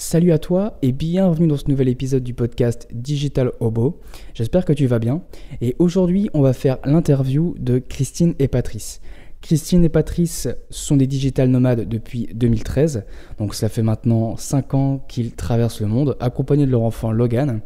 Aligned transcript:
Salut 0.00 0.30
à 0.30 0.38
toi 0.38 0.78
et 0.80 0.92
bienvenue 0.92 1.48
dans 1.48 1.56
ce 1.56 1.66
nouvel 1.66 1.88
épisode 1.88 2.22
du 2.22 2.32
podcast 2.32 2.86
Digital 2.92 3.50
Hobo. 3.58 3.98
J'espère 4.32 4.64
que 4.64 4.72
tu 4.72 4.86
vas 4.86 5.00
bien. 5.00 5.22
Et 5.60 5.74
aujourd'hui, 5.80 6.30
on 6.34 6.40
va 6.40 6.52
faire 6.52 6.78
l'interview 6.84 7.56
de 7.58 7.80
Christine 7.80 8.36
et 8.38 8.46
Patrice. 8.46 9.00
Christine 9.42 9.84
et 9.84 9.88
Patrice 9.88 10.46
sont 10.70 10.96
des 10.96 11.08
digital 11.08 11.48
nomades 11.48 11.88
depuis 11.88 12.28
2013. 12.32 13.06
Donc 13.38 13.56
ça 13.56 13.68
fait 13.68 13.82
maintenant 13.82 14.36
5 14.36 14.74
ans 14.74 15.04
qu'ils 15.08 15.32
traversent 15.32 15.80
le 15.80 15.88
monde, 15.88 16.16
accompagnés 16.20 16.66
de 16.66 16.70
leur 16.70 16.82
enfant 16.82 17.10
Logan. 17.10 17.60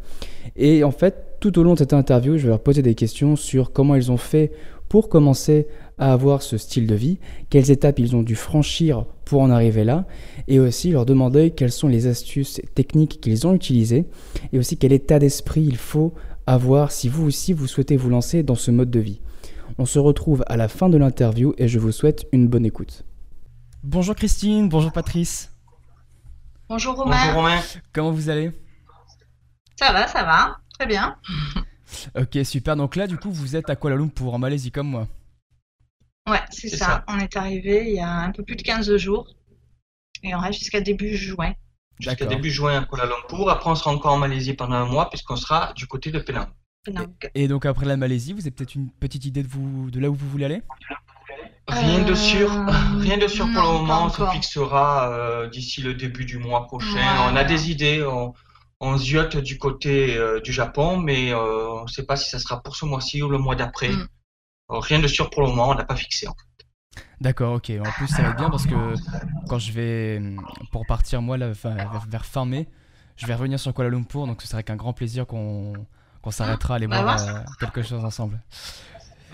Et 0.55 0.83
en 0.83 0.91
fait, 0.91 1.37
tout 1.39 1.59
au 1.59 1.63
long 1.63 1.75
de 1.75 1.79
cette 1.79 1.93
interview, 1.93 2.37
je 2.37 2.43
vais 2.43 2.49
leur 2.49 2.63
poser 2.63 2.81
des 2.81 2.95
questions 2.95 3.35
sur 3.35 3.71
comment 3.71 3.93
ils 3.93 4.11
ont 4.11 4.17
fait 4.17 4.51
pour 4.89 5.09
commencer 5.09 5.67
à 5.97 6.11
avoir 6.13 6.41
ce 6.41 6.57
style 6.57 6.87
de 6.87 6.95
vie, 6.95 7.19
quelles 7.49 7.71
étapes 7.71 7.99
ils 7.99 8.15
ont 8.15 8.23
dû 8.23 8.35
franchir 8.35 9.05
pour 9.25 9.41
en 9.41 9.49
arriver 9.49 9.83
là, 9.83 10.05
et 10.47 10.59
aussi 10.59 10.91
leur 10.91 11.05
demander 11.05 11.51
quelles 11.51 11.71
sont 11.71 11.87
les 11.87 12.07
astuces 12.07 12.61
techniques 12.75 13.21
qu'ils 13.21 13.47
ont 13.47 13.53
utilisées, 13.53 14.05
et 14.51 14.59
aussi 14.59 14.77
quel 14.77 14.91
état 14.91 15.19
d'esprit 15.19 15.63
il 15.63 15.77
faut 15.77 16.13
avoir 16.45 16.91
si 16.91 17.09
vous 17.09 17.25
aussi 17.25 17.53
vous 17.53 17.67
souhaitez 17.67 17.95
vous 17.95 18.09
lancer 18.09 18.43
dans 18.43 18.55
ce 18.55 18.71
mode 18.71 18.91
de 18.91 18.99
vie. 18.99 19.21
On 19.77 19.85
se 19.85 19.99
retrouve 19.99 20.43
à 20.47 20.57
la 20.57 20.67
fin 20.67 20.89
de 20.89 20.97
l'interview 20.97 21.53
et 21.57 21.67
je 21.67 21.79
vous 21.79 21.91
souhaite 21.91 22.27
une 22.31 22.47
bonne 22.47 22.65
écoute. 22.65 23.05
Bonjour 23.81 24.15
Christine, 24.15 24.69
bonjour 24.69 24.91
Patrice. 24.91 25.51
Bonjour 26.69 26.95
Romain. 26.95 27.17
Bonjour 27.17 27.35
Romain. 27.41 27.59
Comment 27.91 28.11
vous 28.11 28.29
allez? 28.29 28.51
Ça 29.77 29.91
va, 29.91 30.07
ça 30.07 30.23
va, 30.23 30.57
très 30.77 30.85
bien. 30.85 31.17
Ok, 32.15 32.37
super. 32.43 32.75
Donc 32.75 32.95
là, 32.95 33.07
du 33.07 33.17
coup, 33.17 33.31
vous 33.31 33.55
êtes 33.55 33.69
à 33.69 33.75
Kuala 33.75 33.95
Lumpur, 33.95 34.33
en 34.33 34.39
Malaisie, 34.39 34.71
comme 34.71 34.87
moi. 34.87 35.07
Ouais, 36.29 36.41
c'est 36.51 36.69
ça. 36.69 36.85
ça. 36.85 37.05
On 37.07 37.19
est 37.19 37.35
arrivé 37.35 37.85
il 37.87 37.95
y 37.95 37.99
a 37.99 38.09
un 38.09 38.31
peu 38.31 38.43
plus 38.43 38.55
de 38.55 38.61
15 38.61 38.95
jours 38.97 39.27
et 40.23 40.33
on 40.33 40.39
reste 40.39 40.59
jusqu'à 40.59 40.81
début 40.81 41.15
juin. 41.15 41.53
Jusqu'à 41.99 42.25
début 42.25 42.49
juin 42.49 42.81
à 42.81 42.85
Kuala 42.85 43.05
Lumpur. 43.05 43.49
Après, 43.49 43.69
on 43.69 43.75
sera 43.75 43.91
encore 43.91 44.13
en 44.13 44.17
Malaisie 44.17 44.53
pendant 44.53 44.75
un 44.75 44.85
mois 44.85 45.09
puisqu'on 45.09 45.35
sera 45.35 45.73
du 45.73 45.85
côté 45.87 46.11
de 46.11 46.19
Penang. 46.19 46.47
Et 47.33 47.47
donc 47.47 47.65
après 47.65 47.85
la 47.85 47.95
Malaisie, 47.95 48.33
vous 48.33 48.41
avez 48.41 48.51
peut-être 48.51 48.75
une 48.75 48.89
petite 48.89 49.25
idée 49.25 49.43
de, 49.43 49.47
vous, 49.47 49.89
de 49.89 49.99
là 49.99 50.09
où 50.09 50.15
vous 50.15 50.29
voulez 50.29 50.45
aller? 50.45 50.61
Rien 51.67 52.03
de 52.03 52.13
sûr, 52.13 52.51
Euh, 52.51 52.65
rien 52.99 53.17
de 53.17 53.27
sûr 53.27 53.45
pour 53.53 53.61
le 53.61 53.67
moment. 53.67 54.05
On 54.05 54.09
se 54.09 54.25
fixera 54.31 55.09
euh, 55.09 55.49
d'ici 55.49 55.81
le 55.81 55.93
début 55.93 56.25
du 56.25 56.37
mois 56.37 56.65
prochain. 56.67 56.95
Ouais, 56.95 57.31
on 57.31 57.35
a 57.37 57.45
des 57.45 57.71
idées. 57.71 58.03
On, 58.03 58.33
on 58.85 58.97
ziote 58.97 59.37
du 59.37 59.57
côté 59.57 60.15
euh, 60.17 60.39
du 60.41 60.51
Japon, 60.51 60.97
mais 60.97 61.31
euh, 61.33 61.69
on 61.79 61.83
ne 61.83 61.87
sait 61.87 62.05
pas 62.05 62.17
si 62.17 62.29
ça 62.29 62.39
sera 62.39 62.61
pour 62.61 62.75
ce 62.75 62.85
mois-ci 62.85 63.21
ou 63.23 63.29
le 63.29 63.37
mois 63.37 63.55
d'après. 63.55 63.89
Mm. 63.89 64.07
Euh, 64.71 64.79
rien 64.79 64.99
de 64.99 65.07
sûr 65.07 65.29
pour 65.29 65.41
le 65.43 65.49
moment. 65.49 65.69
On 65.69 65.75
n'a 65.75 65.85
pas 65.85 65.95
fixé. 65.95 66.27
en 66.27 66.33
fait. 66.33 66.65
D'accord, 67.21 67.53
ok. 67.55 67.71
En 67.79 67.91
plus, 67.91 68.07
ça 68.07 68.21
va 68.21 68.29
être 68.29 68.37
bien 68.37 68.49
parce 68.49 68.65
que 68.67 68.75
quand 69.47 69.57
je 69.59 69.71
vais, 69.71 70.17
hum, 70.17 70.45
pour 70.71 70.85
partir 70.85 71.21
moi 71.21 71.37
là, 71.37 71.53
fin- 71.53 71.73
vers, 71.75 72.05
vers 72.07 72.25
fin 72.25 72.45
mai, 72.45 72.67
je 73.15 73.25
vais 73.25 73.35
revenir 73.35 73.59
sur 73.59 73.73
Kuala 73.73 73.89
Lumpur, 73.89 74.27
donc 74.27 74.41
ce 74.41 74.47
serait 74.47 74.57
avec 74.57 74.69
un 74.69 74.75
grand 74.75 74.93
plaisir 74.93 75.25
qu'on 75.27 75.73
qu'on 76.21 76.31
s'arrêtera 76.31 76.75
à 76.75 76.77
aller 76.77 76.87
bah 76.87 77.01
voir 77.01 77.17
quelque 77.59 77.81
chose 77.83 78.03
ensemble. 78.05 78.41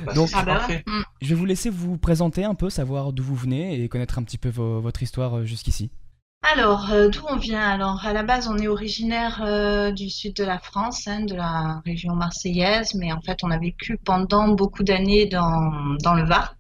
Bah, 0.04 0.14
Donc- 0.14 0.30
ah 0.34 0.44
bah. 0.44 0.68
Mm. 0.88 1.02
Je 1.22 1.30
vais 1.30 1.36
vous 1.36 1.46
laisser 1.46 1.70
vous 1.70 1.98
présenter 1.98 2.44
un 2.46 2.56
peu, 2.56 2.70
savoir 2.70 3.14
d'où 3.14 3.24
vous 3.24 3.36
venez 3.36 3.80
et 3.84 3.88
connaître 3.90 4.18
un 4.18 4.24
petit 4.24 4.38
peu 4.40 4.50
vo- 4.50 4.80
votre 4.82 5.04
histoire 5.04 5.46
jusqu'ici. 5.46 5.92
Alors, 6.42 6.90
euh, 6.92 7.10
d'où 7.10 7.22
on 7.28 7.36
vient? 7.36 7.62
Alors, 7.62 8.06
à 8.06 8.14
la 8.14 8.24
base, 8.24 8.48
on 8.48 8.58
est 8.58 8.68
originaire 8.68 9.42
euh, 9.44 9.92
du 9.92 10.10
sud 10.10 10.36
de 10.36 10.44
la 10.44 10.58
France, 10.60 11.08
hein, 11.08 11.26
de 11.26 11.36
la 11.36 11.82
région 11.86 12.16
marseillaise, 12.16 12.96
mais 12.96 13.12
en 13.12 13.22
fait, 13.22 13.40
on 13.44 13.52
a 13.52 13.58
vécu 13.58 13.98
pendant 13.98 14.48
beaucoup 14.50 14.84
d'années 14.84 15.26
dans, 15.26 15.98
dans 16.02 16.14
le 16.14 16.24
Var. 16.24 16.56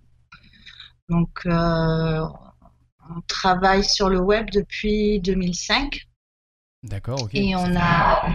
Donc, 1.08 1.30
euh, 1.45 2.21
on 3.09 3.21
travaille 3.27 3.83
sur 3.83 4.09
le 4.09 4.19
web 4.19 4.49
depuis 4.52 5.19
2005. 5.21 6.02
D'accord, 6.83 7.23
ok. 7.23 7.31
Et 7.33 7.55
on 7.55 7.75
a, 7.75 8.25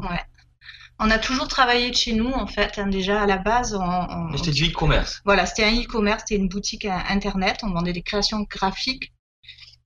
ouais, 0.00 0.20
on 0.98 1.10
a 1.10 1.18
toujours 1.18 1.48
travaillé 1.48 1.90
de 1.90 1.94
chez 1.96 2.14
nous 2.14 2.30
en 2.30 2.46
fait. 2.46 2.78
hein. 2.78 2.86
Déjà 2.86 3.22
à 3.22 3.26
la 3.26 3.36
base, 3.36 3.74
on, 3.78 4.36
C'était 4.36 4.52
du 4.52 4.70
e-commerce. 4.70 5.20
voilà, 5.24 5.44
c'était 5.44 5.64
un 5.64 5.74
e-commerce, 5.74 6.24
c'était 6.26 6.40
une 6.40 6.48
boutique 6.48 6.86
internet. 6.86 7.58
On 7.62 7.70
vendait 7.72 7.92
des 7.92 8.02
créations 8.02 8.46
graphiques 8.48 9.12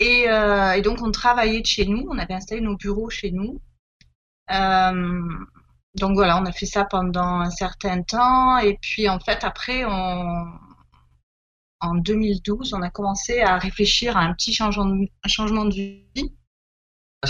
et, 0.02 0.28
euh, 0.28 0.72
et 0.72 0.82
donc 0.82 1.02
on 1.02 1.10
travaillait 1.10 1.60
de 1.60 1.66
chez 1.66 1.86
nous. 1.86 2.06
On 2.10 2.18
avait 2.18 2.34
installé 2.34 2.60
nos 2.60 2.76
bureaux 2.76 3.10
chez 3.10 3.30
nous. 3.30 3.60
Euh, 4.50 5.20
donc 5.94 6.14
voilà, 6.14 6.40
on 6.40 6.46
a 6.46 6.52
fait 6.52 6.66
ça 6.66 6.84
pendant 6.84 7.40
un 7.40 7.50
certain 7.50 8.02
temps 8.02 8.58
et 8.58 8.78
puis 8.80 9.08
en 9.08 9.20
fait 9.20 9.44
après, 9.44 9.84
en 9.84 10.46
2012, 11.96 12.74
on 12.74 12.82
a 12.82 12.90
commencé 12.90 13.40
à 13.40 13.58
réfléchir 13.58 14.16
à 14.16 14.20
un 14.20 14.32
petit 14.34 14.54
changement 14.54 14.86
de, 14.86 15.08
changement 15.26 15.64
de 15.66 15.74
vie. 15.74 16.34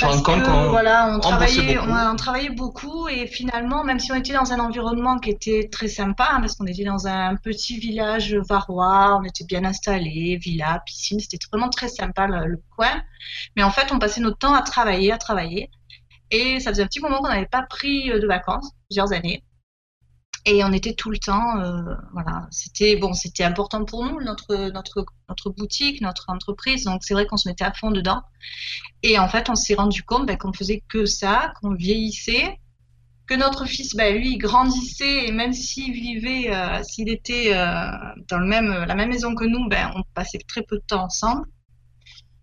On 0.01 0.23
compte 0.23 0.43
voilà, 0.71 1.15
on 1.15 1.21
travaillait, 1.21 1.75
beaucoup. 1.75 1.91
on, 1.91 2.13
on 2.13 2.17
travaillait 2.17 2.49
beaucoup 2.49 3.09
et 3.09 3.27
finalement, 3.27 3.85
même 3.85 4.01
si 4.01 4.11
on 4.11 4.15
était 4.15 4.33
dans 4.33 4.51
un 4.51 4.59
environnement 4.59 5.19
qui 5.19 5.29
était 5.29 5.69
très 5.71 5.89
sympa, 5.89 6.29
hein, 6.33 6.41
parce 6.41 6.55
qu'on 6.55 6.65
était 6.67 6.85
dans 6.85 7.07
un 7.07 7.37
petit 7.37 7.79
village 7.79 8.35
varois, 8.49 9.19
on 9.21 9.25
était 9.25 9.45
bien 9.45 9.67
installé, 9.67 10.39
villa, 10.43 10.83
piscine, 10.87 11.21
c'était 11.21 11.37
vraiment 11.53 11.69
très 11.69 11.89
sympa 11.89 12.27
le, 12.27 12.47
le 12.47 12.63
coin. 12.75 13.03
Mais 13.55 13.63
en 13.63 13.71
fait, 13.71 13.93
on 13.93 13.99
passait 13.99 14.23
notre 14.23 14.39
temps 14.39 14.55
à 14.55 14.63
travailler, 14.63 15.13
à 15.13 15.19
travailler. 15.19 15.71
Et 16.31 16.59
ça 16.61 16.71
faisait 16.71 16.85
un 16.85 16.87
petit 16.87 17.01
moment 17.01 17.19
qu'on 17.19 17.29
n'avait 17.29 17.45
pas 17.45 17.63
pris 17.63 18.11
euh, 18.11 18.19
de 18.19 18.27
vacances, 18.27 18.73
plusieurs 18.89 19.13
années. 19.13 19.45
Et 20.45 20.65
on 20.65 20.73
était 20.73 20.95
tout 20.95 21.11
le 21.11 21.19
temps, 21.19 21.61
euh, 21.61 21.95
voilà, 22.13 22.49
c'était 22.51 22.97
bon, 22.97 23.13
c'était 23.13 23.45
important 23.45 23.85
pour 23.85 24.05
nous, 24.05 24.21
notre 24.21 24.71
notre 24.71 25.05
notre 25.29 25.51
boutique, 25.51 26.01
notre 26.01 26.25
entreprise. 26.29 26.85
Donc 26.85 27.05
c'est 27.05 27.15
vrai 27.15 27.27
qu'on 27.27 27.37
se 27.37 27.49
mettait 27.49 27.65
à 27.65 27.73
fond 27.73 27.93
dedans. 27.93 28.23
Et 29.05 29.19
en 29.21 29.29
fait, 29.29 29.49
on 29.51 29.55
s'est 29.55 29.75
rendu 29.75 30.03
compte 30.03 30.27
ben, 30.27 30.37
qu'on 30.37 30.53
faisait 30.53 30.83
que 30.89 31.07
ça, 31.07 31.53
qu'on 31.61 31.75
vieillissait, 31.75 32.59
que 33.29 33.35
notre 33.35 33.67
fils, 33.67 33.95
ben, 33.95 34.17
lui, 34.17 34.33
il 34.33 34.39
grandissait 34.39 35.29
et 35.29 35.33
même 35.33 35.53
s'il 35.53 35.93
vivait, 35.93 36.53
euh, 36.53 36.83
s'il 36.83 37.09
était 37.09 37.55
euh, 37.55 37.87
dans 38.29 38.39
le 38.39 38.47
même, 38.47 38.67
la 38.67 38.97
même 38.97 39.11
maison 39.11 39.37
que 39.37 39.45
nous, 39.45 39.69
ben, 39.69 39.93
on 39.95 40.03
passait 40.15 40.41
très 40.49 40.63
peu 40.63 40.77
de 40.77 40.85
temps 40.89 41.05
ensemble. 41.05 41.47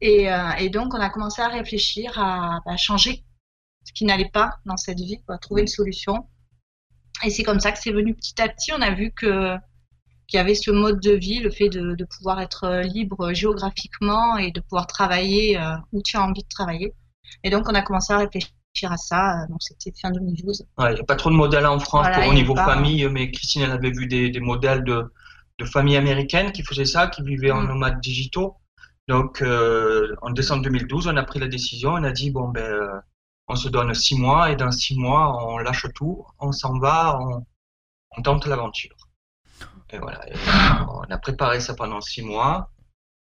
Et, 0.01 0.27
et 0.59 0.69
donc, 0.69 0.93
on 0.93 0.99
a 1.01 1.09
commencé 1.09 1.41
à 1.41 1.49
réfléchir 1.49 2.17
à, 2.17 2.61
à 2.65 2.77
changer 2.77 3.25
ce 3.83 3.91
qui 3.91 4.05
n'allait 4.05 4.29
pas 4.29 4.55
dans 4.65 4.77
cette 4.77 4.99
vie, 4.99 5.21
quoi, 5.25 5.37
trouver 5.37 5.63
une 5.63 5.67
solution. 5.67 6.25
Et 7.23 7.29
c'est 7.29 7.43
comme 7.43 7.59
ça 7.59 7.71
que 7.71 7.79
c'est 7.79 7.91
venu 7.91 8.15
petit 8.15 8.41
à 8.41 8.47
petit. 8.49 8.71
On 8.73 8.81
a 8.81 8.91
vu 8.91 9.11
que 9.11 9.55
qu'il 10.27 10.37
y 10.37 10.41
avait 10.41 10.55
ce 10.55 10.71
mode 10.71 10.99
de 11.01 11.11
vie, 11.11 11.39
le 11.39 11.49
fait 11.51 11.69
de, 11.69 11.95
de 11.95 12.05
pouvoir 12.05 12.39
être 12.39 12.63
euh, 12.65 12.81
libre 12.83 13.33
géographiquement 13.33 14.37
et 14.37 14.51
de 14.51 14.59
pouvoir 14.61 14.87
travailler 14.87 15.59
euh, 15.59 15.75
où 15.91 16.01
tu 16.03 16.17
as 16.17 16.23
envie 16.23 16.43
de 16.43 16.47
travailler. 16.49 16.93
Et 17.43 17.49
donc, 17.49 17.67
on 17.69 17.73
a 17.75 17.81
commencé 17.81 18.13
à 18.13 18.19
réfléchir 18.19 18.51
à 18.91 18.97
ça. 18.97 19.41
euh, 19.43 19.47
Donc, 19.49 19.57
c'était 19.61 19.91
fin 19.99 20.11
2012. 20.11 20.65
Ouais, 20.77 20.91
il 20.91 20.95
n'y 20.95 21.01
a 21.01 21.03
pas 21.03 21.15
trop 21.15 21.31
de 21.31 21.35
modèles 21.35 21.65
en 21.65 21.79
France 21.79 22.07
Voilà, 22.07 22.21
pour, 22.21 22.29
au 22.29 22.33
niveau 22.35 22.55
famille, 22.55 23.07
mais 23.09 23.31
Christine, 23.31 23.63
elle 23.63 23.71
avait 23.71 23.91
vu 23.91 24.05
des, 24.07 24.29
des 24.29 24.39
modèles 24.39 24.83
de, 24.83 25.11
de 25.57 25.65
familles 25.65 25.97
américaines 25.97 26.51
qui 26.51 26.63
faisaient 26.63 26.85
ça, 26.85 27.07
qui 27.07 27.23
vivaient 27.23 27.51
en 27.51 27.63
Mm. 27.63 27.67
nomades 27.67 27.99
digitaux. 27.99 28.55
Donc, 29.07 29.41
euh, 29.41 30.15
en 30.21 30.29
décembre 30.29 30.61
2012, 30.63 31.07
on 31.07 31.17
a 31.17 31.23
pris 31.23 31.39
la 31.39 31.47
décision, 31.47 31.91
on 31.93 32.03
a 32.03 32.11
dit, 32.11 32.29
bon, 32.29 32.49
ben, 32.49 33.01
on 33.49 33.55
se 33.55 33.67
donne 33.69 33.93
six 33.93 34.17
mois, 34.17 34.51
et 34.51 34.55
dans 34.55 34.71
six 34.71 34.97
mois, 34.97 35.43
on 35.45 35.57
lâche 35.57 35.85
tout, 35.95 36.25
on 36.39 36.51
s'en 36.51 36.79
va, 36.79 37.19
on, 37.19 37.45
on 38.17 38.21
tente 38.21 38.45
l'aventure. 38.45 38.95
Et 39.91 39.97
voilà, 39.97 40.27
Et 40.29 40.33
on 40.87 41.01
a 41.11 41.17
préparé 41.17 41.59
ça 41.59 41.73
pendant 41.73 42.01
six 42.01 42.21
mois. 42.21 42.71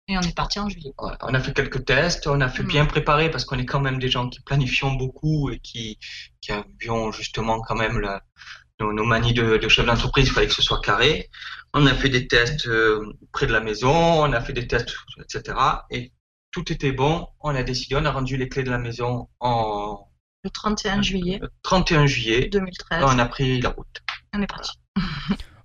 Et 0.08 0.18
on 0.18 0.22
est 0.22 0.36
parti 0.36 0.60
en 0.60 0.70
juillet. 0.70 0.94
Ouais, 1.00 1.14
on 1.22 1.34
a 1.34 1.40
fait 1.40 1.54
quelques 1.54 1.86
tests, 1.86 2.28
on 2.28 2.42
a 2.42 2.50
fait 2.50 2.64
Mm. 2.64 2.68
bien 2.68 2.86
préparer 2.86 3.32
parce 3.32 3.46
qu'on 3.46 3.58
est 3.58 3.66
quand 3.66 3.80
même 3.80 4.00
des 4.00 4.10
gens 4.10 4.28
qui 4.30 4.42
planifions 4.42 4.94
beaucoup 4.94 5.50
et 5.50 5.60
qui, 5.60 5.98
qui 6.42 6.52
avions 6.52 7.12
justement 7.12 7.60
quand 7.62 7.76
même 7.76 8.00
la- 8.00 8.22
nos, 8.80 8.92
nos 8.94 9.06
manies 9.06 9.34
de, 9.34 9.58
de 9.58 9.68
chef 9.70 9.86
d'entreprise, 9.86 10.28
il 10.28 10.32
fallait 10.32 10.48
que 10.48 10.54
ce 10.54 10.62
soit 10.62 10.82
carré. 10.82 11.30
On 11.74 11.86
a 11.88 11.94
fait 11.96 12.10
des 12.10 12.28
tests 12.28 12.68
euh, 12.68 13.14
près 13.32 13.48
de 13.48 13.54
la 13.54 13.62
maison, 13.62 13.94
on 13.96 14.34
a 14.34 14.42
fait 14.42 14.54
des 14.54 14.68
tests, 14.68 14.94
etc. 15.20 15.58
Et 15.90 16.12
tout 16.54 16.72
était 16.72 16.92
bon. 16.94 17.28
On 17.42 17.54
a 17.54 17.64
décidé, 17.64 17.96
on 17.98 18.06
a 18.06 18.12
rendu 18.12 18.38
les 18.38 18.48
clés 18.48 18.64
de 18.64 18.72
la 18.72 18.78
maison 18.78 19.28
en 19.42 20.08
Le 20.44 20.50
31 20.50 21.02
juillet 21.02 21.42
31 21.64 22.06
juillet. 22.06 22.48
2013. 22.48 23.02
Et 23.02 23.06
on 23.06 23.20
a 23.20 23.26
pris 23.26 23.60
la 23.60 23.70
route. 23.70 24.02
On 24.34 24.42
est 24.42 24.48
parti. 24.48 24.72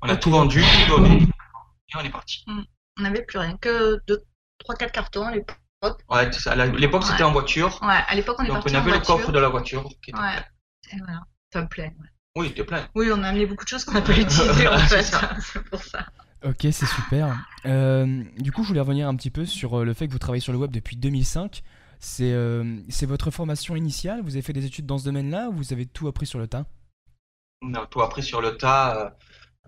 On 0.03 0.09
a 0.09 0.17
tout 0.17 0.31
vendu, 0.31 0.63
tout 0.63 0.97
donné. 0.97 1.23
Et 1.23 1.97
on 1.97 2.01
est 2.01 2.11
parti. 2.11 2.45
On 2.99 3.03
n'avait 3.03 3.23
plus 3.25 3.39
rien 3.39 3.57
que 3.59 4.01
deux, 4.09 4.23
trois, 4.59 4.75
quatre 4.75 4.93
cartons 4.93 5.27
à 5.27 5.33
l'époque. 5.33 5.57
Ouais, 6.11 6.33
ça. 6.33 6.53
À 6.53 6.67
l'époque, 6.67 7.05
c'était 7.05 7.23
en 7.23 7.33
voiture. 7.33 7.81
Ouais, 7.83 8.01
à 8.09 8.15
l'époque, 8.15 8.37
on 8.41 8.45
est 8.45 8.49
Donc, 8.49 8.57
parti 8.57 8.75
on 8.75 8.79
en 8.79 8.81
avait 8.81 8.91
le 8.91 8.97
voiture. 8.97 9.15
coffre 9.17 9.33
de 9.33 9.39
la 9.39 9.49
voiture 9.49 9.85
qui 10.03 10.11
était 10.11 10.19
Ouais. 10.19 10.33
plein. 10.35 10.97
Et 10.97 10.99
voilà. 11.01 11.21
Enfin, 11.55 11.67
plein. 11.67 11.85
ouais. 11.85 12.09
Oui, 12.37 12.47
il 12.47 12.51
était 12.53 12.65
plein. 12.65 12.87
Oui, 12.95 13.11
on 13.13 13.23
a 13.23 13.29
amené 13.29 13.47
beaucoup 13.47 13.65
de 13.65 13.69
choses 13.69 13.85
qu'on 13.85 13.93
n'a 13.93 14.03
pas 14.03 14.13
utilisées 14.19 14.69
en 14.69 14.79
fait. 14.79 15.03
ça. 15.03 15.31
C'est 15.41 15.63
pour 15.65 15.83
ça. 15.83 16.07
Ok, 16.45 16.61
c'est 16.71 16.87
super. 16.87 17.37
Euh, 17.67 18.23
du 18.39 18.53
coup, 18.53 18.63
je 18.63 18.69
voulais 18.69 18.81
revenir 18.81 19.09
un 19.09 19.17
petit 19.17 19.31
peu 19.31 19.45
sur 19.45 19.81
euh, 19.81 19.85
le 19.85 19.93
fait 19.93 20.07
que 20.07 20.13
vous 20.13 20.19
travaillez 20.19 20.41
sur 20.41 20.53
le 20.53 20.59
web 20.59 20.71
depuis 20.71 20.97
2005. 20.97 21.63
C'est 22.01 22.33
euh, 22.33 22.77
c'est 22.89 23.07
votre 23.07 23.31
formation 23.31 23.75
initiale? 23.75 24.23
Vous 24.23 24.35
avez 24.35 24.43
fait 24.43 24.53
des 24.53 24.65
études 24.65 24.87
dans 24.87 24.99
ce 24.99 25.05
domaine-là 25.05 25.49
ou 25.49 25.53
vous 25.53 25.73
avez 25.73 25.87
tout 25.87 26.07
appris 26.07 26.27
sur 26.27 26.39
le 26.39 26.47
tas? 26.47 26.65
On 27.63 27.75
a 27.75 27.87
tout 27.87 28.03
appris 28.03 28.23
sur 28.23 28.41
le 28.41 28.57
tas, 28.57 29.15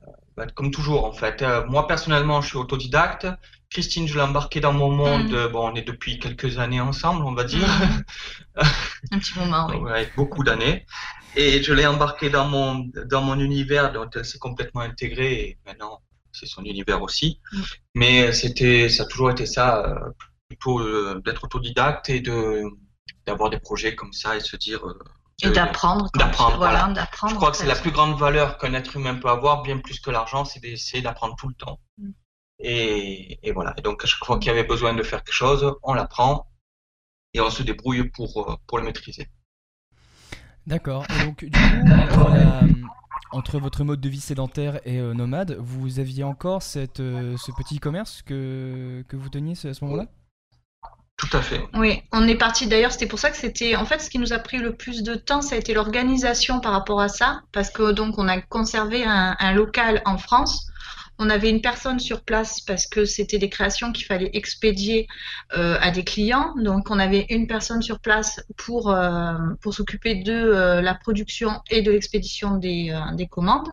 euh, 0.06 0.10
bah, 0.36 0.46
comme 0.54 0.70
toujours 0.70 1.04
en 1.04 1.12
fait. 1.12 1.42
Euh, 1.42 1.66
moi 1.66 1.88
personnellement, 1.88 2.40
je 2.40 2.48
suis 2.48 2.56
autodidacte. 2.56 3.26
Christine, 3.68 4.06
je 4.06 4.14
l'ai 4.14 4.22
embarquée 4.22 4.60
dans 4.60 4.72
mon 4.72 4.90
monde. 4.90 5.30
Mm. 5.30 5.34
Euh, 5.34 5.48
Bon, 5.48 5.70
on 5.70 5.74
est 5.74 5.82
depuis 5.82 6.20
quelques 6.20 6.58
années 6.58 6.80
ensemble, 6.80 7.24
on 7.24 7.34
va 7.34 7.44
dire. 7.44 7.68
petit 9.10 9.38
moment, 9.38 9.68
oui. 9.70 9.76
Ouais, 9.78 10.12
beaucoup 10.16 10.44
d'années. 10.44 10.86
Et 11.34 11.62
je 11.62 11.72
l'ai 11.72 11.86
embarqué 11.86 12.30
dans 12.30 12.46
mon, 12.48 12.90
dans 13.06 13.22
mon 13.22 13.38
univers, 13.38 13.92
dont 13.92 14.08
elle 14.14 14.24
s'est 14.24 14.38
complètement 14.38 14.82
intégrée. 14.82 15.32
Et 15.32 15.58
maintenant, 15.66 16.00
c'est 16.32 16.46
son 16.46 16.64
univers 16.64 17.02
aussi. 17.02 17.40
Mais 17.94 18.32
c'était, 18.32 18.88
ça 18.88 19.04
a 19.04 19.06
toujours 19.06 19.30
été 19.30 19.46
ça, 19.46 19.84
euh, 19.86 20.10
plutôt 20.48 20.80
euh, 20.80 21.20
d'être 21.24 21.44
autodidacte 21.44 22.08
et 22.10 22.20
de 22.20 22.64
d'avoir 23.26 23.50
des 23.50 23.58
projets 23.58 23.94
comme 23.94 24.12
ça 24.12 24.36
et 24.36 24.40
se 24.40 24.56
dire. 24.56 24.84
euh, 24.86 24.98
Et 25.42 25.50
d'apprendre. 25.50 26.08
D'apprendre, 26.16 26.56
Voilà. 26.58 26.92
Je 27.28 27.34
crois 27.34 27.50
que 27.50 27.56
c'est 27.56 27.66
la 27.66 27.74
plus 27.74 27.90
grande 27.90 28.18
valeur 28.18 28.58
qu'un 28.58 28.74
être 28.74 28.96
humain 28.96 29.14
peut 29.14 29.28
avoir, 29.28 29.62
bien 29.62 29.78
plus 29.78 30.00
que 30.00 30.10
l'argent, 30.10 30.44
c'est 30.44 30.60
d'essayer 30.60 31.02
d'apprendre 31.02 31.36
tout 31.36 31.48
le 31.48 31.54
temps. 31.54 31.80
Mm. 31.98 32.10
Et, 32.60 33.38
et 33.42 33.52
voilà. 33.52 33.74
Et 33.78 33.82
donc, 33.82 34.04
à 34.04 34.06
chaque 34.06 34.24
fois 34.24 34.38
qu'il 34.38 34.48
y 34.48 34.50
avait 34.50 34.64
besoin 34.64 34.92
de 34.94 35.02
faire 35.02 35.22
quelque 35.24 35.34
chose, 35.34 35.74
on 35.82 35.94
l'apprend 35.94 36.46
et 37.34 37.40
on 37.40 37.50
se 37.50 37.62
débrouille 37.62 38.10
pour, 38.10 38.58
pour 38.66 38.78
le 38.78 38.84
maîtriser. 38.84 39.28
D'accord. 40.66 41.04
Et 41.10 41.24
donc, 41.24 41.44
du 41.44 41.50
coup, 41.50 41.92
entre, 41.92 42.30
la- 42.30 42.60
entre 43.32 43.58
votre 43.58 43.84
mode 43.84 44.00
de 44.00 44.08
vie 44.08 44.20
sédentaire 44.20 44.80
et 44.84 44.98
euh, 44.98 45.14
nomade, 45.14 45.56
vous 45.58 45.98
aviez 45.98 46.24
encore 46.24 46.62
cette, 46.62 47.00
euh, 47.00 47.36
ce 47.36 47.52
petit 47.52 47.78
commerce 47.78 48.22
que, 48.22 49.04
que 49.08 49.16
vous 49.16 49.28
teniez 49.28 49.52
à 49.52 49.74
ce 49.74 49.84
moment-là? 49.84 50.06
Tout 51.16 51.36
à 51.36 51.42
fait. 51.42 51.60
Oui, 51.74 52.02
on 52.12 52.26
est 52.26 52.34
parti 52.36 52.66
d'ailleurs, 52.66 52.92
c'était 52.92 53.06
pour 53.06 53.18
ça 53.18 53.30
que 53.30 53.36
c'était 53.36 53.76
en 53.76 53.84
fait 53.84 53.98
ce 54.00 54.08
qui 54.08 54.18
nous 54.18 54.32
a 54.32 54.38
pris 54.38 54.56
le 54.56 54.74
plus 54.74 55.02
de 55.02 55.14
temps, 55.14 55.42
ça 55.42 55.54
a 55.54 55.58
été 55.58 55.74
l'organisation 55.74 56.60
par 56.60 56.72
rapport 56.72 57.00
à 57.00 57.08
ça, 57.08 57.42
parce 57.52 57.68
que 57.70 57.92
donc 57.92 58.14
on 58.16 58.26
a 58.26 58.40
conservé 58.40 59.04
un, 59.04 59.36
un 59.38 59.52
local 59.52 60.00
en 60.06 60.16
France. 60.16 60.66
On 61.22 61.28
avait 61.28 61.50
une 61.50 61.60
personne 61.60 62.00
sur 62.00 62.22
place 62.22 62.62
parce 62.62 62.86
que 62.86 63.04
c'était 63.04 63.38
des 63.38 63.50
créations 63.50 63.92
qu'il 63.92 64.06
fallait 64.06 64.30
expédier 64.32 65.06
euh, 65.54 65.76
à 65.78 65.90
des 65.90 66.02
clients. 66.02 66.54
Donc 66.56 66.90
on 66.90 66.98
avait 66.98 67.26
une 67.28 67.46
personne 67.46 67.82
sur 67.82 68.00
place 68.00 68.40
pour, 68.56 68.90
euh, 68.90 69.34
pour 69.60 69.74
s'occuper 69.74 70.14
de 70.14 70.32
euh, 70.32 70.80
la 70.80 70.94
production 70.94 71.60
et 71.70 71.82
de 71.82 71.90
l'expédition 71.90 72.56
des, 72.56 72.98
des 73.12 73.26
commandes. 73.26 73.68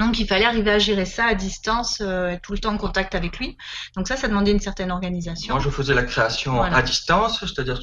Donc 0.00 0.18
il 0.18 0.26
fallait 0.26 0.46
arriver 0.46 0.70
à 0.70 0.78
gérer 0.78 1.04
ça 1.04 1.26
à 1.26 1.34
distance, 1.34 2.00
être 2.00 2.40
tout 2.40 2.52
le 2.52 2.58
temps 2.58 2.72
en 2.72 2.78
contact 2.78 3.14
avec 3.14 3.38
lui. 3.38 3.58
Donc 3.94 4.08
ça, 4.08 4.16
ça 4.16 4.26
demandait 4.26 4.52
une 4.52 4.60
certaine 4.60 4.90
organisation. 4.90 5.54
Moi, 5.54 5.62
je 5.62 5.68
faisais 5.68 5.92
la 5.94 6.04
création 6.04 6.54
Voilà. 6.54 6.76
à 6.76 6.82
distance, 6.82 7.40
c'est-à-dire 7.40 7.80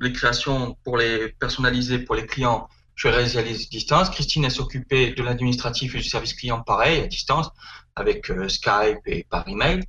les 0.00 0.12
créations 0.12 0.76
pour 0.82 0.96
les 0.96 1.28
personnaliser 1.38 2.00
pour 2.00 2.16
les 2.16 2.26
clients, 2.26 2.66
je 3.00 3.08
réalisais 3.08 3.38
à 3.38 3.42
distance. 3.42 4.10
Christine, 4.10 4.44
elle 4.44 4.50
s'occupait 4.50 5.12
de 5.12 5.22
l'administratif 5.22 5.94
et 5.94 5.98
du 5.98 6.04
service 6.04 6.34
client, 6.34 6.60
pareil, 6.60 7.00
à 7.00 7.06
distance, 7.06 7.48
avec 7.96 8.30
euh, 8.30 8.46
Skype 8.46 8.98
et 9.06 9.24
par 9.24 9.48
email. 9.48 9.82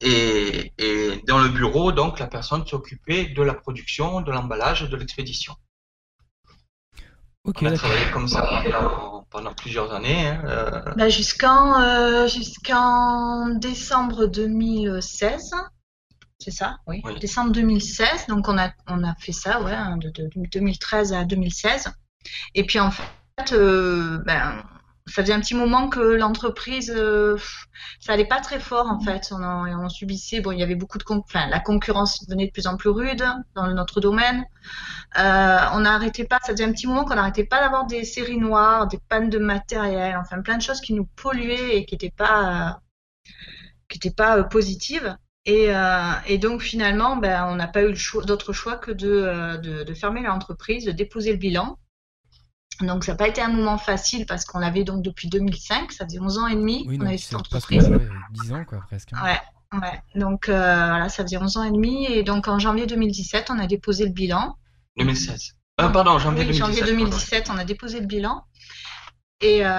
Et, 0.00 0.72
et 0.78 1.20
dans 1.26 1.38
le 1.38 1.50
bureau, 1.50 1.92
donc, 1.92 2.18
la 2.18 2.26
personne 2.26 2.66
s'occupait 2.66 3.26
de 3.26 3.42
la 3.42 3.52
production, 3.52 4.22
de 4.22 4.32
l'emballage 4.32 4.82
et 4.84 4.88
de 4.88 4.96
l'expédition. 4.96 5.54
Ok, 7.44 7.58
On 7.60 7.66
a 7.66 7.72
travaillé 7.72 8.10
comme 8.10 8.26
ça 8.26 8.40
pendant, 8.64 9.26
pendant 9.30 9.52
plusieurs 9.52 9.92
années. 9.92 10.26
hein, 10.28 10.42
euh, 10.46 10.94
Bah, 10.96 11.10
jusqu'en 11.10 11.78
euh, 11.82 12.26
jusqu'en 12.26 13.50
décembre 13.50 14.26
2016. 14.28 15.50
C'est 16.38 16.50
ça, 16.52 16.78
oui. 16.86 17.02
Oui. 17.04 17.18
Décembre 17.18 17.52
2016. 17.52 18.28
Donc 18.28 18.48
on 18.48 18.56
a 18.56 18.70
on 18.86 19.04
a 19.04 19.14
fait 19.16 19.32
ça, 19.32 19.60
ouais, 19.60 19.72
hein, 19.74 19.98
de, 19.98 20.08
de 20.08 20.30
2013 20.50 21.12
à 21.12 21.24
2016. 21.26 21.92
Et 22.54 22.64
puis 22.64 22.80
en 22.80 22.90
fait, 22.90 23.52
euh, 23.52 24.18
ben 24.26 24.62
ça 25.06 25.22
faisait 25.22 25.32
un 25.32 25.40
petit 25.40 25.54
moment 25.54 25.88
que 25.88 25.98
l'entreprise, 26.00 26.92
euh, 26.94 27.36
ça 28.00 28.12
allait 28.12 28.26
pas 28.26 28.40
très 28.40 28.60
fort 28.60 28.86
en 28.88 29.00
fait. 29.00 29.28
On, 29.32 29.42
en- 29.42 29.88
subissait, 29.88 30.40
bon, 30.40 30.52
il 30.52 30.60
y 30.60 30.62
avait 30.62 30.76
beaucoup 30.76 30.98
de, 30.98 31.04
enfin, 31.08 31.48
la 31.48 31.58
concurrence 31.58 32.24
devenait 32.26 32.46
de 32.46 32.52
plus 32.52 32.66
en 32.68 32.76
plus 32.76 32.90
rude 32.90 33.24
dans 33.56 33.66
notre 33.68 34.00
domaine. 34.00 34.44
Euh, 35.18 35.58
on 35.74 35.80
n'arrêtait 35.80 36.24
pas, 36.24 36.38
ça 36.44 36.52
faisait 36.52 36.64
un 36.64 36.72
petit 36.72 36.86
moment 36.86 37.04
qu'on 37.04 37.16
n'arrêtait 37.16 37.44
pas 37.44 37.60
d'avoir 37.60 37.86
des 37.86 38.04
séries 38.04 38.38
noires, 38.38 38.86
des 38.86 38.98
pannes 39.08 39.30
de 39.30 39.38
matériel, 39.38 40.16
enfin 40.16 40.42
plein 40.42 40.58
de 40.58 40.62
choses 40.62 40.80
qui 40.80 40.94
nous 40.94 41.06
polluaient 41.16 41.76
et 41.78 41.86
qui 41.86 41.94
n'étaient 41.94 42.14
pas, 42.16 42.80
qui 43.88 43.98
étaient 43.98 44.14
pas 44.14 44.42
positives. 44.44 45.16
Et, 45.46 45.68
donc 46.38 46.60
finalement, 46.62 47.16
ben, 47.16 47.46
on 47.48 47.56
n'a 47.56 47.66
pas 47.66 47.82
eu 47.84 47.94
d'autre 48.24 48.52
choix 48.52 48.76
que 48.76 48.92
de 48.92 49.94
fermer 49.94 50.22
l'entreprise, 50.22 50.84
de 50.84 50.92
déposer 50.92 51.32
le 51.32 51.38
bilan. 51.38 51.76
Donc 52.80 53.04
ça 53.04 53.12
n'a 53.12 53.16
pas 53.18 53.28
été 53.28 53.42
un 53.42 53.48
moment 53.48 53.76
facile 53.78 54.24
parce 54.26 54.44
qu'on 54.44 54.58
l'avait 54.58 54.84
donc 54.84 55.02
depuis 55.02 55.28
2005, 55.28 55.92
ça 55.92 56.04
faisait 56.06 56.18
11 56.18 56.38
ans 56.38 56.46
et 56.46 56.54
demi 56.54 56.84
Oui, 56.88 56.98
qu'on 56.98 57.06
avait 57.06 57.18
cette 57.18 57.34
entreprise. 57.34 57.88
ouais, 57.88 58.08
10 58.32 58.52
ans, 58.52 58.64
quoi, 58.64 58.80
presque. 58.86 59.12
hein. 59.12 59.22
Ouais, 59.22 59.78
ouais. 59.80 60.00
Donc 60.14 60.48
euh, 60.48 60.52
voilà, 60.88 61.08
ça 61.08 61.22
faisait 61.22 61.36
11 61.36 61.56
ans 61.58 61.62
et 61.64 61.70
demi. 61.70 62.06
Et 62.06 62.22
donc 62.22 62.48
en 62.48 62.58
janvier 62.58 62.86
2017, 62.86 63.50
on 63.50 63.58
a 63.58 63.66
déposé 63.66 64.04
le 64.06 64.12
bilan. 64.12 64.56
2016. 64.96 65.52
Euh, 65.80 65.88
pardon, 65.88 66.18
janvier 66.18 66.40
Oui, 66.46 66.58
2017. 66.58 66.66
janvier 66.66 66.80
pardon. 66.82 67.04
2017, 67.10 67.50
on 67.54 67.58
a 67.58 67.64
déposé 67.64 68.00
le 68.00 68.06
bilan. 68.06 68.42
Et, 69.42 69.64
euh, 69.64 69.70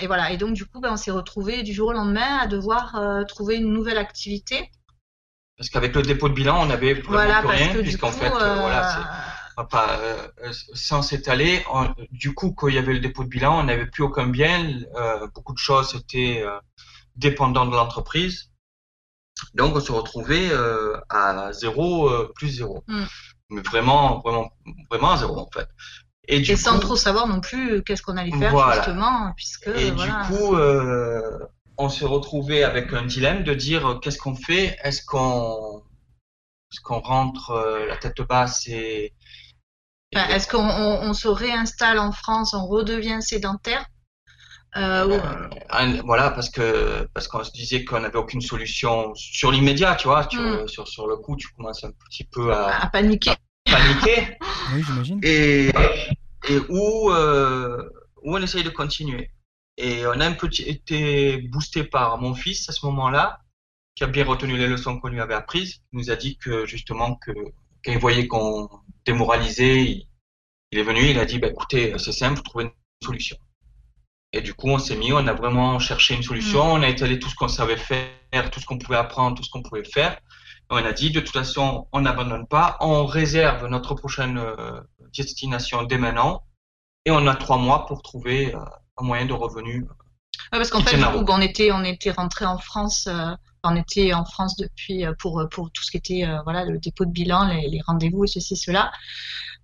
et 0.00 0.06
voilà. 0.06 0.30
Et 0.32 0.36
donc, 0.36 0.52
du 0.54 0.66
coup, 0.66 0.80
ben, 0.80 0.92
on 0.92 0.96
s'est 0.98 1.10
retrouvé 1.10 1.62
du 1.62 1.72
jour 1.72 1.88
au 1.88 1.92
lendemain 1.92 2.38
à 2.40 2.46
devoir 2.46 2.94
euh, 2.96 3.24
trouver 3.24 3.56
une 3.56 3.72
nouvelle 3.72 3.96
activité. 3.98 4.70
Parce 5.56 5.70
qu'avec 5.70 5.94
le 5.94 6.02
dépôt 6.02 6.28
de 6.28 6.34
bilan, 6.34 6.60
on 6.60 6.66
n'avait 6.66 6.92
vraiment 6.94 7.10
Voilà, 7.12 7.38
plus 7.40 7.48
rien, 7.48 7.74
puisqu'en 7.82 8.12
fait, 8.12 8.28
voilà, 8.28 9.08
pas, 9.64 9.98
euh, 9.98 10.28
sans 10.74 11.02
s'étaler, 11.02 11.64
du 12.10 12.34
coup, 12.34 12.52
quand 12.52 12.68
il 12.68 12.74
y 12.74 12.78
avait 12.78 12.92
le 12.94 13.00
dépôt 13.00 13.24
de 13.24 13.28
bilan, 13.28 13.60
on 13.60 13.64
n'avait 13.64 13.86
plus 13.86 14.02
aucun 14.02 14.26
bien, 14.26 14.80
euh, 14.96 15.26
beaucoup 15.34 15.52
de 15.52 15.58
choses 15.58 15.94
étaient 15.94 16.42
euh, 16.42 16.58
dépendantes 17.16 17.70
de 17.70 17.76
l'entreprise. 17.76 18.50
Donc, 19.54 19.76
on 19.76 19.80
se 19.80 19.92
retrouvait 19.92 20.50
à 21.08 21.52
zéro, 21.52 22.10
plus 22.34 22.48
zéro. 22.48 22.82
Mm. 22.88 23.04
Mais 23.50 23.62
vraiment, 23.62 24.18
vraiment, 24.18 24.50
vraiment 24.90 25.12
à 25.12 25.16
zéro, 25.16 25.38
en 25.38 25.48
fait. 25.52 25.68
Et 26.26 26.40
du 26.40 26.52
et 26.52 26.56
sans 26.56 26.78
trop 26.78 26.96
savoir 26.96 27.26
non 27.26 27.40
plus 27.40 27.82
qu'est-ce 27.84 28.02
qu'on 28.02 28.16
allait 28.16 28.36
faire, 28.36 28.50
Voilà. 28.50 28.74
justement, 28.76 29.32
puisque 29.36 29.68
et 29.68 29.90
voilà. 29.92 30.26
du 30.28 30.36
coup, 30.36 30.56
on 31.78 31.88
s'est 31.88 32.04
retrouvé 32.04 32.64
avec 32.64 32.92
un 32.92 33.06
dilemme 33.06 33.44
de 33.44 33.54
dire 33.54 34.00
qu'est-ce 34.02 34.18
qu'on 34.18 34.34
fait? 34.34 34.76
Est-ce 34.82 35.04
qu'on 35.04 35.82
qu'on 36.82 36.98
rentre 37.00 37.86
la 37.88 37.96
tête 37.96 38.20
basse 38.22 38.66
et- 38.68 39.14
Enfin, 40.14 40.28
Est-ce 40.28 40.48
qu'on 40.48 40.58
on, 40.64 41.08
on 41.10 41.12
se 41.14 41.28
réinstalle 41.28 41.98
en 41.98 42.12
France, 42.12 42.54
on 42.54 42.66
redevient 42.66 43.18
sédentaire 43.20 43.84
euh, 44.76 45.06
ou- 45.06 45.12
euh, 45.12 45.48
un- 45.70 46.02
voilà 46.02 46.30
parce 46.30 46.50
que 46.50 47.08
parce 47.14 47.26
qu'on 47.26 47.42
se 47.42 47.50
disait 47.52 47.84
qu'on 47.84 48.00
n'avait 48.00 48.18
aucune 48.18 48.40
solution 48.42 49.14
sur 49.14 49.50
l'immédiat, 49.50 49.94
tu 49.96 50.08
vois, 50.08 50.26
tu- 50.26 50.38
Mm. 50.38 50.68
sur 50.68 50.86
sur 50.88 51.06
le 51.06 51.16
coup, 51.16 51.36
tu 51.36 51.48
commences 51.56 51.84
un 51.84 51.90
petit 52.10 52.24
peu 52.24 52.52
à 52.52 52.82
à 52.82 52.86
paniquer 52.90 53.32
paniquer 53.64 54.36
Oui, 54.74 54.82
j'imagine. 54.86 55.20
et 55.22 55.70
et 56.48 56.58
où 56.68 57.10
euh, 57.10 57.82
où 58.22 58.36
on 58.36 58.42
essaye 58.42 58.62
de 58.62 58.70
continuer. 58.70 59.30
Et 59.78 60.06
on 60.06 60.20
a 60.20 60.26
un 60.26 60.32
petit 60.32 60.62
été 60.64 61.38
boosté 61.38 61.84
par 61.84 62.18
mon 62.18 62.34
fils 62.34 62.68
à 62.68 62.72
ce 62.72 62.84
moment-là, 62.86 63.38
qui 63.94 64.04
a 64.04 64.06
bien 64.06 64.24
retenu 64.24 64.56
les 64.56 64.66
leçons 64.66 64.98
qu'on 65.00 65.08
lui 65.08 65.20
avait 65.20 65.34
apprises. 65.34 65.80
Il 65.92 65.98
nous 66.00 66.10
a 66.10 66.16
dit 66.16 66.36
que 66.36 66.66
justement 66.66 67.14
que 67.16 67.30
quand 67.84 67.92
il 67.92 67.98
voyait 67.98 68.26
qu'on 68.26 68.68
démoralisait, 69.04 69.82
il, 69.82 70.08
il 70.72 70.78
est 70.78 70.82
venu, 70.82 71.00
il 71.10 71.18
a 71.18 71.24
dit 71.24 71.38
bah 71.38 71.48
écoutez, 71.48 71.94
c'est 71.98 72.12
simple, 72.12 72.42
trouvez 72.42 72.64
une 72.64 72.70
solution. 73.02 73.36
Et 74.32 74.42
du 74.42 74.52
coup, 74.52 74.68
on 74.68 74.78
s'est 74.78 74.96
mis, 74.96 75.12
on 75.12 75.26
a 75.26 75.32
vraiment 75.32 75.78
cherché 75.78 76.14
une 76.14 76.22
solution, 76.22 76.60
on 76.60 76.82
a 76.82 76.88
étalé 76.88 77.18
tout 77.18 77.30
ce 77.30 77.34
qu'on 77.34 77.48
savait 77.48 77.78
faire, 77.78 78.50
tout 78.50 78.60
ce 78.60 78.66
qu'on 78.66 78.78
pouvait 78.78 78.98
apprendre, 78.98 79.36
tout 79.36 79.42
ce 79.42 79.50
qu'on 79.50 79.62
pouvait 79.62 79.84
faire. 79.84 80.12
Et 80.70 80.74
on 80.74 80.76
a 80.76 80.92
dit 80.92 81.10
de 81.10 81.20
toute 81.20 81.32
façon, 81.32 81.88
on 81.92 82.02
n'abandonne 82.02 82.46
pas, 82.46 82.76
on 82.80 83.06
réserve 83.06 83.66
notre 83.68 83.94
prochaine 83.94 84.36
euh, 84.36 84.80
destination 85.16 85.82
dès 85.84 85.96
maintenant, 85.96 86.42
et 87.06 87.10
on 87.10 87.26
a 87.26 87.34
trois 87.36 87.56
mois 87.56 87.86
pour 87.86 88.02
trouver 88.02 88.54
euh, 88.54 88.58
un 88.98 89.04
moyen 89.04 89.24
de 89.24 89.32
revenu. 89.32 89.86
Ouais, 90.52 90.58
parce 90.58 90.68
qu'en 90.68 90.82
fait, 90.82 90.98
du 90.98 91.02
coup, 91.02 91.24
on 91.26 91.40
était, 91.40 91.72
on 91.72 91.84
était 91.84 92.10
rentré 92.10 92.44
en 92.44 92.58
France, 92.58 93.06
euh, 93.06 93.34
on 93.64 93.76
était 93.76 94.12
en 94.14 94.24
France 94.24 94.56
depuis 94.56 95.04
euh, 95.04 95.12
pour 95.18 95.42
pour 95.50 95.70
tout 95.70 95.82
ce 95.82 95.90
qui 95.90 95.96
était 95.96 96.24
euh, 96.26 96.38
voilà 96.44 96.64
le 96.64 96.78
dépôt 96.78 97.04
de 97.04 97.10
bilan, 97.10 97.46
les, 97.48 97.68
les 97.68 97.80
rendez-vous 97.86 98.24
et 98.24 98.28
ceci 98.28 98.56
cela. 98.56 98.90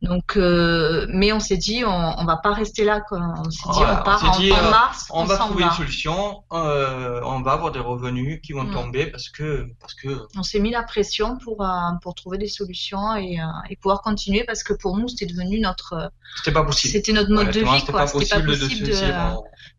Donc, 0.03 0.37
euh, 0.37 1.07
mais 1.09 1.33
on 1.33 1.41
s'est 1.41 1.57
dit, 1.57 1.83
on, 1.87 1.89
on 2.19 2.25
va 2.27 2.37
pas 2.37 2.53
rester 2.53 2.85
là. 2.85 3.01
Quoi. 3.01 3.21
On 3.39 3.45
s'est 3.51 3.63
dit, 3.73 3.79
on 3.81 4.03
part 4.03 4.21
on 4.25 4.29
en, 4.29 4.39
dit, 4.39 4.53
en 4.53 4.57
euh, 4.57 4.71
mars, 4.71 5.07
On 5.11 5.25
va 5.25 5.39
trouver 5.39 5.63
va. 5.65 5.71
une 5.71 5.77
solution, 5.77 6.43
euh, 6.53 7.21
on 7.25 7.41
va 7.41 7.53
avoir 7.53 7.73
des 7.73 7.79
revenus 7.79 8.41
qui 8.43 8.53
vont 8.53 8.65
Mm. 8.65 8.73
tomber 8.73 9.07
parce 9.07 9.29
que 9.31 9.67
parce 9.81 9.95
que 9.95 10.09
On 10.37 10.43
s'est 10.43 10.59
mis 10.61 10.73
la 10.73 10.83
pression 10.83 11.39
pour 11.39 11.63
euh, 11.63 11.69
pour 12.03 12.15
trouver 12.15 12.37
des 12.39 12.49
solutions 12.49 13.15
et, 13.17 13.41
euh, 13.41 13.45
et 13.71 13.77
pouvoir 13.77 14.03
continuer 14.03 14.45
parce 14.45 14.63
que 14.63 14.75
pour 14.75 14.97
nous, 14.99 15.09
c'était 15.09 15.27
devenu 15.33 15.61
notre 15.61 15.95
euh, 15.95 16.09
c'était 16.37 16.53
pas 16.53 16.65
possible. 16.65 16.93
c'était 16.93 17.13
notre 17.13 17.31
mode 17.31 17.51
de 17.51 17.61
vie 17.61 17.81
c'était 17.81 17.93
pas 17.93 18.07
possible 18.07 18.53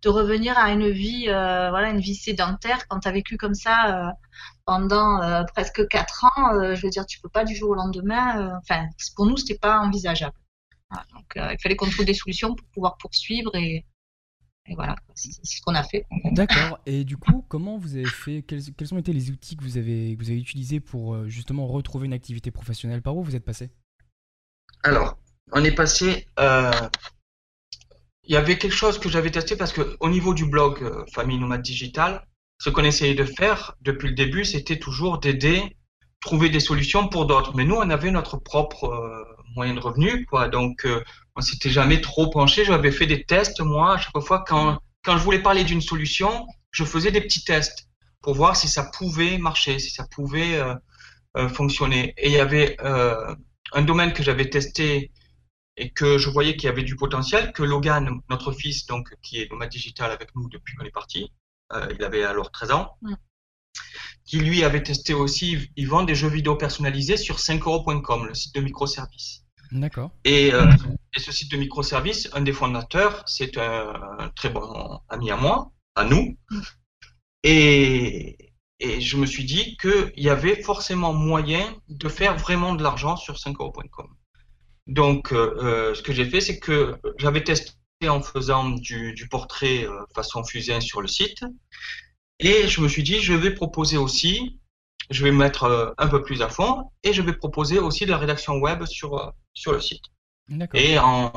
de 0.01 0.09
revenir 0.09 0.57
à 0.57 0.71
une 0.71 0.89
vie, 0.89 1.25
euh, 1.29 1.69
voilà, 1.69 1.89
une 1.89 1.99
vie 1.99 2.15
sédentaire 2.15 2.87
quand 2.87 2.99
tu 2.99 3.07
as 3.07 3.11
vécu 3.11 3.37
comme 3.37 3.55
ça 3.55 4.04
euh, 4.04 4.04
pendant 4.65 5.21
euh, 5.21 5.43
presque 5.53 5.87
quatre 5.87 6.25
ans. 6.25 6.53
euh, 6.55 6.75
je 6.75 6.81
veux 6.81 6.89
dire, 6.89 7.05
tu 7.05 7.19
peux 7.19 7.29
pas 7.29 7.43
du 7.45 7.55
jour 7.55 7.71
au 7.71 7.75
lendemain. 7.75 8.41
euh, 8.41 8.57
Enfin, 8.61 8.87
pour 9.15 9.25
nous, 9.25 9.37
c'était 9.37 9.57
pas 9.57 9.79
envisageable. 9.79 10.35
Voilà, 10.89 11.05
donc, 11.13 11.25
euh, 11.37 11.53
il 11.53 11.59
fallait 11.59 11.75
qu'on 11.75 11.89
trouve 11.89 12.05
des 12.05 12.13
solutions 12.13 12.53
pour 12.55 12.67
pouvoir 12.67 12.97
poursuivre 12.97 13.55
et, 13.55 13.85
et 14.67 14.75
voilà, 14.75 14.95
c'est 15.15 15.31
ce 15.43 15.61
qu'on 15.61 15.75
a 15.75 15.83
fait. 15.83 16.05
D'accord. 16.31 16.79
Et 16.85 17.03
du 17.03 17.17
coup, 17.17 17.45
comment 17.47 17.77
vous 17.77 17.95
avez 17.95 18.05
fait 18.05 18.43
quels, 18.43 18.73
quels 18.73 18.93
ont 18.93 18.97
été 18.97 19.13
les 19.13 19.29
outils 19.31 19.55
que 19.57 19.63
vous 19.63 19.77
avez, 19.77 20.15
que 20.15 20.23
vous 20.23 20.29
avez 20.29 20.39
utilisés 20.39 20.79
pour 20.79 21.27
justement 21.27 21.67
retrouver 21.67 22.05
une 22.05 22.13
activité 22.13 22.51
professionnelle? 22.51 23.01
Par 23.01 23.15
où 23.15 23.23
vous 23.23 23.35
êtes 23.35 23.45
passé? 23.45 23.69
Alors, 24.83 25.17
on 25.51 25.63
est 25.63 25.71
passé. 25.71 26.27
Euh, 26.39 26.71
il 28.23 28.33
y 28.33 28.37
avait 28.37 28.57
quelque 28.57 28.73
chose 28.75 28.99
que 28.99 29.07
j'avais 29.09 29.29
testé 29.29 29.55
parce 29.55 29.71
que 29.71 29.97
au 29.99 30.09
niveau 30.09 30.33
du 30.33 30.45
blog 30.45 30.81
euh, 30.81 31.05
Famille 31.13 31.37
Nomade 31.37 31.61
Digital, 31.61 32.25
ce 32.57 32.69
qu'on 32.69 32.83
essayait 32.83 33.15
de 33.15 33.25
faire 33.25 33.75
depuis 33.81 34.09
le 34.09 34.15
début, 34.15 34.45
c'était 34.45 34.79
toujours 34.79 35.19
d'aider, 35.19 35.75
trouver 36.21 36.49
des 36.49 36.59
solutions 36.59 37.07
pour 37.07 37.25
d'autres. 37.25 37.55
Mais 37.55 37.65
nous, 37.65 37.75
on 37.75 37.89
avait 37.89 38.11
notre 38.11 38.37
propre 38.37 38.85
euh, 38.85 39.23
moyen 39.55 39.73
de 39.73 39.79
revenu, 39.79 40.25
quoi. 40.25 40.47
Donc, 40.47 40.85
euh, 40.85 41.03
on 41.35 41.41
s'était 41.41 41.69
jamais 41.69 42.01
trop 42.01 42.29
penché. 42.29 42.65
J'avais 42.65 42.91
fait 42.91 43.07
des 43.07 43.23
tests, 43.23 43.61
moi, 43.61 43.95
à 43.95 43.97
chaque 43.97 44.19
fois 44.19 44.43
quand 44.47 44.79
quand 45.03 45.17
je 45.19 45.23
voulais 45.23 45.39
parler 45.39 45.63
d'une 45.63 45.81
solution, 45.81 46.47
je 46.71 46.83
faisais 46.83 47.11
des 47.11 47.21
petits 47.21 47.43
tests 47.43 47.87
pour 48.21 48.33
voir 48.33 48.55
si 48.55 48.67
ça 48.67 48.83
pouvait 48.83 49.37
marcher, 49.37 49.77
si 49.77 49.91
ça 49.91 50.07
pouvait 50.09 50.59
fonctionner. 51.49 52.15
Et 52.17 52.29
il 52.29 52.33
y 52.33 52.39
avait 52.39 52.75
un 52.79 53.81
domaine 53.83 54.13
que 54.13 54.23
j'avais 54.23 54.49
testé 54.49 55.11
et 55.77 55.91
que 55.91 56.17
je 56.17 56.29
voyais 56.29 56.55
qu'il 56.55 56.65
y 56.65 56.69
avait 56.69 56.83
du 56.83 56.95
potentiel, 56.95 57.51
que 57.51 57.61
Logan, 57.61 58.19
notre 58.29 58.51
fils, 58.51 58.85
donc 58.87 59.13
qui 59.21 59.41
est 59.41 59.51
nomade 59.51 59.69
digital 59.69 60.11
avec 60.11 60.33
nous 60.35 60.49
depuis 60.49 60.75
qu'on 60.75 60.85
est 60.85 60.91
parti, 60.91 61.31
euh, 61.73 61.87
il 61.97 62.03
avait 62.03 62.23
alors 62.23 62.51
13 62.51 62.71
ans, 62.71 62.97
qui 64.25 64.39
lui 64.39 64.63
avait 64.63 64.83
testé 64.83 65.13
aussi, 65.13 65.69
il 65.75 65.87
vend 65.87 66.03
des 66.03 66.15
jeux 66.15 66.29
vidéo 66.29 66.55
personnalisés 66.55 67.17
sur 67.17 67.37
5euros.com, 67.37 68.25
le 68.27 68.33
site 68.33 68.55
de 68.55 68.61
microservices. 68.61 69.43
D'accord. 69.71 70.11
Et, 70.23 70.53
euh, 70.53 70.71
et, 71.15 71.19
ce 71.19 71.31
site 71.31 71.51
de 71.51 71.57
microservices, 71.57 72.29
un 72.33 72.41
des 72.41 72.53
fondateurs, 72.53 73.23
c'est 73.27 73.57
un, 73.57 74.31
très 74.35 74.49
bon 74.49 74.99
ami 75.09 75.31
à 75.31 75.37
moi, 75.37 75.71
à 75.95 76.05
nous. 76.05 76.37
Et, 77.43 78.53
et 78.79 79.01
je 79.01 79.17
me 79.17 79.25
suis 79.25 79.45
dit 79.45 79.77
qu'il 79.77 80.13
y 80.17 80.29
avait 80.29 80.61
forcément 80.61 81.13
moyen 81.13 81.75
de 81.89 82.09
faire 82.09 82.37
vraiment 82.37 82.75
de 82.75 82.83
l'argent 82.83 83.17
sur 83.17 83.35
5euros.com. 83.37 84.07
Donc, 84.87 85.31
euh, 85.33 85.95
ce 85.95 86.01
que 86.03 86.13
j'ai 86.13 86.25
fait, 86.25 86.41
c'est 86.41 86.59
que 86.59 86.95
j'avais 87.17 87.43
testé 87.43 87.71
en 88.09 88.21
faisant 88.21 88.69
du, 88.69 89.13
du 89.13 89.27
portrait 89.27 89.85
euh, 89.85 90.01
façon 90.13 90.43
fusain 90.43 90.79
sur 90.81 91.01
le 91.01 91.07
site. 91.07 91.43
Et 92.39 92.67
je 92.67 92.81
me 92.81 92.87
suis 92.87 93.03
dit, 93.03 93.21
je 93.21 93.33
vais 93.33 93.51
proposer 93.51 93.97
aussi, 93.97 94.59
je 95.09 95.23
vais 95.23 95.31
mettre 95.31 95.95
un 95.97 96.07
peu 96.07 96.21
plus 96.21 96.41
à 96.41 96.49
fond, 96.49 96.91
et 97.03 97.13
je 97.13 97.21
vais 97.21 97.33
proposer 97.33 97.79
aussi 97.79 98.05
de 98.05 98.11
la 98.11 98.17
rédaction 98.17 98.57
web 98.57 98.83
sur, 98.85 99.33
sur 99.53 99.71
le 99.71 99.79
site. 99.79 100.03
Et 100.73 100.99
en, 100.99 101.31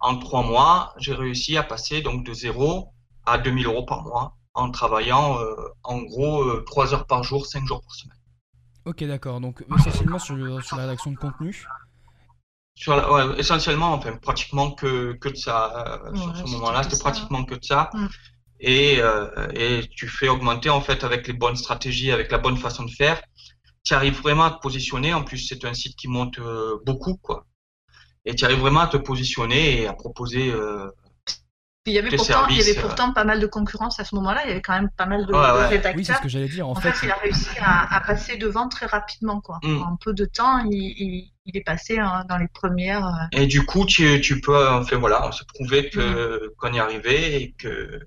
en 0.00 0.18
trois 0.18 0.42
mois, 0.42 0.94
j'ai 0.98 1.14
réussi 1.14 1.56
à 1.56 1.62
passer 1.62 2.02
donc 2.02 2.24
de 2.24 2.34
0 2.34 2.92
à 3.24 3.38
2000 3.38 3.66
euros 3.66 3.84
par 3.84 4.02
mois 4.02 4.36
en 4.52 4.70
travaillant 4.70 5.38
en 5.82 6.02
gros 6.02 6.60
3 6.60 6.94
heures 6.94 7.06
par 7.06 7.22
jour, 7.24 7.46
5 7.46 7.66
jours 7.66 7.82
par 7.82 7.94
semaine. 7.94 8.18
Ok, 8.84 9.02
d'accord. 9.04 9.40
Donc 9.40 9.64
essentiellement 9.78 10.18
sur, 10.18 10.62
sur 10.62 10.76
la 10.76 10.82
rédaction 10.84 11.12
de 11.12 11.16
contenu 11.16 11.66
sur 12.76 12.94
ouais, 13.10 13.24
essentiellement, 13.38 13.94
enfin, 13.94 14.16
pratiquement 14.16 14.70
que, 14.70 15.14
que 15.14 15.30
de 15.30 15.36
ça. 15.36 16.04
Euh, 16.06 16.14
sur 16.14 16.36
ce 16.36 16.52
moment-là, 16.52 16.82
c'était 16.82 16.98
pratiquement 16.98 17.42
que 17.44 17.54
de 17.54 17.64
ça. 17.64 17.90
Mm. 17.92 18.06
Et, 18.60 18.96
euh, 19.00 19.48
et 19.54 19.88
tu 19.88 20.06
fais 20.08 20.28
augmenter, 20.28 20.70
en 20.70 20.80
fait, 20.80 21.02
avec 21.02 21.26
les 21.26 21.32
bonnes 21.32 21.56
stratégies, 21.56 22.12
avec 22.12 22.30
la 22.30 22.38
bonne 22.38 22.56
façon 22.56 22.84
de 22.84 22.90
faire, 22.90 23.20
tu 23.82 23.94
arrives 23.94 24.20
vraiment 24.20 24.44
à 24.44 24.50
te 24.50 24.60
positionner. 24.60 25.14
En 25.14 25.24
plus, 25.24 25.38
c'est 25.38 25.64
un 25.64 25.74
site 25.74 25.96
qui 25.96 26.08
monte 26.08 26.38
euh, 26.38 26.78
beaucoup, 26.84 27.16
quoi. 27.16 27.46
Et 28.26 28.34
tu 28.34 28.44
arrives 28.44 28.60
vraiment 28.60 28.80
à 28.80 28.88
te 28.88 28.96
positionner 28.98 29.82
et 29.82 29.86
à 29.86 29.94
proposer 29.94 30.50
euh, 30.52 30.90
il 31.86 31.92
y 31.92 31.98
avait, 31.98 32.14
pourtant, 32.16 32.46
il 32.48 32.56
y 32.56 32.60
avait 32.60 32.74
pourtant 32.74 33.12
pas 33.12 33.24
mal 33.24 33.40
de 33.40 33.46
concurrence 33.46 34.00
à 34.00 34.04
ce 34.04 34.14
moment-là. 34.16 34.42
Il 34.44 34.48
y 34.48 34.50
avait 34.52 34.62
quand 34.62 34.74
même 34.74 34.90
pas 34.90 35.06
mal 35.06 35.24
de, 35.24 35.32
rédacteurs. 35.32 35.94
Oui, 35.96 36.04
c'est 36.04 36.14
ce 36.14 36.20
que 36.20 36.28
j'allais 36.28 36.48
dire. 36.48 36.68
En, 36.68 36.74
fait, 36.74 36.94
il 37.02 37.10
a 37.10 37.14
réussi 37.16 37.48
à, 37.60 38.00
passer 38.06 38.36
devant 38.36 38.68
très 38.68 38.86
rapidement. 38.86 39.40
Quoi. 39.40 39.60
Mm. 39.62 39.82
En 39.82 39.96
peu 39.96 40.12
de 40.12 40.24
temps, 40.24 40.58
il, 40.68 41.30
il, 41.44 41.56
est 41.56 41.64
passé 41.64 41.98
hein, 41.98 42.24
dans 42.28 42.38
les 42.38 42.48
premières. 42.48 43.06
Euh, 43.06 43.26
et 43.32 43.46
du 43.46 43.64
coup, 43.64 43.86
tu, 43.86 44.20
tu 44.20 44.40
peux, 44.40 44.68
enfin 44.68 44.96
voilà, 44.96 45.30
se 45.32 45.44
prouver 45.44 45.88
que 45.90 46.46
mm. 46.46 46.50
qu'on 46.58 46.72
y 46.72 46.80
arrivait 46.80 47.42
et 47.42 47.52
que 47.52 48.00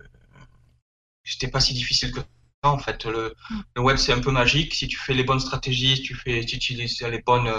c'était 1.24 1.48
pas 1.48 1.62
si 1.62 1.74
difficile 1.74 2.12
que 2.12 2.19
ça. 2.19 2.25
En 2.63 2.77
fait, 2.77 3.05
le, 3.05 3.33
mm. 3.50 3.62
le 3.77 3.81
web 3.81 3.98
c'est 3.98 4.12
un 4.12 4.19
peu 4.19 4.31
magique. 4.31 4.74
Si 4.74 4.88
tu 4.88 4.98
fais 4.98 5.13
les 5.13 5.24
bonnes 5.24 5.39
stratégies, 5.39 5.98
si 5.98 6.03
tu 6.03 6.15
fais, 6.15 6.43
tu 6.43 6.57
utilises 6.57 7.01
les 7.01 7.21
bonnes 7.21 7.51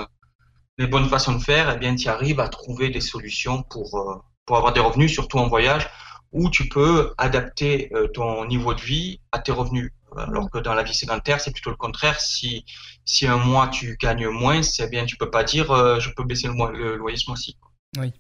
les 0.78 0.86
bonnes 0.86 1.08
façons 1.08 1.34
de 1.34 1.42
faire, 1.42 1.70
eh 1.74 1.78
bien, 1.78 1.94
tu 1.94 2.08
arrives 2.08 2.40
à 2.40 2.48
trouver 2.48 2.88
des 2.88 3.02
solutions 3.02 3.62
pour 3.62 3.98
euh, 3.98 4.14
pour 4.46 4.56
avoir 4.56 4.72
des 4.72 4.80
revenus, 4.80 5.12
surtout 5.12 5.38
en 5.38 5.46
voyage 5.46 5.88
où 6.32 6.50
tu 6.50 6.68
peux 6.68 7.12
adapter 7.18 7.92
euh, 7.94 8.08
ton 8.08 8.46
niveau 8.46 8.74
de 8.74 8.80
vie 8.80 9.20
à 9.32 9.38
tes 9.38 9.52
revenus. 9.52 9.92
Alors 10.16 10.50
que 10.50 10.58
dans 10.58 10.74
la 10.74 10.82
vie 10.82 10.94
sédentaire, 10.94 11.40
c'est 11.40 11.52
plutôt 11.52 11.70
le 11.70 11.76
contraire. 11.76 12.20
Si, 12.20 12.64
si 13.04 13.26
un 13.26 13.36
mois 13.36 13.68
tu 13.68 13.96
gagnes 13.96 14.28
moins, 14.28 14.62
c'est 14.62 14.88
bien, 14.88 15.06
tu 15.06 15.16
peux 15.16 15.30
pas 15.30 15.44
dire 15.44 15.70
euh, 15.70 16.00
je 16.00 16.10
peux 16.10 16.24
baisser 16.24 16.48
le, 16.48 16.54
mois, 16.54 16.72
le 16.72 16.96
loyer 16.96 17.16
ce 17.16 17.28
mois-ci. 17.28 17.56
Oui. 17.98 18.12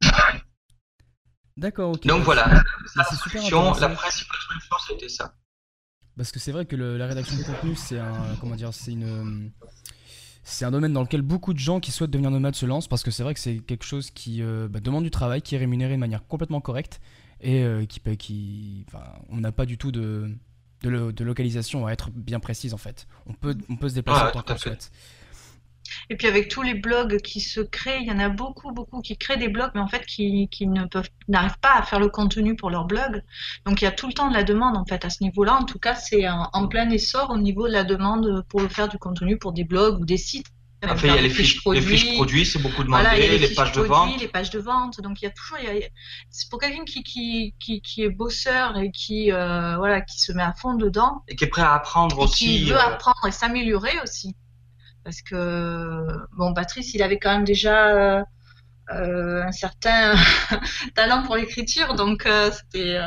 D'accord, 1.56 1.92
ok. 1.92 2.06
Donc 2.06 2.22
voilà, 2.22 2.46
la, 2.46 2.54
la 2.96 3.04
principale 3.04 3.40
solution, 3.40 3.74
c'était 4.88 5.08
ça. 5.08 5.34
Parce 6.16 6.32
que 6.32 6.38
c'est 6.38 6.52
vrai 6.52 6.66
que 6.66 6.76
la 6.76 7.06
rédaction 7.06 7.36
de 7.36 7.42
contenu, 7.42 7.74
c'est 7.74 7.98
un, 7.98 8.36
comment 8.40 8.54
dire, 8.54 8.72
c'est 8.72 8.92
une, 8.92 9.50
c'est 10.44 10.64
un 10.64 10.70
domaine 10.70 10.92
dans 10.92 11.02
lequel 11.02 11.22
beaucoup 11.22 11.54
de 11.54 11.58
gens 11.58 11.80
qui 11.80 11.90
souhaitent 11.90 12.10
devenir 12.10 12.30
nomades 12.30 12.54
se 12.54 12.66
lancent 12.66 12.88
parce 12.88 13.02
que 13.02 13.10
c'est 13.10 13.22
vrai 13.22 13.34
que 13.34 13.40
c'est 13.40 13.58
quelque 13.58 13.84
chose 13.84 14.10
qui 14.10 14.42
euh, 14.42 14.68
bah, 14.68 14.80
demande 14.80 15.04
du 15.04 15.10
travail, 15.10 15.40
qui 15.40 15.54
est 15.54 15.58
rémunéré 15.58 15.94
de 15.94 16.00
manière 16.00 16.26
complètement 16.26 16.60
correcte 16.60 17.00
et 17.42 17.62
euh, 17.62 17.84
qui, 17.84 18.00
qui 18.16 18.86
on 19.28 19.38
n'a 19.38 19.52
pas 19.52 19.66
du 19.66 19.76
tout 19.76 19.92
de, 19.92 20.30
de, 20.82 21.24
localisation 21.24 21.86
à 21.86 21.92
être 21.92 22.10
bien 22.10 22.40
précise 22.40 22.74
en 22.74 22.78
fait. 22.78 23.06
On 23.26 23.34
peut, 23.34 23.56
on 23.68 23.76
peut 23.76 23.88
se 23.88 23.94
déplacer 23.94 24.26
autant 24.28 24.42
qu'on 24.42 24.56
souhaite. 24.56 24.90
Et 26.08 26.16
puis 26.16 26.28
avec 26.28 26.48
tous 26.48 26.62
les 26.62 26.74
blogs 26.74 27.20
qui 27.20 27.40
se 27.40 27.60
créent, 27.60 28.00
il 28.00 28.06
y 28.06 28.12
en 28.12 28.18
a 28.18 28.28
beaucoup, 28.28 28.72
beaucoup 28.72 29.02
qui 29.02 29.16
créent 29.16 29.36
des 29.36 29.48
blogs, 29.48 29.72
mais 29.74 29.80
en 29.80 29.88
fait 29.88 30.06
qui, 30.06 30.48
qui 30.48 30.66
ne 30.66 30.86
peuvent, 30.86 31.08
n'arrivent 31.28 31.58
pas 31.60 31.74
à 31.74 31.82
faire 31.82 32.00
le 32.00 32.08
contenu 32.08 32.56
pour 32.56 32.70
leur 32.70 32.86
blog. 32.86 33.22
Donc 33.66 33.82
il 33.82 33.84
y 33.84 33.88
a 33.88 33.92
tout 33.92 34.06
le 34.06 34.12
temps 34.12 34.28
de 34.28 34.34
la 34.34 34.44
demande 34.44 34.76
en 34.76 34.84
fait 34.84 35.04
à 35.04 35.10
ce 35.10 35.22
niveau-là. 35.22 35.54
En 35.54 35.64
tout 35.64 35.78
cas, 35.78 35.94
c'est 35.94 36.28
en 36.28 36.68
plein 36.68 36.88
essor 36.90 37.30
au 37.30 37.38
niveau 37.38 37.66
de 37.66 37.72
la 37.72 37.84
demande 37.84 38.44
pour 38.48 38.62
faire 38.62 38.88
du 38.88 38.98
contenu 38.98 39.36
pour 39.38 39.52
des 39.52 39.64
blogs 39.64 40.00
ou 40.00 40.04
des 40.04 40.16
sites. 40.16 40.46
Enfin, 40.84 41.08
il 41.08 41.14
y 41.14 41.18
a 41.18 41.22
les 41.22 41.30
fiches, 41.30 41.60
produits, 41.60 41.80
les 41.80 41.86
fiches 41.86 42.14
produits, 42.14 42.44
c'est 42.44 42.58
beaucoup 42.58 42.82
demandé, 42.82 43.38
les, 43.38 43.54
pages 43.54 43.72
de 43.72 43.82
vente. 43.82 44.20
Les 44.20 44.26
pages 44.26 44.50
de 44.50 44.58
vente. 44.58 45.00
Donc 45.00 45.22
il 45.22 45.26
y 45.26 45.28
a 45.28 45.30
toujours, 45.30 45.58
c'est 46.30 46.50
pour 46.50 46.58
quelqu'un 46.58 46.84
qui, 46.84 47.04
qui, 47.04 47.54
qui, 47.60 47.80
qui, 47.80 48.02
est 48.02 48.10
bosseur 48.10 48.76
et 48.76 48.90
qui, 48.90 49.30
euh, 49.30 49.76
voilà, 49.76 50.00
qui 50.00 50.20
se 50.20 50.32
met 50.32 50.42
à 50.42 50.52
fond 50.52 50.74
dedans. 50.74 51.22
Et 51.28 51.36
qui 51.36 51.44
est 51.44 51.48
prêt 51.48 51.62
à 51.62 51.74
apprendre 51.74 52.18
et 52.18 52.24
aussi. 52.24 52.46
Qui 52.46 52.64
veut 52.64 52.76
euh, 52.76 52.80
apprendre 52.80 53.24
et 53.28 53.32
s'améliorer 53.32 53.92
aussi. 54.02 54.34
Parce 55.04 55.22
que, 55.22 56.04
bon, 56.36 56.52
Patrice, 56.52 56.94
il 56.94 57.02
avait 57.02 57.18
quand 57.18 57.32
même 57.32 57.44
déjà 57.44 57.88
euh, 57.88 59.42
un 59.42 59.52
certain 59.52 60.14
talent 60.96 61.22
pour 61.22 61.36
l'écriture, 61.36 61.94
donc 61.94 62.28
c'était 62.50 62.98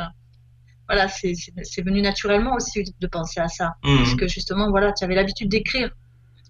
voilà, 0.88 1.08
c'est 1.08 1.82
venu 1.82 2.00
naturellement 2.00 2.54
aussi 2.54 2.84
de 2.98 3.06
penser 3.06 3.40
à 3.40 3.48
ça. 3.48 3.74
Mhm. 3.84 3.98
Parce 3.98 4.14
que 4.14 4.28
justement, 4.28 4.70
voilà, 4.70 4.92
tu 4.92 5.04
avais 5.04 5.14
l'habitude 5.14 5.50
d'écrire. 5.50 5.90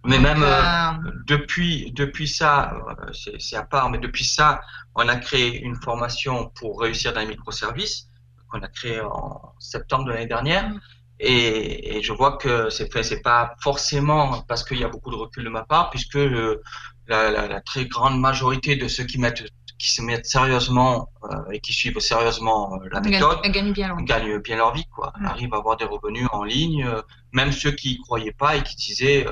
Mais 0.07 0.19
même 0.19 0.43
euh, 0.43 0.47
euh, 0.47 1.11
depuis, 1.27 1.93
depuis 1.93 2.29
ça, 2.29 2.73
euh, 2.75 3.13
c'est 3.39 3.57
à 3.57 3.65
part, 3.65 3.91
mais 3.91 3.99
depuis 3.99 4.25
ça, 4.25 4.61
on 4.95 5.09
a 5.09 5.17
créé 5.17 5.61
une 5.61 5.77
formation 5.77 6.51
pour 6.55 6.81
réussir 6.81 7.13
dans 7.13 7.21
les 7.21 7.27
microservices 7.27 8.09
qu'on 8.49 8.61
a 8.63 8.69
créé 8.69 9.01
en 9.01 9.55
septembre 9.59 10.05
de 10.05 10.13
l'année 10.13 10.27
dernière. 10.27 10.69
Mm. 10.69 10.81
Et, 11.19 11.97
et, 11.97 12.03
je 12.03 12.13
vois 12.13 12.37
que 12.37 12.69
c'est 12.69 13.03
c'est 13.03 13.23
pas 13.23 13.55
forcément 13.63 14.43
parce 14.43 14.63
qu'il 14.63 14.79
y 14.79 14.85
a 14.85 14.89
beaucoup 14.89 15.11
de 15.11 15.17
recul 15.17 15.45
de 15.45 15.49
ma 15.49 15.65
part, 15.65 15.89
puisque 15.91 16.15
la, 16.15 17.31
la, 17.31 17.49
la, 17.49 17.61
très 17.63 17.87
grande 17.87 18.21
majorité 18.21 18.77
de 18.77 18.87
ceux 18.87 19.05
qui 19.05 19.19
mettent 19.19 19.45
qui 19.79 19.91
se 19.91 20.03
mettent 20.03 20.27
sérieusement 20.27 21.09
euh, 21.25 21.51
et 21.53 21.61
qui 21.61 21.73
suivent 21.73 21.99
sérieusement 21.99 22.79
la 22.91 23.01
méthode 23.01 23.43
gagnent, 23.43 23.73
bien, 23.73 23.89
leur 23.89 24.03
gagnent 24.03 24.39
bien 24.39 24.57
leur 24.57 24.73
vie, 24.75 24.87
quoi. 24.95 25.13
Arrivent 25.25 25.53
à 25.55 25.59
avoir 25.59 25.77
des 25.77 25.85
revenus 25.85 26.29
en 26.33 26.45
ligne, 26.45 26.87
même 27.33 27.53
ceux 27.53 27.73
qui 27.73 27.95
y 27.95 27.99
croyaient 27.99 28.33
pas 28.33 28.57
et 28.57 28.63
qui 28.63 28.77
disaient 28.77 29.27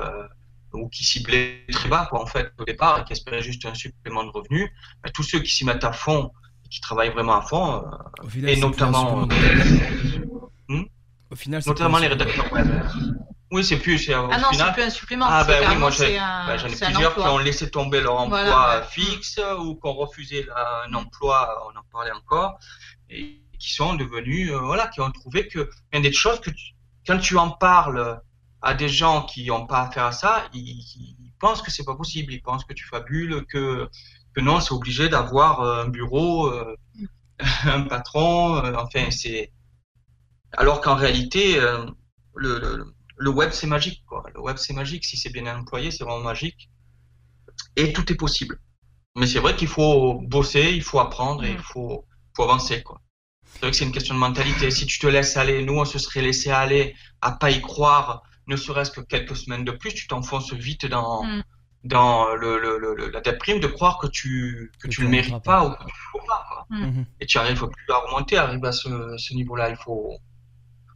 ou 0.75 0.89
qui 0.89 1.03
ciblaient 1.03 1.65
très 1.71 1.89
bas 1.89 2.07
quoi, 2.09 2.21
en 2.21 2.25
fait 2.25 2.51
au 2.59 2.65
départ 2.65 2.99
et 2.99 3.03
qui 3.03 3.13
espéraient 3.13 3.41
juste 3.41 3.65
un 3.65 3.73
supplément 3.73 4.23
de 4.23 4.29
revenus, 4.29 4.69
ben, 5.03 5.11
tous 5.13 5.23
ceux 5.23 5.39
qui 5.39 5.53
s'y 5.53 5.65
mettent 5.65 5.83
à 5.83 5.91
fond 5.91 6.31
et 6.65 6.69
qui 6.69 6.81
travaillent 6.81 7.13
vraiment 7.13 7.37
à 7.37 7.41
fond, 7.41 7.83
euh, 7.83 8.47
et 8.47 8.57
notamment, 8.57 9.27
hmm 10.67 10.83
au 11.31 11.35
final, 11.35 11.61
notamment 11.65 11.97
les 11.97 12.07
rédacteurs 12.07 12.51
web. 12.53 12.67
Oui, 13.51 13.63
c'est 13.63 13.77
plus. 13.77 14.09
Ah 14.09 14.37
non, 14.37 14.47
c'est 14.51 14.73
plus 14.73 14.83
un 14.83 14.89
supplément. 14.89 15.25
Ah 15.27 15.43
ben 15.43 15.63
oui, 15.69 15.75
moi 15.77 15.89
ben, 15.97 16.57
j'en 16.57 16.67
ai 16.67 16.75
plusieurs 16.75 17.15
qui 17.15 17.21
ont 17.21 17.37
laissé 17.37 17.69
tomber 17.69 18.01
leur 18.01 18.19
emploi 18.19 18.83
fixe 18.83 19.39
ou 19.59 19.75
qui 19.75 19.87
ont 19.87 19.93
refusé 19.93 20.47
un 20.85 20.93
emploi, 20.93 21.63
on 21.67 21.77
en 21.77 21.83
parlait 21.91 22.11
encore, 22.11 22.57
et 23.09 23.41
qui 23.59 23.73
sont 23.73 23.93
devenus, 23.93 24.51
euh, 24.51 24.59
voilà, 24.59 24.87
qui 24.87 25.01
ont 25.01 25.11
trouvé 25.11 25.47
que 25.47 25.69
il 25.93 25.95
y 25.95 25.99
a 25.99 26.01
des 26.01 26.11
choses 26.11 26.39
que 26.41 26.49
quand 27.07 27.19
tu 27.19 27.37
en 27.37 27.51
parles 27.51 28.19
à 28.65 28.73
des 28.73 28.89
gens 28.89 29.21
qui 29.21 29.45
n'ont 29.45 29.67
pas 29.67 29.83
affaire 29.83 30.05
à 30.05 30.11
ça, 30.11 30.49
ils, 30.53 31.31
pensent 31.39 31.61
que 31.61 31.69
c'est 31.69 31.83
pas 31.85 31.95
possible, 31.95 32.33
ils 32.33 32.41
pensent 32.41 32.65
que 32.65 32.73
tu 32.73 32.83
fabules, 32.87 33.45
que, 33.45 33.87
que 34.33 34.41
non, 34.41 34.59
c'est 34.59 34.73
obligé 34.73 35.07
d'avoir 35.07 35.61
euh, 35.61 35.83
un 35.83 35.87
bureau, 35.87 36.47
euh, 36.47 36.75
un 37.65 37.81
patron, 37.83 38.57
euh, 38.57 38.73
enfin 38.75 39.11
c'est. 39.11 39.51
Alors 40.53 40.81
qu'en 40.81 40.95
réalité, 40.95 41.59
le, 42.35 42.85
le, 43.17 43.29
web 43.29 43.51
c'est 43.51 43.67
magique, 43.67 44.03
quoi. 44.07 44.23
Le 44.33 44.41
web 44.41 44.57
c'est 44.57 44.73
magique, 44.73 45.05
si 45.05 45.15
c'est 45.15 45.29
bien 45.31 45.45
employé, 45.55 45.91
c'est 45.91 46.03
vraiment 46.03 46.23
magique. 46.23 46.71
Et 47.75 47.93
tout 47.93 48.11
est 48.11 48.15
possible. 48.15 48.59
Mais 49.15 49.27
c'est 49.27 49.39
vrai 49.39 49.55
qu'il 49.55 49.67
faut 49.67 50.21
bosser, 50.21 50.71
il 50.73 50.81
faut 50.81 50.99
apprendre 50.99 51.43
et 51.43 51.51
il 51.51 51.57
Mm. 51.57 51.63
faut, 51.63 52.05
faut 52.35 52.43
avancer, 52.43 52.81
quoi. 52.81 52.99
C'est 53.53 53.59
vrai 53.59 53.71
que 53.71 53.77
c'est 53.77 53.85
une 53.85 53.91
question 53.91 54.15
de 54.15 54.19
mentalité. 54.19 54.71
Si 54.71 54.85
tu 54.87 54.97
te 54.97 55.07
laisses 55.07 55.37
aller, 55.37 55.63
nous, 55.63 55.77
on 55.77 55.85
se 55.85 55.99
serait 55.99 56.21
laissé 56.21 56.49
aller 56.49 56.95
à 57.21 57.31
pas 57.31 57.51
y 57.51 57.61
croire, 57.61 58.23
ne 58.47 58.55
serait-ce 58.55 58.91
que 58.91 59.01
quelques 59.01 59.35
semaines 59.35 59.63
de 59.65 59.71
plus, 59.71 59.93
tu 59.93 60.07
t'enfonces 60.07 60.53
vite 60.53 60.85
dans, 60.85 61.23
Mm. 61.23 61.43
dans 61.83 62.33
le, 62.35 62.59
le, 62.59 62.77
le- 62.95 63.09
la 63.09 63.21
déprime 63.21 63.59
de 63.59 63.67
croire 63.67 63.97
que 63.99 64.07
tu, 64.07 64.71
que 64.79 64.87
Que 64.87 64.87
tu 64.87 64.97
tu 64.97 65.01
le 65.03 65.09
mérites 65.09 65.31
pas 65.31 65.39
pas. 65.39 65.65
ou 65.65 65.69
que 65.71 65.77
tu 65.79 65.85
ne 65.85 65.89
faut 66.11 66.25
pas, 66.27 66.45
quoi. 66.49 66.65
Mhm. 66.69 67.05
Et 67.19 67.25
tu 67.25 67.37
arrives 67.37 67.67
plus 67.67 67.93
à 67.93 67.97
remonter, 68.07 68.37
arriver 68.37 68.67
à 68.67 68.71
ce, 68.71 69.15
ce 69.17 69.33
niveau-là. 69.33 69.69
Il 69.69 69.75
faut, 69.75 70.17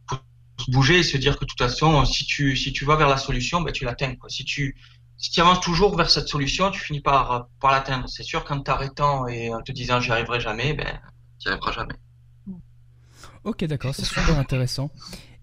faut 0.08 0.16
se 0.58 0.70
bouger 0.70 0.98
et 0.98 1.02
se 1.02 1.16
dire 1.16 1.36
que 1.38 1.44
de 1.44 1.48
toute 1.50 1.58
façon, 1.58 2.04
si 2.04 2.24
tu, 2.24 2.56
si 2.56 2.72
tu 2.72 2.84
vas 2.84 2.96
vers 2.96 3.08
la 3.08 3.16
solution, 3.16 3.60
ben, 3.62 3.72
tu 3.72 3.84
l'atteins, 3.84 4.14
quoi. 4.16 4.28
Si 4.28 4.44
tu, 4.44 4.76
si 5.16 5.30
tu 5.30 5.40
avances 5.40 5.60
toujours 5.60 5.96
vers 5.96 6.10
cette 6.10 6.28
solution, 6.28 6.70
tu 6.70 6.80
finis 6.80 7.00
par, 7.00 7.48
par 7.60 7.70
l'atteindre. 7.72 8.08
C'est 8.08 8.22
sûr 8.22 8.44
qu'en 8.44 8.60
t'arrêtant 8.60 9.26
et 9.28 9.52
en 9.54 9.60
te 9.62 9.70
disant 9.72 10.00
j'y 10.00 10.10
arriverai 10.12 10.40
jamais, 10.40 10.72
ben, 10.74 11.00
tu 11.38 11.48
n'y 11.48 11.52
arriveras 11.52 11.72
jamais. 11.72 11.94
Ok, 13.44 13.64
d'accord, 13.64 13.94
c'est 13.94 14.04
super 14.04 14.38
intéressant. 14.38 14.90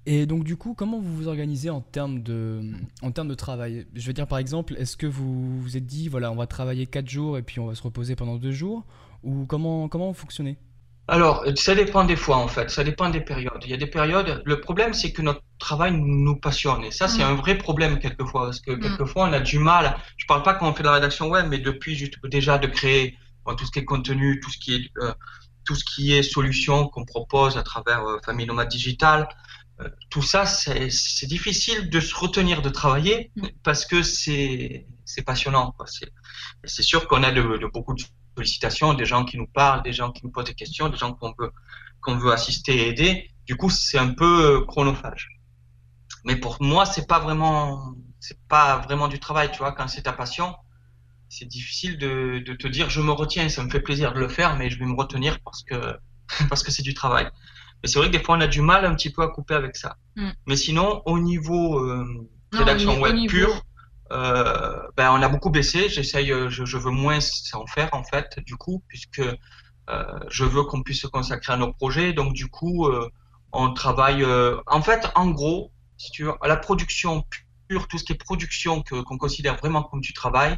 Et 0.10 0.26
donc 0.26 0.46
du 0.46 0.56
coup, 0.56 0.74
comment 0.74 1.00
vous 1.02 1.14
vous 1.18 1.28
organisez 1.28 1.70
en 1.70 1.82
termes 1.82 2.24
de, 2.24 2.62
en 3.02 3.12
termes 3.12 3.28
de 3.28 3.36
travail? 3.36 3.86
Je 3.94 4.08
veux 4.08 4.14
dire 4.14 4.26
par 4.26 4.38
exemple, 4.38 4.74
est-ce 4.78 4.96
que 4.96 5.06
vous 5.06 5.62
vous 5.62 5.76
êtes 5.76 5.86
dit, 5.86 6.08
voilà, 6.08 6.32
on 6.32 6.36
va 6.36 6.48
travailler 6.48 6.86
4 6.88 7.10
jours 7.10 7.38
et 7.38 7.42
puis 7.42 7.60
on 7.60 7.66
va 7.68 7.76
se 7.76 7.84
reposer 7.84 8.16
pendant 8.16 8.38
2 8.38 8.54
jours? 8.54 8.86
Ou 9.24 9.46
comment, 9.46 9.90
comment 9.90 10.08
vous 10.08 10.14
fonctionnez? 10.14 10.58
Alors, 11.10 11.44
ça 11.56 11.76
dépend 11.76 12.06
des 12.06 12.16
fois, 12.16 12.38
en 12.38 12.48
fait. 12.48 12.70
Ça 12.70 12.84
dépend 12.86 13.10
des 13.10 13.20
périodes. 13.22 13.60
Il 13.66 13.70
y 13.70 13.74
a 13.74 13.78
des 13.78 13.88
périodes. 13.88 14.42
Le 14.46 14.60
problème, 14.62 14.94
c'est 14.94 15.12
que 15.12 15.22
notre 15.22 15.42
travail 15.60 15.92
nous 15.98 16.36
passionne. 16.38 16.84
Et 16.86 16.92
ça, 16.92 17.08
c'est 17.10 17.24
Mm. 17.24 17.28
un 17.32 17.36
vrai 17.36 17.58
problème, 17.58 18.00
quelquefois. 18.00 18.44
Parce 18.46 18.60
que, 18.62 18.72
Mm. 18.72 18.80
quelquefois, 18.82 19.30
on 19.30 19.34
a 19.34 19.40
du 19.42 19.58
mal. 19.60 19.98
Je 20.18 20.26
parle 20.26 20.44
pas 20.44 20.54
quand 20.54 20.70
on 20.70 20.74
fait 20.74 20.84
de 20.84 20.88
la 20.88 20.94
rédaction 20.96 21.30
web, 21.30 21.48
mais 21.50 21.60
depuis, 21.60 21.96
juste, 21.96 22.16
déjà, 22.26 22.58
de 22.58 22.68
créer 22.68 23.18
bon, 23.46 23.56
tout 23.56 23.66
ce 23.66 23.72
qui 23.72 23.80
est 23.80 23.86
contenu, 23.86 24.40
tout 24.42 24.50
ce 24.52 24.58
qui 24.58 24.76
est, 24.76 24.92
euh, 25.02 25.14
tout 25.66 25.76
ce 25.76 25.86
qui 25.86 26.14
est 26.14 26.24
solution 26.24 26.88
qu'on 26.90 27.06
propose 27.06 27.58
à 27.58 27.64
travers 27.64 28.06
euh, 28.06 28.18
Famille 28.26 28.46
Nomade 28.46 28.68
Digital. 28.70 29.28
Tout 30.10 30.24
ça, 30.24 30.46
c'est, 30.46 31.28
difficile 31.28 31.90
de 31.90 32.00
se 32.00 32.16
retenir 32.16 32.62
de 32.62 32.70
travailler 32.70 33.32
Mm. 33.36 33.48
parce 33.64 33.86
que 33.86 34.04
c'est, 34.04 34.88
passionnant. 35.26 35.76
C'est, 36.66 36.84
sûr 36.84 37.08
qu'on 37.08 37.24
a 37.24 37.32
de, 37.32 37.42
de 37.42 37.68
beaucoup 37.68 37.94
de 37.94 38.04
sollicitations, 38.36 38.94
des 38.94 39.06
gens 39.06 39.26
qui 39.26 39.38
nous 39.38 39.48
parlent, 39.48 39.84
des 39.84 39.94
gens 39.94 40.12
qui 40.12 40.24
nous 40.26 40.32
posent 40.32 40.46
des 40.46 40.54
questions, 40.54 40.90
des 40.90 40.98
gens 40.98 41.14
qu'on 41.14 41.34
veut, 41.40 41.52
qu'on 42.02 42.18
veut 42.18 42.32
assister 42.32 42.76
et 42.76 42.88
aider. 42.90 43.32
Du 43.46 43.56
coup, 43.56 43.70
c'est 43.70 43.98
un 43.98 44.14
peu 44.14 44.62
euh, 44.62 44.66
chronophage. 44.66 45.40
Mais 46.26 46.36
pour 46.36 46.58
moi, 46.62 46.86
c'est 46.86 47.08
pas 47.08 47.20
vraiment, 47.20 47.94
c'est 48.20 48.40
pas 48.48 48.78
vraiment 48.80 49.08
du 49.08 49.20
travail, 49.20 49.52
tu 49.52 49.60
vois. 49.60 49.72
Quand 49.72 49.88
c'est 49.88 50.04
ta 50.04 50.14
passion, 50.14 50.56
c'est 51.30 51.46
difficile 51.46 51.98
de, 51.98 52.44
de 52.46 52.54
te 52.54 52.68
dire, 52.68 52.90
je 52.90 53.02
me 53.02 53.12
retiens, 53.12 53.50
ça 53.50 53.64
me 53.64 53.70
fait 53.70 53.82
plaisir 53.82 54.14
de 54.14 54.20
le 54.20 54.28
faire, 54.28 54.56
mais 54.58 54.70
je 54.70 54.80
vais 54.80 54.86
me 54.86 54.96
retenir 54.96 55.40
parce 55.42 55.64
que, 55.64 55.98
parce 56.50 56.64
que 56.64 56.72
c'est 56.72 56.84
du 56.84 56.94
travail. 56.94 57.30
Mais 57.84 57.90
c'est 57.90 58.00
vrai 58.00 58.08
que 58.10 58.18
des 58.18 58.24
fois, 58.24 58.38
on 58.38 58.42
a 58.42 58.48
du 58.48 58.62
mal 58.62 58.86
un 58.86 58.96
petit 58.96 59.12
peu 59.12 59.22
à 59.22 59.28
couper 59.28 59.54
avec 59.54 59.76
ça. 59.76 59.98
Mm. 60.16 60.30
Mais 60.48 60.56
sinon, 60.56 61.02
au 61.06 61.20
niveau 61.20 61.80
euh, 61.80 62.28
rédaction 62.52 62.98
au 62.98 63.02
web 63.04 63.16
niveau- 63.16 63.30
pure, 63.30 63.62
euh, 64.12 64.80
ben, 64.96 65.12
on 65.12 65.22
a 65.22 65.30
beaucoup 65.30 65.50
baissé. 65.50 65.90
J'essaye, 65.90 66.32
euh, 66.32 66.50
je, 66.50 66.66
je 66.66 66.78
veux 66.78 66.92
moins 66.92 67.20
en 67.54 67.68
faire 67.68 67.90
en 67.94 68.04
fait, 68.04 68.40
du 68.46 68.56
coup, 68.56 68.84
puisque 68.88 69.20
euh, 69.20 70.20
je 70.30 70.44
veux 70.44 70.64
qu'on 70.64 70.82
puisse 70.82 71.02
se 71.02 71.08
consacrer 71.08 71.54
à 71.54 71.58
nos 71.58 71.74
projets. 71.74 72.14
Donc 72.14 72.34
du 72.34 72.48
coup, 72.48 72.90
on 73.54 73.74
travaille. 73.74 74.26
en 74.68 74.82
fait, 74.82 75.08
en 75.16 75.30
gros, 75.30 75.72
si 75.98 76.12
tu 76.12 76.24
veux, 76.24 76.34
à 76.42 76.48
la 76.48 76.58
production 76.58 77.24
pure, 77.68 77.88
tout 77.88 77.98
ce 77.98 78.04
qui 78.04 78.14
est 78.14 78.16
production 78.16 78.82
que 78.82 79.02
qu'on 79.02 79.18
considère 79.18 79.56
vraiment 79.58 79.84
comme 79.84 80.02
du 80.02 80.14
travail, 80.14 80.58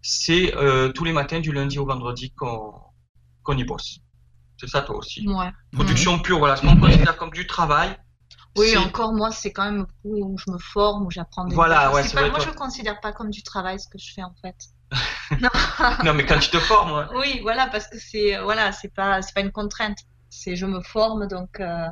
c'est 0.00 0.54
tous 0.94 1.04
les 1.04 1.12
matins 1.12 1.40
du 1.40 1.52
lundi 1.52 1.78
au 1.78 1.86
vendredi 1.86 2.32
qu'on 2.32 2.74
qu'on 3.42 3.56
y 3.56 3.64
bosse. 3.64 3.98
C'est 4.58 4.68
ça 4.68 4.82
toi 4.82 4.96
aussi. 4.96 5.26
Ouais. 5.26 5.50
Production 5.72 6.18
pure, 6.20 6.38
voilà, 6.38 6.56
ce 6.56 6.62
qu'on 6.62 6.76
considère 6.76 7.16
comme 7.16 7.30
du 7.30 7.46
travail. 7.46 7.96
Oui, 8.56 8.76
encore 8.76 9.14
moi, 9.14 9.30
c'est 9.32 9.50
quand 9.52 9.64
même 9.64 9.86
où 10.04 10.36
je 10.38 10.50
me 10.50 10.58
forme, 10.58 11.06
où 11.06 11.10
j'apprends 11.10 11.46
des 11.46 11.54
Voilà, 11.54 11.86
bases. 11.86 11.94
ouais, 11.94 12.02
pas- 12.02 12.20
vrai, 12.20 12.30
Moi, 12.30 12.38
toi. 12.38 12.44
je 12.46 12.50
le 12.50 12.56
considère 12.56 13.00
pas 13.00 13.12
comme 13.12 13.30
du 13.30 13.42
travail 13.42 13.80
ce 13.80 13.88
que 13.88 13.98
je 13.98 14.12
fais 14.14 14.22
en 14.22 14.34
fait. 14.42 14.56
Non, 16.04 16.12
mais 16.14 16.26
quand 16.26 16.38
tu 16.38 16.50
te 16.50 16.58
formes, 16.58 16.92
ouais. 16.92 17.04
Oui, 17.18 17.40
voilà, 17.42 17.66
parce 17.68 17.88
que 17.88 17.98
c'est 17.98 18.38
voilà, 18.42 18.72
c'est 18.72 18.92
pas 18.94 19.22
c'est 19.22 19.34
pas 19.34 19.40
une 19.40 19.50
contrainte. 19.52 19.96
C'est 20.28 20.54
je 20.54 20.66
me 20.66 20.80
forme 20.82 21.26
donc 21.28 21.60
euh, 21.60 21.86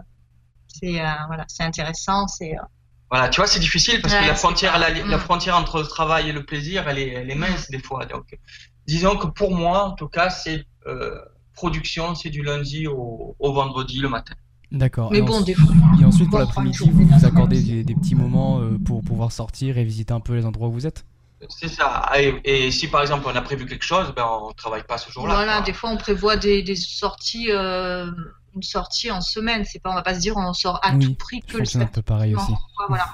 c'est 0.69 1.01
euh, 1.01 1.09
voilà, 1.29 1.45
c'est 1.49 1.63
intéressant, 1.65 2.27
c'est 2.29 2.53
euh, 2.53 2.63
Voilà, 3.11 3.29
tu 3.31 3.41
vois, 3.41 3.47
c'est 3.49 3.59
difficile 3.61 4.01
parce 4.03 4.15
Ouais, 4.15 4.21
que 4.21 4.27
la 4.27 4.35
frontière, 4.35 4.79
la, 4.79 4.91
la 4.91 5.17
Mm. 5.17 5.21
frontière 5.21 5.57
entre 5.57 5.81
le 5.81 5.87
travail 5.87 6.29
et 6.29 6.33
le 6.33 6.45
plaisir, 6.45 6.87
elle 6.89 6.99
est, 6.99 7.09
elle 7.09 7.31
est 7.31 7.35
mince 7.35 7.71
des 7.71 7.81
fois. 7.83 8.05
Donc, 8.07 8.39
disons 8.87 9.17
que 9.17 9.27
pour 9.29 9.53
moi, 9.55 9.85
en 9.85 9.93
tout 9.93 10.09
cas, 10.09 10.29
c'est 10.31 10.67
euh, 10.87 11.19
production, 11.55 12.15
c'est 12.15 12.31
du 12.31 12.43
lundi 12.43 12.87
au, 12.87 13.37
au 13.39 13.53
vendredi 13.53 13.99
le 14.01 14.09
matin. 14.09 14.35
D'accord. 14.73 15.11
mais 15.11 15.19
Et 15.19 15.23
bon, 15.23 15.33
ensuite- 15.41 15.47
des 15.47 15.55
fois. 15.55 15.75
Et 16.01 16.05
ensuite, 16.05 16.31
pour 16.31 16.39
l'après-midi, 16.39 16.79
vous 16.91 17.07
vous 17.07 17.25
accordez 17.27 17.61
des, 17.63 17.83
des 17.85 17.95
petits 17.95 18.15
moments 18.15 18.61
euh, 18.61 18.79
pour 18.85 19.03
pouvoir 19.03 19.33
sortir 19.33 19.79
et 19.79 19.85
visiter 19.85 20.13
un 20.15 20.21
peu 20.21 20.35
les 20.35 20.47
endroits 20.47 20.69
où 20.69 20.73
vous 20.73 20.87
êtes? 20.87 21.05
C'est 21.49 21.69
ça. 21.69 22.09
Et, 22.19 22.35
et 22.45 22.71
si 22.71 22.87
par 22.87 23.01
exemple 23.01 23.25
on 23.27 23.35
a 23.35 23.41
prévu 23.41 23.65
quelque 23.65 23.83
chose, 23.83 24.13
ben 24.15 24.27
on 24.43 24.53
travaille 24.53 24.85
pas 24.85 24.99
ce 24.99 25.11
jour-là. 25.11 25.35
Voilà, 25.35 25.55
quoi. 25.57 25.63
des 25.65 25.73
fois 25.73 25.89
on 25.91 25.97
prévoit 25.97 26.37
des, 26.37 26.63
des 26.63 26.77
sorties 26.77 27.51
euh, 27.51 28.11
une 28.55 28.63
sortie 28.63 29.11
en 29.11 29.23
semaine, 29.23 29.65
c'est 29.65 29.79
pas 29.79 29.91
on 29.91 29.95
va 29.95 30.03
pas 30.03 30.13
se 30.15 30.21
dire 30.21 30.35
on 30.37 30.53
sort 30.53 30.79
à 30.83 30.95
Oui, 30.95 31.07
tout 31.07 31.15
prix 31.15 31.41
Je 31.47 31.53
que 31.53 31.53
le 31.53 31.59
fonctionne 31.65 31.83
un 31.83 31.87
peu 31.87 32.03
pareil 32.03 32.35
aussi. 32.35 32.53
Voilà. 32.89 33.07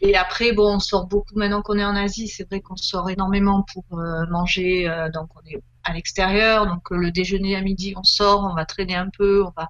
Et 0.00 0.16
après, 0.16 0.52
bon, 0.52 0.76
on 0.76 0.78
sort 0.78 1.06
beaucoup 1.06 1.34
maintenant 1.36 1.60
qu'on 1.60 1.78
est 1.78 1.84
en 1.84 1.96
Asie. 1.96 2.28
C'est 2.28 2.48
vrai 2.48 2.60
qu'on 2.62 2.76
sort 2.76 3.10
énormément 3.10 3.62
pour 3.74 3.84
euh, 3.98 4.24
manger. 4.30 4.88
euh, 4.88 5.10
donc, 5.10 5.28
on 5.36 5.46
est 5.46 5.62
à 5.84 5.92
l'extérieur. 5.92 6.66
Donc, 6.66 6.90
euh, 6.92 6.96
le 6.96 7.10
déjeuner 7.10 7.56
à 7.56 7.60
midi, 7.60 7.94
on 7.96 8.02
sort, 8.04 8.48
on 8.50 8.54
va 8.54 8.64
traîner 8.64 8.94
un 8.96 9.08
peu. 9.10 9.44
On 9.44 9.52
va... 9.56 9.68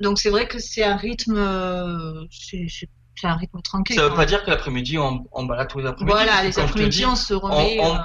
Donc, 0.00 0.18
c'est 0.18 0.30
vrai 0.30 0.46
que 0.48 0.58
c'est 0.58 0.84
un 0.84 0.96
rythme, 0.96 1.36
euh, 1.36 2.24
c'est 2.30 2.66
un 3.26 3.34
rythme 3.34 3.60
tranquille. 3.62 3.96
Ça 3.96 4.02
veut 4.04 4.08
quand 4.10 4.16
pas 4.16 4.26
dire 4.26 4.42
que 4.44 4.50
l'après-midi 4.50 4.98
on, 4.98 5.26
on 5.32 5.44
balade 5.44 5.68
tous 5.68 5.78
les 5.78 5.86
après-midi. 5.86 6.12
Voilà, 6.12 6.42
les 6.42 6.58
après-midi, 6.58 7.04
on 7.06 7.16
se 7.16 7.34
remet. 7.34 7.78
on, 7.80 7.94
euh, 7.94 7.98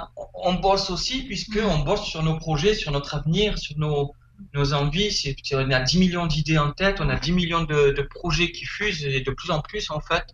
on 0.44 0.54
bosse 0.54 0.90
aussi 0.90 1.22
puisque 1.24 1.58
on 1.62 1.78
bosse 1.80 2.04
sur 2.04 2.22
nos 2.22 2.36
projets, 2.36 2.74
sur 2.74 2.92
notre 2.92 3.14
avenir, 3.16 3.58
sur 3.58 3.76
nos, 3.78 4.12
nos 4.54 4.72
envies. 4.74 5.10
C'est, 5.10 5.34
c'est- 5.42 5.56
on 5.56 5.70
a 5.70 5.80
10 5.80 5.98
millions 5.98 6.26
d'idées 6.26 6.58
en 6.58 6.72
tête, 6.72 7.00
on 7.00 7.08
a 7.08 7.16
10 7.16 7.32
millions 7.32 7.62
de, 7.62 7.90
de 7.90 8.02
projets 8.02 8.52
qui 8.52 8.64
fusent 8.64 9.04
et 9.04 9.20
de 9.22 9.30
plus 9.30 9.50
en 9.50 9.60
plus 9.60 9.90
en 9.90 10.00
fait. 10.00 10.24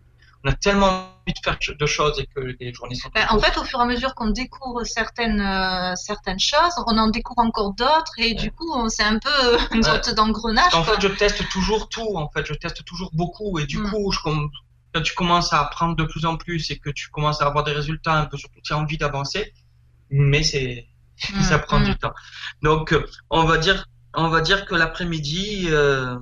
On 0.45 0.49
a 0.51 0.53
tellement 0.53 0.85
envie 1.25 1.33
de 1.33 1.39
faire 1.43 1.57
de 1.79 1.85
choses 1.87 2.19
et 2.19 2.27
que 2.27 2.39
les 2.59 2.71
journées 2.71 2.93
sont 2.93 3.09
Ben, 3.15 3.25
en 3.31 3.39
fait, 3.39 3.57
au 3.57 3.63
fur 3.63 3.79
et 3.79 3.81
à 3.81 3.85
mesure 3.85 4.13
qu'on 4.13 4.29
découvre 4.29 4.83
certaines, 4.83 5.41
euh, 5.41 5.95
certaines 5.95 6.39
choses, 6.39 6.73
on 6.85 6.97
en 6.99 7.09
découvre 7.09 7.39
encore 7.39 7.73
d'autres 7.73 8.13
et 8.19 8.35
du 8.35 8.51
coup, 8.51 8.87
c'est 8.89 9.03
un 9.03 9.17
peu 9.17 9.29
euh, 9.43 9.57
une 9.71 9.77
Ouais. 9.77 9.83
sorte 9.83 10.13
d'engrenage. 10.13 10.73
En 10.75 10.83
quoi. 10.83 10.93
fait, 10.95 11.01
je 11.01 11.07
teste 11.07 11.49
toujours 11.49 11.89
tout. 11.89 12.15
En 12.15 12.29
fait, 12.29 12.45
je 12.45 12.53
teste 12.53 12.85
toujours 12.85 13.09
beaucoup. 13.13 13.57
Et 13.57 13.65
du 13.65 13.79
Mm. 13.79 13.89
coup, 13.89 14.11
je, 14.11 14.19
quand 14.19 15.01
tu 15.01 15.15
commences 15.15 15.51
à 15.51 15.61
apprendre 15.61 15.95
de 15.95 16.03
plus 16.03 16.25
en 16.27 16.37
plus 16.37 16.69
et 16.69 16.77
que 16.77 16.91
tu 16.91 17.09
commences 17.09 17.41
à 17.41 17.47
avoir 17.47 17.63
des 17.63 17.73
résultats 17.73 18.13
un 18.13 18.25
peu, 18.27 18.37
surtout 18.37 18.59
tu 18.63 18.71
as 18.73 18.77
envie 18.77 18.97
d'avancer, 18.99 19.51
mais 20.11 20.43
c'est 20.43 20.87
Mm, 21.33 21.41
ça 21.43 21.59
prend 21.59 21.79
mm. 21.79 21.85
du 21.85 21.95
temps. 21.97 22.13
Donc, 22.61 22.91
euh, 22.93 23.07
on 23.29 23.45
va 23.45 23.57
dire, 23.57 23.85
on 24.15 24.27
va 24.27 24.41
dire 24.41 24.65
que 24.65 24.75
l'après-midi, 24.75 25.67
euh, 25.69 26.17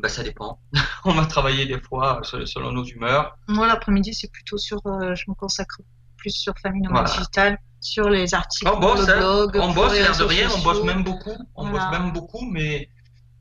bah, 0.00 0.08
ça 0.08 0.22
dépend. 0.22 0.58
on 1.04 1.12
va 1.12 1.26
travailler 1.26 1.66
des 1.66 1.80
fois 1.80 2.20
euh, 2.34 2.46
selon 2.46 2.72
nos 2.72 2.84
humeurs. 2.84 3.36
Moi, 3.48 3.66
l'après-midi, 3.66 4.14
c'est 4.14 4.30
plutôt 4.30 4.58
sur. 4.58 4.78
euh, 4.86 5.14
je 5.14 5.24
me 5.28 5.34
consacre 5.34 5.80
plus 6.16 6.30
sur 6.30 6.52
Famille 6.62 6.82
Nomade 6.82 7.06
Voilà. 7.06 7.16
Digital, 7.18 7.58
sur 7.80 8.08
les 8.10 8.34
articles, 8.34 8.70
On 8.74 8.78
bosse, 8.78 9.06
le 9.06 9.12
hein. 9.14 9.18
blog, 9.18 9.50
On 9.62 9.72
pour 9.72 9.84
bosse, 9.84 9.92
l'air 9.94 10.16
de 10.16 10.24
rien, 10.24 10.48
on 10.54 10.62
bosse 10.62 10.82
même 10.84 11.02
beaucoup. 11.02 11.36
On 11.54 11.68
Voilà. 11.70 11.86
bosse 11.90 11.98
même 11.98 12.12
beaucoup, 12.12 12.44
mais, 12.50 12.88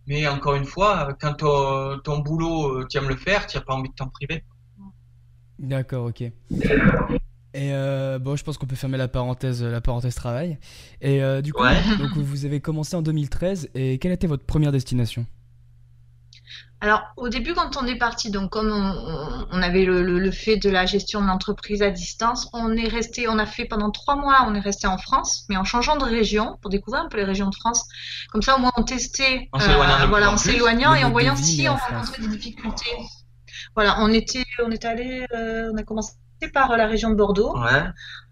mais 0.08 0.28
encore 0.28 0.56
une 0.56 0.63
fois, 0.65 1.10
quand 1.19 1.34
ton, 1.34 2.00
ton 2.04 2.19
boulot, 2.19 2.80
euh, 2.80 2.88
tu 2.89 2.98
aimes 2.98 3.10
le 3.10 3.17
faire, 3.17 3.48
tu 3.48 3.58
n'as 3.58 3.63
pas 3.63 3.74
envie 3.74 3.89
de 3.89 3.95
t'en 3.95 4.08
priver. 4.08 4.43
D'accord, 5.60 6.06
ok. 6.06 6.22
Et 6.22 7.74
euh, 7.74 8.19
bon, 8.19 8.36
je 8.36 8.43
pense 8.43 8.58
qu'on 8.58 8.67
peut 8.67 8.76
fermer 8.76 8.98
la 8.98 9.08
parenthèse, 9.08 9.63
la 9.63 9.82
parenthèse 9.82 10.15
travail. 10.15 10.58
Et 11.02 11.22
euh, 11.24 11.41
du 11.41 11.52
coup, 11.52 11.63
Ouais. 11.63 11.76
donc 11.98 12.12
vous 12.15 12.45
avez 12.45 12.62
commencé 12.62 12.95
en 12.95 13.02
2013. 13.02 13.69
Et 13.76 13.98
quelle 13.98 14.12
était 14.12 14.28
votre 14.28 14.45
première 14.45 14.72
destination? 14.72 15.26
Alors, 16.82 17.02
au 17.18 17.28
début, 17.28 17.54
quand 17.54 17.76
on 17.76 17.86
est 17.88 17.98
parti, 17.98 18.32
donc 18.32 18.52
comme 18.52 18.72
on, 19.52 19.62
avait 19.62 19.84
le, 19.84 20.02
le- 20.02 20.18
le 20.20 20.32
fait 20.32 20.56
de 20.56 20.70
la 20.70 20.86
gestion 20.86 21.22
de 21.22 21.28
l'entreprise 21.28 21.82
à 21.82 21.89
distance, 21.89 22.48
on 22.54 22.74
est 22.78 22.88
resté, 22.88 23.28
on 23.28 23.38
a 23.38 23.46
fait 23.46 23.65
pendant 23.65 23.92
trois 23.92 24.15
mois, 24.15 24.46
on 24.48 24.56
est 24.56 24.62
resté 24.62 24.88
en 24.88 24.98
France, 24.98 25.44
mais 25.50 25.58
en 25.58 25.65
changeant 25.65 25.98
de 25.98 26.06
région 26.06 26.58
pour 26.62 26.70
découvrir 26.70 27.04
un 27.04 27.10
peu 27.10 27.18
les 27.18 27.26
régions 27.26 27.50
de 27.50 27.56
France. 27.56 27.84
Comme 28.32 28.42
ça, 28.42 28.56
au 28.56 28.60
moins, 28.60 28.72
on 28.78 28.84
testait, 28.84 29.50
En 29.52 29.60
plus 29.60 29.68
voilà, 30.08 30.32
en 30.32 30.38
s'éloignant 30.38 30.94
et 30.94 31.04
en 31.04 31.12
voyant 31.12 31.36
si 31.36 31.68
on 31.68 31.76
rencontrait 31.76 32.22
des 32.22 32.38
difficultés. 32.38 32.96
Voilà, 33.76 33.98
on 34.00 34.08
était, 34.13 34.46
on 34.65 34.72
est 34.72 34.86
allé, 34.86 35.26
euh, 35.36 35.72
on 35.74 35.78
a 35.78 35.84
commencé 35.84 36.13
par 36.54 36.76
la 36.78 36.88
région 36.88 37.10
de 37.10 37.15
Bordeaux. 37.15 37.58
Ouais. 37.58 37.84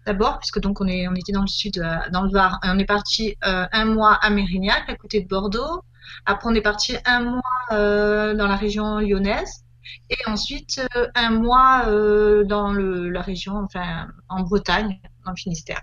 D'abord, 0.06 0.38
puisque 0.38 0.60
donc 0.60 0.80
on 0.80 0.86
est, 0.86 1.06
on 1.06 1.14
était 1.14 1.32
dans 1.32 1.42
le 1.42 1.46
sud, 1.48 1.78
euh, 1.78 1.96
dans 2.12 2.22
le 2.22 2.30
Var, 2.30 2.58
et 2.64 2.68
on 2.70 2.78
est 2.78 2.86
parti 2.86 3.36
euh, 3.46 3.66
un 3.72 3.84
mois 3.84 4.14
à 4.14 4.30
Mérignac, 4.30 4.88
à 4.88 4.96
côté 4.96 5.20
de 5.20 5.28
Bordeaux. 5.28 5.82
Après, 6.26 6.48
on 6.50 6.54
est 6.54 6.60
parti 6.62 6.96
un 7.04 7.20
mois 7.20 7.42
euh, 7.72 8.34
dans 8.34 8.46
la 8.46 8.56
région 8.56 8.98
lyonnaise, 8.98 9.64
et 10.10 10.16
ensuite 10.26 10.80
euh, 10.96 11.06
un 11.14 11.30
mois 11.30 11.84
euh, 11.86 12.44
dans 12.44 12.72
le, 12.72 13.08
la 13.10 13.22
région, 13.22 13.56
enfin 13.64 14.08
en 14.28 14.40
Bretagne, 14.42 15.00
dans 15.24 15.30
le 15.32 15.36
Finistère. 15.36 15.80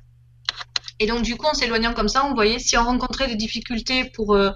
Et 1.00 1.08
donc, 1.08 1.24
du 1.24 1.36
coup, 1.36 1.46
en 1.46 1.54
s'éloignant 1.54 1.94
comme 1.94 2.08
ça, 2.08 2.26
on 2.26 2.34
voyait 2.34 2.58
si 2.58 2.78
on 2.78 2.86
rencontrait 2.86 3.28
des 3.28 3.36
difficultés 3.36 4.06
pour, 4.16 4.34
euh, 4.34 4.52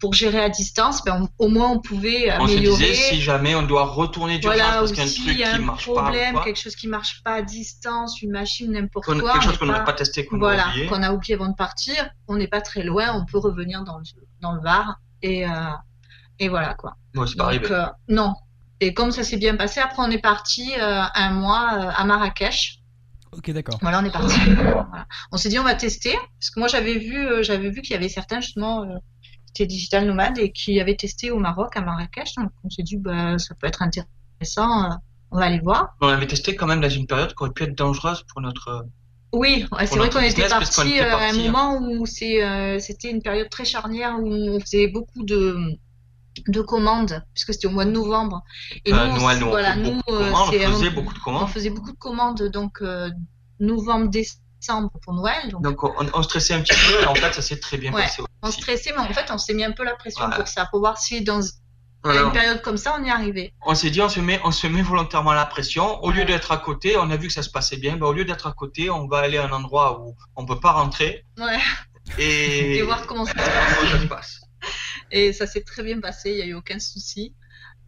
pour 0.00 0.12
gérer 0.12 0.38
à 0.38 0.50
distance, 0.50 1.02
ben, 1.02 1.26
on- 1.38 1.46
au 1.46 1.48
moins 1.48 1.70
on 1.70 1.80
pouvait 1.80 2.30
On 2.38 2.46
se 2.46 2.52
améliorer. 2.52 2.76
disait 2.90 2.94
si 2.94 3.22
jamais 3.22 3.54
on 3.54 3.62
doit 3.62 3.86
retourner 3.86 4.38
d'urgence 4.38 4.60
voilà, 4.60 4.78
parce 4.80 4.92
qu'il 4.92 4.98
y 4.98 5.02
a 5.02 5.06
un 5.06 5.24
truc 5.24 5.38
y 5.38 5.44
a 5.44 5.48
qui 5.48 5.54
un 5.56 5.58
marche 5.60 5.84
problème, 5.86 6.40
quelque 6.44 6.58
chose 6.60 6.76
qui 6.76 6.88
marche 6.88 7.22
pas 7.24 7.32
à 7.36 7.42
distance, 7.42 8.20
une 8.20 8.32
machine, 8.32 8.72
n'importe 8.72 9.06
qu'on- 9.06 9.18
quoi. 9.18 9.32
quelque 9.32 9.44
chose 9.44 9.56
qu'on 9.56 9.66
pas- 9.66 9.80
pas 9.80 9.94
testé, 9.94 10.26
qu'on 10.26 10.36
voilà, 10.36 10.66
a 10.66 10.68
oublié. 10.72 10.86
qu'on 10.88 11.02
a 11.02 11.10
oublié 11.12 11.34
avant 11.36 11.48
de 11.48 11.54
partir. 11.56 12.10
On 12.26 12.36
n'est 12.36 12.48
pas 12.48 12.60
très 12.60 12.82
loin, 12.82 13.14
on 13.14 13.24
peut 13.24 13.38
revenir 13.38 13.82
dans 13.82 13.96
le, 13.96 14.04
dans 14.42 14.52
le 14.52 14.60
Var. 14.60 14.96
Et, 15.22 15.46
euh, 15.46 15.50
et 16.38 16.48
voilà, 16.48 16.74
quoi. 16.74 16.96
Ouais, 17.14 17.26
c'est 17.26 17.36
pas 17.36 17.46
arrivé. 17.46 17.70
euh, 17.70 17.86
non. 18.08 18.34
Et 18.80 18.94
comme 18.94 19.10
ça 19.10 19.24
s'est 19.24 19.36
bien 19.38 19.56
passé, 19.56 19.80
après 19.80 20.02
on 20.02 20.10
est 20.10 20.20
parti 20.22 20.72
euh, 20.78 21.02
un 21.14 21.30
mois 21.30 21.70
euh, 21.74 21.90
à 21.96 22.04
Marrakech. 22.04 22.78
Ok, 23.32 23.50
d'accord. 23.50 23.78
Voilà, 23.82 24.00
on 24.00 24.04
est 24.04 24.10
parti. 24.12 24.38
Voilà. 24.54 25.06
On 25.32 25.36
s'est 25.36 25.48
dit 25.48 25.58
on 25.58 25.64
va 25.64 25.74
tester 25.74 26.12
parce 26.38 26.50
que 26.50 26.60
moi 26.60 26.68
j'avais 26.68 26.96
vu 26.98 27.18
euh, 27.26 27.42
j'avais 27.42 27.70
vu 27.70 27.82
qu'il 27.82 27.92
y 27.92 27.96
avait 27.96 28.08
certains 28.08 28.40
justement 28.40 28.84
euh, 28.84 28.96
qui 29.54 29.62
étaient 29.62 29.66
digital 29.66 30.06
nomades 30.06 30.38
et 30.38 30.52
qui 30.52 30.80
avaient 30.80 30.96
testé 30.96 31.30
au 31.30 31.38
Maroc 31.40 31.76
à 31.76 31.80
Marrakech. 31.80 32.34
Donc 32.36 32.50
on 32.64 32.70
s'est 32.70 32.84
dit 32.84 32.96
bah 32.96 33.36
ça 33.38 33.54
peut 33.56 33.66
être 33.66 33.82
intéressant. 33.82 34.84
euh, 34.84 34.94
on 35.30 35.38
va 35.38 35.44
aller 35.46 35.58
voir. 35.60 35.88
On 36.00 36.08
avait 36.08 36.26
testé 36.26 36.54
quand 36.56 36.66
même 36.66 36.80
dans 36.80 36.88
une 36.88 37.06
période 37.06 37.34
qui 37.34 37.42
aurait 37.42 37.52
pu 37.52 37.64
être 37.64 37.76
dangereuse 37.76 38.22
pour 38.32 38.40
notre. 38.40 38.86
Oui, 39.32 39.66
c'est 39.80 39.96
vrai 39.96 40.08
qu'on 40.10 40.20
était 40.20 40.48
parti 40.48 41.00
euh, 41.00 41.14
à 41.14 41.18
un 41.28 41.28
hein. 41.30 41.32
moment 41.50 41.78
où 41.78 42.04
euh, 42.04 42.78
c'était 42.78 43.10
une 43.10 43.22
période 43.22 43.50
très 43.50 43.64
charnière 43.64 44.18
où 44.20 44.26
on 44.26 44.60
faisait 44.60 44.88
beaucoup 44.88 45.22
de 45.24 45.56
de 46.46 46.60
commandes 46.60 47.24
puisque 47.34 47.52
c'était 47.52 47.66
au 47.66 47.70
mois 47.70 47.84
de 47.84 47.90
novembre. 47.90 48.42
Et 48.84 48.92
Euh, 48.92 49.06
nous, 49.08 49.20
Noël, 49.20 49.38
nous, 49.40 49.46
on 49.46 49.50
voilà, 49.50 49.74
fait 49.74 49.80
nous, 49.80 49.90
beaucoup 49.92 50.12
de 50.12 50.16
euh, 50.16 50.30
commandes, 50.30 50.48
on 50.48 50.52
faisait 50.76 50.90
beaucoup 50.90 51.12
de 51.12 51.18
on 51.18 51.22
commandes. 51.22 51.48
faisait 51.48 51.70
beaucoup 51.70 51.92
de 51.92 51.98
commandes 51.98 52.42
donc 52.44 52.78
euh, 52.80 53.10
novembre 53.60 54.08
décembre 54.08 54.90
pour 55.02 55.14
Noël. 55.14 55.50
Donc 55.50 55.62
Donc 55.62 55.82
on, 55.84 55.92
on 56.14 56.22
stressait 56.22 56.54
un 56.54 56.60
petit 56.62 56.74
peu 56.86 57.02
et 57.02 57.06
en 57.06 57.14
fait 57.14 57.34
ça 57.34 57.42
s'est 57.42 57.58
très 57.58 57.76
bien 57.76 57.92
Ouais. 57.92 58.02
passé. 58.02 58.22
on 58.42 58.50
stressait, 58.50 58.92
mais 58.96 59.02
en 59.02 59.12
fait, 59.12 59.26
on 59.30 59.38
s'est 59.38 59.54
mis 59.54 59.64
un 59.64 59.72
peu 59.72 59.84
la 59.84 59.96
pression 59.96 60.30
pour 60.30 60.46
ça, 60.46 60.66
pour 60.66 60.78
voir 60.80 60.96
si 60.98 61.22
dans 61.22 61.40
Une 62.04 62.32
période 62.32 62.62
comme 62.62 62.76
ça, 62.76 62.96
on 62.98 63.04
y 63.04 63.10
arrivait. 63.10 63.52
On 63.66 63.74
s'est 63.74 63.90
dit 63.90 64.00
on 64.00 64.08
se 64.08 64.20
met 64.20 64.40
on 64.44 64.50
se 64.52 64.66
met 64.66 64.82
volontairement 64.82 65.32
la 65.32 65.44
pression. 65.46 66.02
Au 66.04 66.10
lieu 66.10 66.24
d'être 66.24 66.52
à 66.52 66.56
côté, 66.58 66.96
on 66.96 67.10
a 67.10 67.16
vu 67.16 67.26
que 67.26 67.32
ça 67.32 67.42
se 67.42 67.50
passait 67.50 67.76
bien. 67.76 67.96
Ben, 67.96 68.06
au 68.06 68.12
lieu 68.12 68.24
d'être 68.24 68.46
à 68.46 68.52
côté, 68.52 68.88
on 68.88 69.06
va 69.08 69.18
aller 69.18 69.36
à 69.36 69.44
un 69.46 69.50
endroit 69.52 70.00
où 70.00 70.14
on 70.36 70.46
peut 70.46 70.60
pas 70.60 70.72
rentrer 70.72 71.24
Ouais. 71.38 71.58
et, 72.18 72.76
Et 72.78 72.82
voir 72.82 73.06
comment 73.06 73.24
ça 73.26 73.32
se 73.32 74.06
passe. 74.06 74.40
Et 75.10 75.32
ça 75.32 75.46
s'est 75.46 75.62
très 75.62 75.82
bien 75.82 76.00
passé, 76.00 76.30
il 76.30 76.36
n'y 76.36 76.42
a 76.42 76.46
eu 76.46 76.54
aucun 76.54 76.78
souci. 76.78 77.34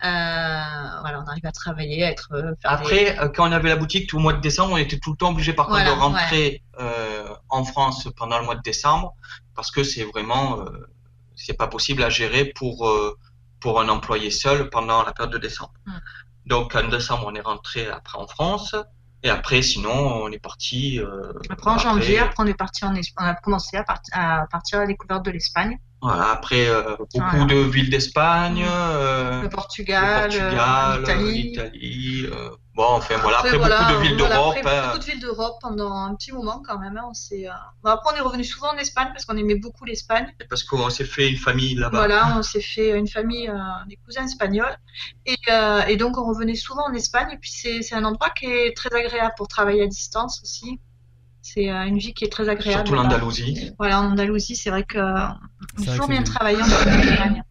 Euh, 0.02 0.06
voilà, 0.06 1.22
on 1.24 1.28
arrive 1.28 1.44
à 1.46 1.52
travailler, 1.52 2.04
à 2.04 2.10
être. 2.10 2.30
euh, 2.32 2.42
des- 2.52 2.56
Après, 2.64 3.18
euh, 3.20 3.28
quand 3.28 3.48
on 3.48 3.52
avait 3.52 3.68
la 3.68 3.76
boutique 3.76 4.08
tout 4.08 4.16
le 4.16 4.22
mois 4.22 4.32
de 4.32 4.40
décembre, 4.40 4.72
on 4.72 4.76
était 4.78 4.98
tout 4.98 5.10
le 5.10 5.16
temps 5.16 5.30
obligé 5.30 5.52
par 5.52 5.66
contre 5.68 5.84
de 5.84 5.90
rentrer 5.90 6.62
euh, 6.80 7.28
en 7.50 7.64
France 7.64 8.08
pendant 8.16 8.38
le 8.38 8.44
mois 8.46 8.54
de 8.54 8.62
décembre 8.62 9.14
parce 9.54 9.70
que 9.70 9.82
c'est 9.84 10.04
vraiment 10.04 10.60
euh, 10.60 10.70
c'est 11.36 11.52
pas 11.56 11.66
possible 11.68 12.02
à 12.02 12.08
gérer 12.08 12.46
pour 12.46 12.88
pour 13.60 13.80
un 13.80 13.88
employé 13.88 14.30
seul 14.30 14.70
pendant 14.70 15.02
la 15.04 15.12
période 15.12 15.32
de 15.32 15.38
décembre. 15.38 15.72
Mm. 15.86 15.92
Donc 16.46 16.74
en 16.74 16.88
décembre, 16.88 17.24
on 17.26 17.34
est 17.34 17.40
rentré 17.40 17.86
après 17.88 18.18
en 18.18 18.26
France 18.26 18.74
et 19.22 19.28
après 19.30 19.60
sinon 19.62 19.92
on 20.24 20.28
est 20.32 20.38
parti. 20.38 20.98
euh, 20.98 21.32
Après, 21.50 21.70
en 21.70 21.78
janvier, 21.78 22.18
après, 22.18 22.42
on 22.42 22.46
est 22.46 22.54
parti 22.54 22.84
en. 22.84 22.94
On 22.94 23.24
a 23.24 23.34
commencé 23.34 23.76
à, 23.76 23.84
part- 23.84 24.00
à 24.12 24.46
partir 24.50 24.78
à 24.78 24.80
la 24.82 24.86
découverte 24.88 25.24
de 25.24 25.30
l'Espagne, 25.30 25.78
Voilà, 26.02 26.30
après 26.30 26.66
euh, 26.66 26.96
beaucoup 26.96 27.08
Voilà. 27.18 27.44
de 27.44 27.56
villes 27.56 27.90
d'Espagne, 27.90 28.64
euh, 28.66 29.36
le 29.38 29.42
le 29.42 29.48
Portugal, 29.50 30.30
euh, 30.32 31.16
l'Italie. 31.30 32.26
euh, 32.32 32.48
bon, 32.74 32.84
enfin 32.86 33.16
voilà, 33.18 33.38
après, 33.40 33.58
voilà, 33.58 33.80
beaucoup 33.82 33.92
de 34.02 34.08
villes 34.08 34.16
d'Europe. 34.16 34.56
hein. 34.64 34.86
beaucoup 34.86 34.98
de 34.98 35.04
villes 35.04 35.20
d'Europe 35.20 35.58
pendant 35.60 35.92
un 35.94 36.14
petit 36.14 36.32
moment 36.32 36.62
quand 36.66 36.78
même. 36.78 36.96
hein, 36.96 37.04
on 37.10 37.12
s'est, 37.12 37.46
euh, 37.46 37.52
bon, 37.82 37.90
après, 37.90 38.14
on 38.14 38.16
est 38.16 38.20
revenu 38.22 38.44
souvent 38.44 38.68
en 38.72 38.78
Espagne 38.78 39.08
parce 39.12 39.26
qu'on 39.26 39.36
aimait 39.36 39.56
beaucoup 39.56 39.84
l'Espagne. 39.84 40.26
parce 40.48 40.62
qu'on 40.62 40.88
s'est 40.88 41.04
fait 41.04 41.28
une 41.28 41.36
famille 41.36 41.74
là-bas. 41.74 41.98
Voilà, 41.98 42.34
on 42.38 42.42
s'est 42.42 42.62
fait 42.62 42.98
une 42.98 43.08
famille, 43.08 43.48
euh, 43.50 43.58
des 43.86 43.96
cousins 43.96 44.24
espagnols. 44.24 44.74
Et, 45.26 45.36
euh, 45.50 45.82
et 45.82 45.96
donc, 45.98 46.16
on 46.16 46.24
revenait 46.26 46.54
souvent 46.54 46.84
en 46.88 46.94
Espagne. 46.94 47.28
Et 47.32 47.36
puis, 47.38 47.50
c'est 47.50 47.82
c'est 47.82 47.94
un 47.94 48.04
endroit 48.06 48.30
qui 48.30 48.46
est 48.46 48.74
très 48.74 48.92
agréable 48.94 49.34
pour 49.36 49.48
travailler 49.48 49.82
à 49.82 49.86
distance 49.86 50.40
aussi. 50.42 50.80
C'est 51.42 51.70
euh, 51.70 51.84
une 51.86 51.98
vie 51.98 52.12
qui 52.12 52.24
est 52.24 52.28
très 52.28 52.48
agréable. 52.48 52.86
Surtout 52.86 52.94
l'Andalousie. 53.02 53.72
Voilà, 53.78 54.00
en 54.00 54.12
Andalousie, 54.12 54.56
c'est 54.56 54.70
vrai 54.70 54.84
que 54.84 54.98
euh, 54.98 55.26
on 55.78 55.82
toujours 55.84 56.06
que 56.06 56.10
bien 56.12 56.22
travaillé. 56.22 56.58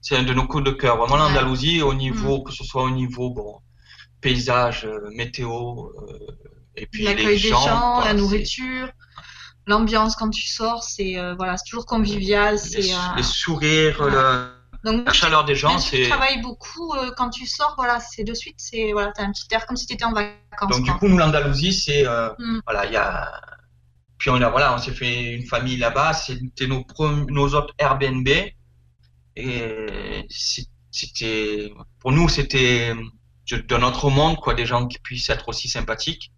C'est 0.02 0.16
un 0.18 0.24
de 0.24 0.34
nos 0.34 0.46
coups 0.48 0.64
de 0.64 0.72
cœur. 0.72 0.98
Vraiment, 0.98 1.16
Ouais. 1.16 1.20
l'Andalousie, 1.34 1.82
au 1.82 1.94
Mm. 1.94 1.98
niveau, 1.98 2.44
que 2.44 2.52
ce 2.54 2.64
soit 2.64 2.84
au 2.84 2.92
niveau, 2.92 3.32
bon, 3.32 3.60
paysage, 4.22 4.86
euh, 4.86 5.10
météo, 5.16 5.50
euh, 5.88 6.20
et 6.76 6.86
puis 6.86 7.04
les 7.04 7.16
L'accueil 7.16 7.42
des 7.42 7.50
gens, 7.50 7.62
gens, 7.62 7.96
quoi, 7.96 8.06
la 8.06 8.14
nourriture, 8.14 8.90
l'ambiance 9.66 10.16
quand 10.16 10.30
tu 10.30 10.48
sors, 10.48 10.84
c'est 10.84 11.18
euh, 11.18 11.36
voilà, 11.36 11.58
c'est 11.58 11.66
toujours 11.70 11.86
convivial. 11.86 12.54
les, 12.54 12.58
C'est, 12.60 12.94
euh, 12.94 12.98
les 13.18 13.24
sourires, 13.24 14.00
Ouais. 14.02 14.12
le- 14.12 14.50
donc, 14.86 15.06
la 15.08 15.14
chaleur 15.14 15.44
des 15.46 15.56
gens, 15.56 15.72
même 15.72 15.80
si 15.80 15.90
tu 15.92 16.04
c'est. 16.04 16.10
travailles 16.10 16.42
beaucoup, 16.42 16.94
euh, 16.94 17.12
quand 17.18 17.30
tu 17.32 17.46
sors, 17.46 17.74
voilà, 17.78 18.00
c'est 18.00 18.24
de 18.24 18.34
suite, 18.34 18.56
c'est 18.60 18.92
voilà, 18.94 19.12
t'as 19.14 19.24
un 19.24 19.32
petit 19.32 19.48
air 19.52 19.66
comme 19.66 19.76
si 19.76 19.86
tu 19.88 19.94
étais 19.94 20.06
en 20.06 20.14
vacances. 20.14 20.70
Donc 20.70 20.84
du 20.84 20.92
coup, 20.94 21.08
nous 21.10 21.18
l'Andalousie, 21.18 21.74
c'est 21.74 22.06
euh, 22.08 22.30
Mm. 22.40 22.60
voilà, 22.66 22.86
il 22.86 22.94
y 22.94 22.98
a. 22.98 23.32
Puis 24.20 24.30
on 24.30 24.40
a 24.42 24.50
voilà, 24.50 24.76
on 24.76 24.78
s'est 24.78 24.94
fait 24.94 25.34
une 25.34 25.48
famille 25.48 25.78
là-bas. 25.78 26.14
C'était 26.14 26.68
nos 26.68 26.86
nos 27.30 27.56
autres 27.56 27.74
Airbnb 27.80 28.28
et 29.36 30.26
c'était 30.30 31.72
pour 32.00 32.12
nous 32.12 32.30
c'était 32.30 32.94
de 33.52 33.78
notre 33.78 34.10
monde 34.10 34.38
quoi, 34.38 34.54
des 34.54 34.66
gens 34.66 34.88
qui 34.88 35.00
puissent 35.00 35.30
être 35.30 35.50
aussi 35.50 35.68
sympathiques. 35.68 36.32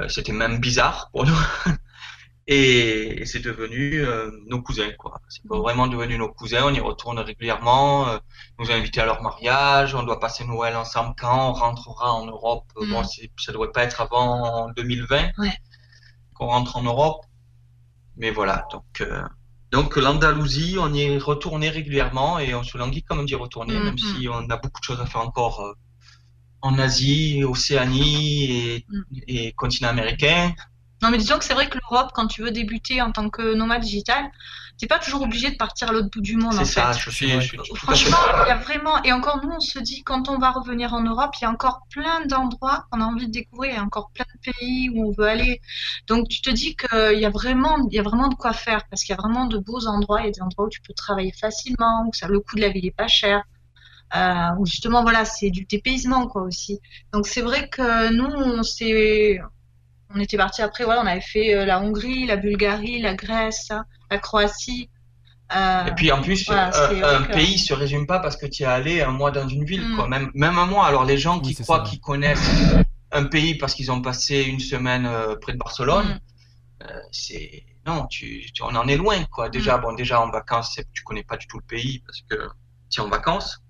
Euh, 0.00 0.08
c'était 0.08 0.32
même 0.32 0.58
bizarre 0.58 1.08
pour 1.12 1.24
nous. 1.24 1.38
Et, 2.46 3.22
et 3.22 3.24
c'est 3.24 3.40
devenu 3.40 4.04
euh, 4.04 4.30
nos 4.48 4.60
cousins, 4.60 4.90
quoi. 4.98 5.18
C'est 5.30 5.40
vraiment 5.46 5.86
devenu 5.86 6.18
nos 6.18 6.28
cousins. 6.30 6.60
On 6.66 6.74
y 6.74 6.78
retourne 6.80 7.18
régulièrement. 7.18 8.06
Euh, 8.10 8.18
nous 8.58 8.70
invités 8.70 9.00
à 9.00 9.06
leur 9.06 9.22
mariage. 9.22 9.94
On 9.94 10.02
doit 10.02 10.20
passer 10.20 10.44
Noël 10.44 10.76
ensemble 10.76 11.14
quand 11.18 11.48
on 11.48 11.52
rentrera 11.54 12.12
en 12.12 12.26
Europe. 12.26 12.66
Euh, 12.76 12.84
Mm. 12.84 12.90
Bon, 12.90 13.02
c'est- 13.04 13.30
ça 13.38 13.52
devrait 13.52 13.72
pas 13.72 13.84
être 13.84 13.98
avant 14.02 14.68
2020 14.76 15.30
Ouais. 15.38 15.54
Qu'on 16.44 16.50
rentre 16.52 16.76
en 16.76 16.82
Europe. 16.82 17.24
Mais 18.16 18.30
voilà. 18.30 18.66
Donc, 18.70 19.00
euh, 19.00 19.22
donc 19.72 19.96
l'Andalousie, 19.96 20.76
on 20.78 20.92
y 20.94 21.02
est 21.02 21.18
retourné 21.18 21.68
régulièrement 21.68 22.38
et 22.38 22.54
on 22.54 22.62
se 22.62 22.78
languit 22.78 23.02
quand 23.02 23.16
même 23.16 23.26
d'y 23.26 23.34
retourner, 23.34 23.74
Mm, 23.78 23.84
même 23.84 23.94
mm. 23.94 23.98
si 23.98 24.28
on 24.28 24.48
a 24.50 24.56
beaucoup 24.56 24.80
de 24.80 24.84
choses 24.84 25.00
à 25.00 25.06
faire 25.06 25.22
encore 25.22 25.60
euh, 25.60 25.72
en 26.60 26.78
Asie, 26.78 27.42
Océanie 27.44 28.44
et, 28.50 28.86
Mm. 28.88 29.02
et 29.26 29.52
continent 29.52 29.88
américain. 29.88 30.52
Non, 31.02 31.10
mais 31.10 31.18
disons 31.18 31.38
que 31.38 31.44
c'est 31.44 31.54
vrai 31.54 31.68
que 31.68 31.78
l'Europe, 31.78 32.10
quand 32.14 32.26
tu 32.26 32.42
veux 32.42 32.50
débuter 32.50 33.02
en 33.02 33.12
tant 33.12 33.28
que 33.28 33.54
nomade 33.54 33.82
digital, 33.82 34.30
t'es 34.78 34.86
pas 34.86 34.98
toujours 34.98 35.22
obligé 35.22 35.50
de 35.50 35.56
partir 35.56 35.90
à 35.90 35.92
l'autre 35.92 36.08
bout 36.10 36.20
du 36.20 36.36
monde, 36.36 36.54
en 36.54 36.64
C'est 36.64 36.64
ça, 36.64 36.92
fait. 36.92 36.98
je 36.98 37.10
suis, 37.10 37.40
je 37.40 37.56
Franchement, 37.74 38.16
il 38.44 38.48
y 38.48 38.50
a 38.50 38.56
vraiment, 38.56 39.02
et 39.02 39.12
encore 39.12 39.44
nous, 39.44 39.50
on 39.50 39.60
se 39.60 39.78
dit, 39.78 40.02
quand 40.02 40.28
on 40.28 40.38
va 40.38 40.50
revenir 40.50 40.94
en 40.94 41.02
Europe, 41.02 41.34
il 41.40 41.44
y 41.44 41.46
a 41.46 41.50
encore 41.50 41.82
plein 41.90 42.24
d'endroits 42.26 42.86
qu'on 42.90 43.00
a 43.00 43.04
envie 43.04 43.26
de 43.26 43.32
découvrir, 43.32 43.72
il 43.72 43.76
y 43.76 43.78
a 43.78 43.82
encore 43.82 44.10
plein 44.12 44.24
de 44.34 44.52
pays 44.52 44.90
où 44.90 45.08
on 45.08 45.12
veut 45.12 45.28
aller. 45.28 45.60
Donc, 46.06 46.28
tu 46.28 46.40
te 46.40 46.50
dis 46.50 46.76
qu'il 46.76 47.18
y 47.18 47.24
a 47.24 47.30
vraiment, 47.30 47.76
il 47.90 47.94
y 47.94 47.98
a 47.98 48.02
vraiment 48.02 48.28
de 48.28 48.34
quoi 48.34 48.52
faire, 48.52 48.82
parce 48.90 49.02
qu'il 49.02 49.14
y 49.14 49.18
a 49.18 49.20
vraiment 49.20 49.46
de 49.46 49.58
beaux 49.58 49.86
endroits, 49.86 50.20
il 50.20 50.26
y 50.26 50.28
a 50.28 50.32
des 50.32 50.42
endroits 50.42 50.66
où 50.66 50.70
tu 50.70 50.80
peux 50.80 50.94
travailler 50.94 51.32
facilement, 51.32 52.06
où 52.08 52.12
ça, 52.12 52.28
le 52.28 52.40
coût 52.40 52.56
de 52.56 52.62
la 52.62 52.70
vie 52.70 52.82
n'est 52.82 52.90
pas 52.90 53.08
cher, 53.08 53.42
euh, 54.16 54.48
où 54.58 54.66
justement, 54.66 55.02
voilà, 55.02 55.24
c'est 55.24 55.50
du 55.50 55.64
dépaysement, 55.64 56.26
quoi, 56.26 56.42
aussi. 56.42 56.80
Donc, 57.12 57.26
c'est 57.26 57.42
vrai 57.42 57.68
que 57.68 58.12
nous, 58.12 58.26
on 58.26 58.62
s'est, 58.62 59.38
on 60.14 60.20
était 60.20 60.36
parti 60.36 60.62
après, 60.62 60.84
voilà, 60.84 61.02
on 61.02 61.06
avait 61.06 61.20
fait 61.20 61.54
euh, 61.54 61.64
la 61.64 61.80
Hongrie, 61.80 62.26
la 62.26 62.36
Bulgarie, 62.36 63.00
la 63.00 63.14
Grèce, 63.14 63.68
la 64.10 64.18
Croatie. 64.18 64.88
Euh, 65.54 65.86
Et 65.86 65.92
puis 65.94 66.10
en 66.10 66.22
plus, 66.22 66.46
Voilà, 66.46 66.70
euh, 66.90 67.18
un 67.20 67.24
que- 67.24 67.32
pays 67.34 67.58
se 67.58 67.74
résume 67.74 68.06
pas 68.06 68.18
parce 68.20 68.36
que 68.36 68.46
tu 68.46 68.62
es 68.62 68.66
allé 68.66 69.02
un 69.02 69.10
mois 69.10 69.30
dans 69.30 69.46
une 69.46 69.64
ville, 69.64 69.86
Mm. 69.88 69.96
quoi. 69.96 70.08
Même, 70.08 70.30
même 70.34 70.58
un 70.58 70.66
mois. 70.66 70.86
Alors 70.86 71.04
les 71.04 71.18
gens 71.18 71.38
qui 71.40 71.50
Oui, 71.50 71.54
croient 71.62 71.82
qu'ils 71.82 72.00
connaissent 72.00 72.50
un 73.12 73.24
pays 73.24 73.54
parce 73.56 73.74
qu'ils 73.74 73.92
ont 73.92 74.00
passé 74.00 74.42
une 74.42 74.60
semaine 74.60 75.06
euh, 75.06 75.36
près 75.36 75.52
de 75.52 75.58
Barcelone, 75.58 76.06
Mm. 76.80 76.84
euh, 76.84 76.98
c'est 77.12 77.64
non, 77.86 78.06
tu, 78.06 78.50
tu- 78.54 78.62
on 78.62 78.74
en 78.74 78.88
est 78.88 78.96
loin, 78.96 79.22
quoi. 79.26 79.50
Déjà, 79.50 79.76
bon, 79.76 79.92
déjà 79.92 80.18
en 80.22 80.30
vacances, 80.30 80.72
c'est- 80.74 80.86
tu 80.94 81.02
connais 81.04 81.22
pas 81.24 81.36
du 81.36 81.46
tout 81.46 81.58
le 81.58 81.64
pays 81.64 82.02
parce 82.06 82.22
que 82.22 82.48
tu 82.90 83.00
es 83.00 83.04
en 83.04 83.08
vacances, 83.10 83.60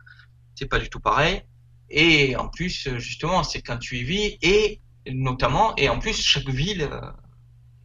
c'est 0.54 0.66
pas 0.68 0.78
du 0.78 0.88
tout 0.88 1.00
pareil. 1.00 1.42
Et 1.90 2.36
en 2.36 2.48
plus, 2.48 2.88
justement, 2.98 3.42
c'est 3.42 3.60
quand 3.60 3.76
tu 3.78 3.98
y 3.98 4.04
vis 4.04 4.38
et 4.40 4.80
notamment 5.12 5.74
et 5.76 5.88
en 5.88 5.98
plus 5.98 6.20
chaque 6.20 6.48
ville. 6.48 6.82
euh, 6.82 7.00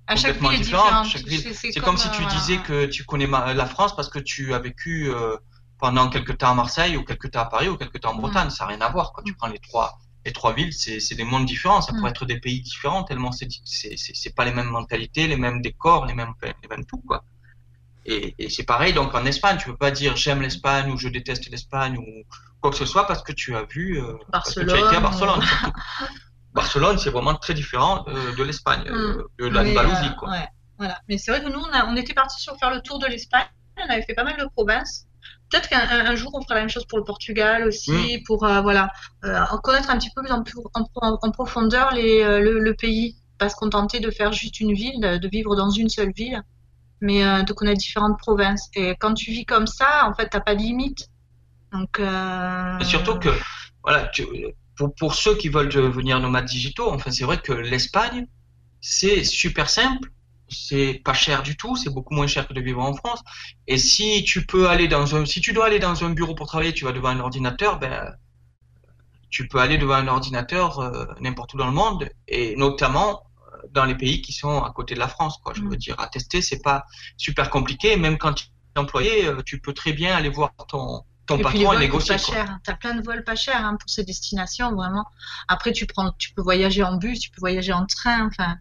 À 0.08 0.15
chaque 0.15 0.38
complètement 0.38 0.49
ville 0.49 0.62
est 0.62 0.63
différente. 0.63 1.05
C'est 1.73 1.79
comme 1.82 1.97
si 1.97 2.10
tu 2.12 2.23
euh, 2.23 2.25
disais 2.27 2.58
que 2.58 2.86
tu 2.86 3.03
connais 3.05 3.27
ma- 3.27 3.53
la 3.53 3.65
France 3.65 3.95
parce 3.95 4.10
que 4.10 4.19
tu 4.19 4.53
as 4.53 4.60
vécu 4.60 5.10
euh, 5.10 5.38
pendant 5.79 6.10
quelques 6.10 6.38
temps 6.38 6.51
à 6.51 6.55
Marseille 6.55 6.97
ou 6.97 7.03
quelques 7.03 7.32
temps 7.32 7.41
à 7.41 7.45
Paris 7.45 7.69
ou 7.69 7.77
quelques 7.77 7.99
temps 8.01 8.12
en 8.12 8.17
Mm. 8.17 8.21
Bretagne. 8.21 8.49
Ça 8.49 8.65
n'a 8.65 8.69
rien 8.71 8.82
à 8.82 8.89
voir. 8.89 9.13
Quand 9.13 9.21
tu 9.23 9.34
prends 9.34 9.47
les 9.47 9.60
trois, 9.60 9.97
les 10.25 10.34
trois 10.34 10.53
villes, 10.53 10.73
c'est 10.73 11.15
des 11.15 11.23
mondes 11.23 11.45
différents. 11.45 11.82
Ça 11.82 11.93
Mm. 11.93 11.97
pourrait 11.97 12.12
être 12.12 12.25
des 12.25 12.39
pays 12.39 12.62
différents 12.62 13.03
tellement 13.03 13.32
c'est 13.32 13.47
c'est 13.65 14.36
pas 14.36 14.45
les 14.45 14.53
mêmes 14.53 14.69
mentalités, 14.69 15.27
les 15.27 15.38
mêmes 15.38 15.62
décors, 15.62 16.05
les 16.05 16.13
mêmes 16.15 16.34
les 16.41 16.67
mêmes 16.69 16.86
tout 16.86 17.01
quoi. 17.08 17.23
Et, 18.05 18.34
et 18.39 18.49
c'est 18.49 18.63
pareil. 18.63 18.93
Donc 18.93 19.13
en 19.13 19.25
Espagne, 19.25 19.58
tu 19.60 19.67
peux 19.67 19.77
pas 19.77 19.91
dire 19.91 20.15
j'aime 20.15 20.41
l'Espagne 20.41 20.89
ou 20.91 20.97
je 20.97 21.10
déteste 21.10 21.49
l'Espagne 21.51 21.97
ou 21.97 22.05
quoi 22.62 22.71
que 22.71 22.77
ce 22.77 22.86
soit 22.86 23.05
parce 23.05 23.21
que 23.21 23.32
tu 23.32 23.55
as 23.55 23.63
vu 23.63 23.99
euh, 24.01 24.13
parce 24.32 24.55
que 24.55 24.62
tu 24.62 24.71
as 24.71 24.79
été 24.88 24.95
à 24.95 24.99
Barcelone, 25.01 25.41
Barcelone. 26.62 26.98
c'est 26.98 27.10
vraiment 27.10 27.36
très 27.36 27.54
différent 27.54 28.06
euh, 28.08 28.36
de 28.36 28.43
l'Espagne, 28.43 28.84
euh, 28.88 29.24
de 29.39 29.50
Mais, 29.50 29.74
l'Andalousie 29.74 30.12
euh, 30.24 30.30
ouais. 30.30 30.48
Voilà. 30.78 31.00
Mais 31.08 31.17
c'est 31.17 31.32
vrai 31.32 31.43
que 31.43 31.50
nous, 31.50 31.62
on, 31.62 31.95
était 31.98 32.13
parti 32.13 32.41
sur 32.41 32.58
faire 32.58 32.74
le 32.74 32.82
tour 32.82 33.00
de 33.00 33.06
l'Espagne. 33.06 33.45
On 33.78 33.89
avait 33.89 34.02
fait 34.02 34.13
pas 34.13 34.24
mal 34.24 34.38
de 34.38 34.45
provinces. 34.56 35.06
Peut-être 35.50 35.67
qu'un 35.67 36.15
jour, 36.15 36.32
on 36.34 36.41
fera 36.41 36.56
la 36.56 36.62
même 36.62 36.69
chose 36.69 36.86
pour 36.86 36.98
le 36.98 37.04
Portugal 37.04 37.65
aussi, 37.67 38.17
mm. 38.17 38.24
pour 38.26 38.45
euh, 38.45 38.62
voilà, 38.62 38.91
connaître 39.63 39.89
un 39.89 39.98
petit 39.98 40.10
peu 40.15 40.22
plus 40.22 40.32
en, 40.32 40.43
en, 40.95 41.32
profondeur 41.32 41.91
les, 41.91 42.22
euh, 42.22 42.39
le, 42.39 42.74
pays. 42.76 43.17
Pas 43.38 43.50
se 43.50 43.56
contenter 43.56 44.00
de 44.00 44.12
faire 44.12 44.32
juste 44.32 44.60
une 44.60 44.74
ville, 44.74 45.00
de 45.00 45.28
vivre 45.28 45.56
dans 45.56 45.69
une 45.69 45.89
seule 45.89 46.12
ville, 46.12 46.41
mais 47.00 47.24
de 47.43 47.54
connaître 47.54 47.80
différentes 47.80 48.19
provinces. 48.19 48.69
Et 48.76 48.95
quand 49.00 49.13
tu 49.13 49.32
vis 49.32 49.45
comme 49.45 49.65
ça, 49.65 50.06
en 50.10 50.13
fait, 50.13 50.28
t'as 50.28 50.41
pas 50.41 50.56
de 50.56 50.62
limite. 50.62 51.08
Donc, 51.72 52.02
Et 52.02 52.84
surtout 52.84 53.17
que, 53.17 53.30
voilà, 53.82 54.12
pour, 54.80 54.96
pour 54.96 55.13
ceux 55.13 55.36
qui 55.36 55.50
veulent 55.50 55.70
devenir 55.70 56.20
nomades 56.20 56.46
digitaux, 56.46 56.89
enfin, 56.89 57.12
c'est 57.12 57.26
vrai 57.26 57.39
que 57.39 57.52
l'Espagne, 57.52 58.26
c'est 58.82 59.24
super 59.24 59.70
simple 59.70 60.10
c'est 60.52 61.02
pas 61.06 61.13
cher 61.13 61.44
du 61.44 61.56
tout, 61.56 61.76
c'est 61.76 61.92
beaucoup 61.92 62.15
moins 62.15 62.26
cher 62.26 62.48
que 62.48 62.54
de 62.54 62.62
vivre 62.62 62.82
en 62.82 62.94
France. 62.96 63.22
Et 63.68 63.78
si 63.78 64.24
tu 64.24 64.48
peux 64.48 64.68
aller 64.68 64.88
dans 64.88 65.15
un, 65.15 65.26
si 65.26 65.42
tu 65.42 65.54
dois 65.54 65.68
aller 65.68 65.78
dans 65.78 66.04
un 66.04 66.10
bureau 66.10 66.34
pour 66.34 66.48
travailler, 66.48 66.74
tu 66.74 66.86
vas 66.86 66.92
devant 66.92 67.10
un 67.10 67.20
ordinateur, 67.20 67.78
ben, 67.78 68.15
tu 69.30 69.48
peux 69.48 69.60
aller 69.60 69.78
devant 69.78 69.94
un 69.94 70.08
ordinateur 70.08 70.80
euh, 70.80 71.06
n'importe 71.20 71.54
où 71.54 71.58
dans 71.58 71.68
le 71.68 71.74
monde, 71.74 72.10
et 72.28 72.56
notamment 72.56 73.22
euh, 73.54 73.68
dans 73.72 73.86
les 73.86 73.96
pays 73.96 74.22
qui 74.22 74.34
sont 74.34 74.63
à 74.63 74.72
côté 74.72 74.96
de 74.96 75.00
la 75.00 75.08
France, 75.08 75.38
quoi. 75.44 75.54
Je 75.54 75.62
veux 75.62 75.76
mm. 75.76 75.76
dire, 75.76 76.00
à 76.00 76.08
tester, 76.08 76.42
c'est 76.42 76.63
pas 76.63 76.86
super 77.15 77.52
compliqué. 77.52 77.96
Même 77.96 78.18
quand 78.18 78.34
tu 78.34 78.46
es 78.76 78.80
employé, 78.80 79.28
euh, 79.28 79.44
tu 79.46 79.60
peux 79.60 79.74
très 79.74 79.94
bien 79.94 80.15
aller 80.15 80.30
voir 80.30 80.52
ton, 80.68 81.04
ton 81.30 81.39
patron 81.39 81.74
et 81.74 81.80
négocier. 81.80 82.15
Pas 82.15 82.22
cher. 82.22 82.60
T'as 82.63 82.74
plein 82.74 82.96
de 82.96 83.02
vols 83.02 83.24
pas 83.24 83.36
chers 83.36 83.63
hein, 83.63 83.78
pour 83.80 83.89
ces 83.89 84.04
destinations, 84.04 84.74
vraiment. 84.74 85.06
Après, 85.48 85.72
tu 85.72 85.86
prends, 85.86 86.12
tu 86.18 86.34
peux 86.34 86.42
voyager 86.42 86.84
en 86.84 86.98
bus, 86.98 87.20
tu 87.20 87.30
peux 87.30 87.39
voyager 87.39 87.72
en 87.72 87.86
train, 87.86 88.26
enfin. 88.28 88.58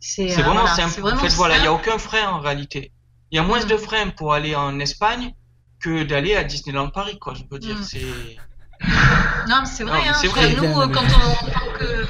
C'est 0.00 0.38
euh, 0.38 0.42
vraiment 0.42 0.66
simple. 0.66 1.02
en 1.02 1.16
fait, 1.16 1.28
voilà, 1.28 1.56
il 1.56 1.62
n'y 1.62 1.66
a 1.66 1.72
aucun 1.72 1.98
frein 1.98 2.28
en 2.28 2.38
réalité. 2.38 2.92
Il 3.30 3.36
y 3.36 3.38
a 3.38 3.42
moins 3.42 3.64
de 3.64 3.76
freins 3.76 4.10
pour 4.10 4.32
aller 4.32 4.54
en 4.54 4.78
Espagne 4.78 5.34
que 5.80 6.04
d'aller 6.04 6.36
à 6.36 6.44
Disneyland 6.44 6.90
Paris, 6.90 7.18
quoi. 7.18 7.34
Je 7.34 7.42
peux 7.42 7.58
dire, 7.58 7.76
mm. 7.76 7.82
c'est. 7.82 8.36
Non, 9.48 9.60
mais 9.60 9.66
c'est 9.66 9.84
vrai. 9.84 10.06
hein, 10.06 10.12
vrai. 10.28 10.54
Nous, 10.54 10.74
quand 10.92 11.02
on, 11.02 11.46
en 11.46 11.50
tant 11.50 11.78
que, 11.78 12.06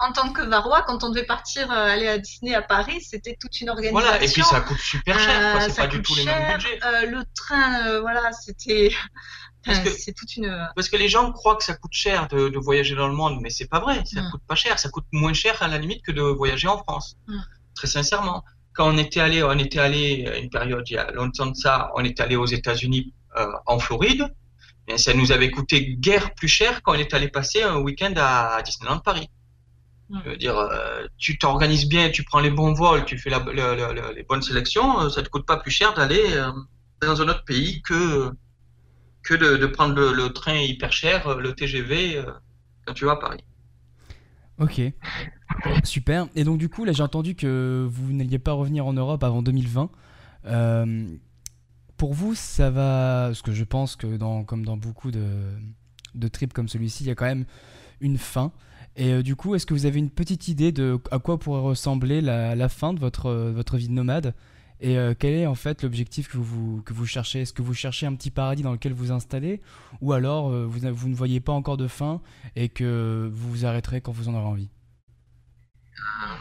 en 0.00 0.12
tant 0.12 0.32
que 0.32 0.42
Varois, 0.42 0.82
quand 0.82 1.04
on 1.04 1.10
devait 1.10 1.26
partir 1.26 1.70
euh, 1.70 1.86
aller 1.86 2.08
à 2.08 2.18
Disney 2.18 2.54
à 2.54 2.62
Paris, 2.62 3.00
c'était 3.02 3.36
toute 3.40 3.60
une 3.60 3.70
organisation. 3.70 4.00
Voilà, 4.00 4.22
et 4.22 4.28
puis 4.28 4.42
ça 4.42 4.60
coûte 4.60 4.78
super 4.78 5.18
cher. 5.18 5.56
Euh, 5.56 5.60
c'est 5.68 5.76
pas 5.76 5.86
du 5.86 6.02
tout 6.02 6.14
les 6.14 6.24
mêmes 6.24 6.54
budgets. 6.54 6.78
le 7.06 7.22
train, 7.34 8.00
voilà, 8.00 8.32
c'était 8.32 8.90
parce 9.64 9.80
que 9.80 9.90
c'est 9.90 10.12
toute 10.12 10.36
une. 10.36 10.68
Parce 10.74 10.88
que 10.88 10.96
les 10.96 11.08
gens 11.08 11.30
croient 11.32 11.56
que 11.56 11.64
ça 11.64 11.74
coûte 11.74 11.92
cher 11.92 12.28
de, 12.28 12.48
de 12.48 12.58
voyager 12.58 12.94
dans 12.94 13.08
le 13.08 13.14
monde, 13.14 13.38
mais 13.40 13.50
c'est 13.50 13.68
pas 13.68 13.80
vrai. 13.80 14.02
Ça 14.04 14.22
mm. 14.22 14.30
coûte 14.30 14.42
pas 14.46 14.54
cher. 14.54 14.78
Ça 14.78 14.88
coûte 14.88 15.06
moins 15.12 15.34
cher 15.34 15.62
à 15.62 15.68
la 15.68 15.78
limite 15.78 16.02
que 16.04 16.12
de 16.12 16.22
voyager 16.22 16.68
en 16.68 16.78
France. 16.78 17.16
Mm. 17.26 17.38
Très 17.74 17.86
sincèrement. 17.86 18.44
Quand 18.72 18.88
on 18.88 18.98
était 18.98 19.20
allé, 19.20 19.42
on 19.42 19.58
était 19.58 19.80
allé 19.80 20.40
une 20.40 20.48
période 20.48 20.88
il 20.88 20.94
y 20.94 20.98
a 20.98 21.10
longtemps 21.10 21.46
de 21.46 21.56
ça, 21.56 21.90
on 21.96 22.04
est 22.04 22.20
allé 22.20 22.36
aux 22.36 22.46
États-Unis 22.46 23.12
euh, 23.36 23.46
en 23.66 23.78
Floride. 23.78 24.32
Et 24.88 24.98
ça 24.98 25.14
nous 25.14 25.30
avait 25.30 25.50
coûté 25.50 25.94
guère 25.96 26.34
plus 26.34 26.48
cher 26.48 26.82
quand 26.82 26.92
on 26.92 26.98
est 26.98 27.14
allé 27.14 27.28
passer 27.28 27.62
un 27.62 27.76
week-end 27.76 28.12
à 28.16 28.60
Disneyland 28.62 28.98
Paris. 28.98 29.28
Mm. 30.10 30.18
Je 30.24 30.30
veux 30.30 30.36
dire, 30.36 30.58
euh, 30.58 31.06
tu 31.18 31.38
t'organises 31.38 31.88
bien, 31.88 32.10
tu 32.10 32.24
prends 32.24 32.40
les 32.40 32.50
bons 32.50 32.72
vols, 32.72 33.04
tu 33.04 33.16
fais 33.16 33.30
la, 33.30 33.44
les 34.12 34.22
bonnes 34.24 34.42
sélections, 34.42 35.00
euh, 35.00 35.08
ça 35.08 35.22
te 35.22 35.28
coûte 35.28 35.46
pas 35.46 35.56
plus 35.56 35.70
cher 35.70 35.94
d'aller 35.94 36.20
euh, 36.32 36.50
dans 37.00 37.22
un 37.22 37.28
autre 37.28 37.44
pays 37.44 37.80
que 37.82 38.32
que 39.22 39.34
de, 39.34 39.66
prendre 39.66 39.94
le, 39.94 40.32
train 40.32 40.56
hyper 40.56 40.92
cher, 40.92 41.36
le 41.36 41.54
TGV, 41.54 42.16
euh, 42.16 42.24
quand 42.86 42.94
tu 42.94 43.04
vas 43.04 43.12
à 43.12 43.16
Paris. 43.16 43.44
Ok, 44.58 44.80
super. 45.84 46.26
Et 46.34 46.42
donc 46.42 46.58
du 46.58 46.68
coup, 46.68 46.84
là 46.84 46.92
j'ai 46.92 47.02
entendu 47.02 47.34
que 47.34 47.86
vous 47.88 48.12
n'alliez 48.12 48.38
pas 48.38 48.52
revenir 48.52 48.86
en 48.86 48.92
Europe 48.92 49.22
avant 49.22 49.42
2020. 49.42 49.90
Euh, 50.46 51.06
pour 51.98 52.14
vous, 52.14 52.34
ça 52.34 52.70
va... 52.70 53.26
Parce 53.26 53.42
que 53.42 53.52
je 53.52 53.64
pense 53.64 53.94
que 53.94 54.16
dans, 54.16 54.42
comme 54.42 54.64
dans 54.64 54.78
beaucoup 54.78 55.10
de, 55.10 55.26
de 56.14 56.28
trips 56.28 56.54
comme 56.54 56.68
celui-ci, 56.68 57.04
il 57.04 57.08
y 57.08 57.10
a 57.10 57.14
quand 57.14 57.26
même 57.26 57.44
une 58.00 58.16
fin. 58.16 58.52
Et 59.00 59.22
du 59.22 59.34
coup, 59.34 59.54
est-ce 59.54 59.64
que 59.64 59.72
vous 59.72 59.86
avez 59.86 59.98
une 59.98 60.10
petite 60.10 60.48
idée 60.48 60.72
de 60.72 61.00
à 61.10 61.18
quoi 61.18 61.38
pourrait 61.38 61.62
ressembler 61.62 62.20
la, 62.20 62.68
fin 62.68 62.92
de 62.92 63.00
votre, 63.00 63.32
votre 63.32 63.78
vie 63.78 63.88
de 63.88 63.94
nomade 63.94 64.34
et 64.80 64.96
euh, 64.96 65.14
quel 65.18 65.34
est 65.34 65.46
en 65.46 65.54
fait 65.54 65.82
l'objectif 65.82 66.28
que 66.28 66.38
vous, 66.38 66.82
que 66.82 66.94
vous 66.94 67.06
cherchez? 67.06 67.42
Est-ce 67.42 67.52
que 67.52 67.62
vous 67.62 67.74
cherchez 67.74 68.06
un 68.06 68.14
petit 68.14 68.30
paradis 68.30 68.62
dans 68.62 68.72
lequel 68.72 68.92
vous 68.92 69.12
installez? 69.12 69.60
Ou 70.00 70.12
alors 70.12 70.50
euh, 70.50 70.64
vous, 70.66 70.80
vous, 70.92 71.08
ne 71.08 71.14
voyez 71.14 71.40
pas 71.40 71.52
encore 71.52 71.76
de 71.76 71.86
fin 71.86 72.20
et 72.56 72.68
que 72.68 73.30
vous 73.32 73.50
vous 73.50 73.66
arrêterez 73.66 74.00
quand 74.00 74.12
vous 74.12 74.28
en 74.28 74.34
aurez 74.34 74.46
envie? 74.46 74.68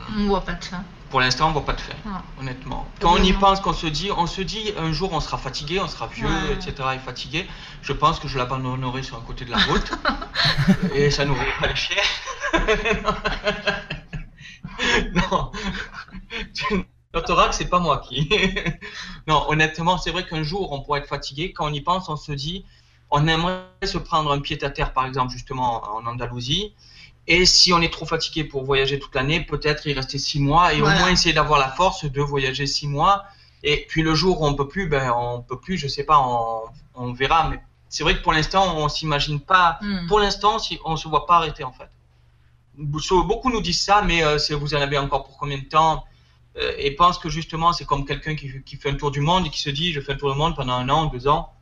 On 0.10 0.20
ne 0.20 0.28
voit 0.28 0.42
pas 0.42 0.54
de 0.54 0.64
fin. 0.64 0.84
Pour 1.10 1.22
l'instant, 1.22 1.46
on 1.46 1.50
ne 1.50 1.54
voit 1.54 1.66
pas 1.66 1.74
de 1.74 1.82
fin, 1.82 1.96
honnêtement. 2.40 2.88
Quand 3.00 3.14
on 3.14 3.24
y 3.24 3.34
pense, 3.34 3.62
qu'on 3.62 3.74
se 3.74 3.88
dit, 3.88 4.12
on 4.16 4.28
se 4.28 4.42
dit 4.42 4.74
un 4.78 4.92
jour 4.92 5.12
on 5.12 5.20
sera 5.20 5.40
fatigué, 5.40 5.80
on 5.80 5.88
sera 5.88 6.08
vieux, 6.08 6.52
etc. 6.52 6.74
et 6.96 7.00
fatigué, 7.00 7.48
je 7.82 7.94
pense 7.94 8.20
que 8.20 8.28
je 8.28 8.38
l'abandonnerai 8.38 9.02
sur 9.02 9.18
un 9.18 9.22
côté 9.22 9.46
de 9.46 9.52
la 9.52 9.58
route 9.58 9.92
et 10.94 11.10
ça 11.10 11.26
nous 11.26 11.36
pas 11.60 11.68
les 11.68 11.76
chiens. 11.76 11.96
non. 15.14 15.52
que 17.14 17.56
c'est 17.56 17.70
pas 17.70 17.80
moi 17.80 18.04
qui. 18.08 18.30
non, 19.28 19.50
honnêtement, 19.50 19.98
c'est 19.98 20.12
vrai 20.12 20.26
qu'un 20.26 20.44
jour, 20.44 20.72
on 20.72 20.82
pourrait 20.82 21.00
être 21.00 21.08
fatigué. 21.08 21.54
Quand 21.54 21.68
on 21.70 21.74
y 21.74 21.82
pense, 21.82 22.08
on 22.10 22.18
se 22.18 22.32
dit, 22.32 22.66
on 23.10 23.28
aimerait 23.28 23.64
se 23.84 23.98
prendre 23.98 24.32
un 24.32 24.40
pied 24.40 24.64
à 24.64 24.70
terre, 24.70 24.94
par 24.94 25.08
exemple, 25.08 25.32
justement, 25.32 25.84
en 25.96 26.06
Andalousie. 26.06 26.76
Et 27.32 27.46
si 27.46 27.72
on 27.74 27.80
est 27.80 27.94
trop 27.94 28.08
fatigué 28.08 28.44
pour 28.44 28.64
voyager 28.64 28.98
toute 28.98 29.14
l'année, 29.14 29.40
peut-être 29.40 29.86
y 29.86 29.94
rester 29.94 30.18
six 30.18 30.40
mois 30.40 30.74
et 30.74 30.82
au 30.82 30.86
moins 30.86 31.10
essayer 31.10 31.32
d'avoir 31.32 31.60
la 31.60 31.70
force 31.70 32.06
de 32.06 32.22
voyager 32.22 32.66
six 32.66 32.88
mois. 32.88 33.24
Et 33.62 33.86
puis 33.88 34.02
le 34.02 34.16
jour 34.16 34.42
où 34.42 34.48
on 34.48 34.56
peut 34.56 34.68
plus, 34.68 34.88
ben 34.88 35.14
on 35.16 35.44
peut 35.44 35.60
plus, 35.60 35.78
je 35.78 35.88
sais 35.88 36.04
pas, 36.04 36.18
on, 36.20 36.64
on 36.96 37.14
verra. 37.14 37.50
Mais 37.50 37.60
c'est 37.88 38.04
vrai 38.04 38.18
que 38.18 38.24
pour 38.24 38.34
l'instant, 38.34 38.76
on 38.78 38.90
s'imagine 38.90 39.40
pas. 39.40 39.78
Hmm. 39.80 40.08
Pour 40.08 40.20
l'instant, 40.20 40.58
si 40.58 40.80
on 40.84 40.96
se 40.96 41.08
voit 41.08 41.28
pas 41.28 41.36
arrêter 41.36 41.64
en 41.64 41.72
fait. 41.72 41.90
Beaucoup 42.74 43.52
nous 43.52 43.62
disent 43.62 43.84
ça, 43.84 44.02
mais 44.02 44.24
euh, 44.24 44.40
vous 44.60 44.74
en 44.74 44.82
avez 44.82 44.98
encore 44.98 45.26
pour 45.26 45.38
combien 45.38 45.60
de 45.60 45.66
temps? 45.66 46.06
Euh, 46.58 46.74
et 46.80 46.96
pense 46.96 47.20
que 47.20 47.30
justement 47.30 47.74
c'est 47.74 47.86
comme 47.86 48.08
quelqu'un 48.08 48.36
qui, 48.36 48.64
qui, 48.64 48.76
fait 48.76 48.90
un 48.90 48.96
tour 48.96 49.12
du 49.12 49.22
monde 49.22 49.46
et 49.46 49.50
qui 49.52 49.62
se 49.62 49.70
dit 49.70 49.94
je 49.94 50.02
fais 50.02 50.14
un 50.14 50.18
tour 50.18 50.32
du 50.32 50.38
monde 50.40 50.56
pendant 50.56 50.74
un 50.74 50.90
an, 50.90 51.06
deux 51.06 51.28
ans. 51.28 51.54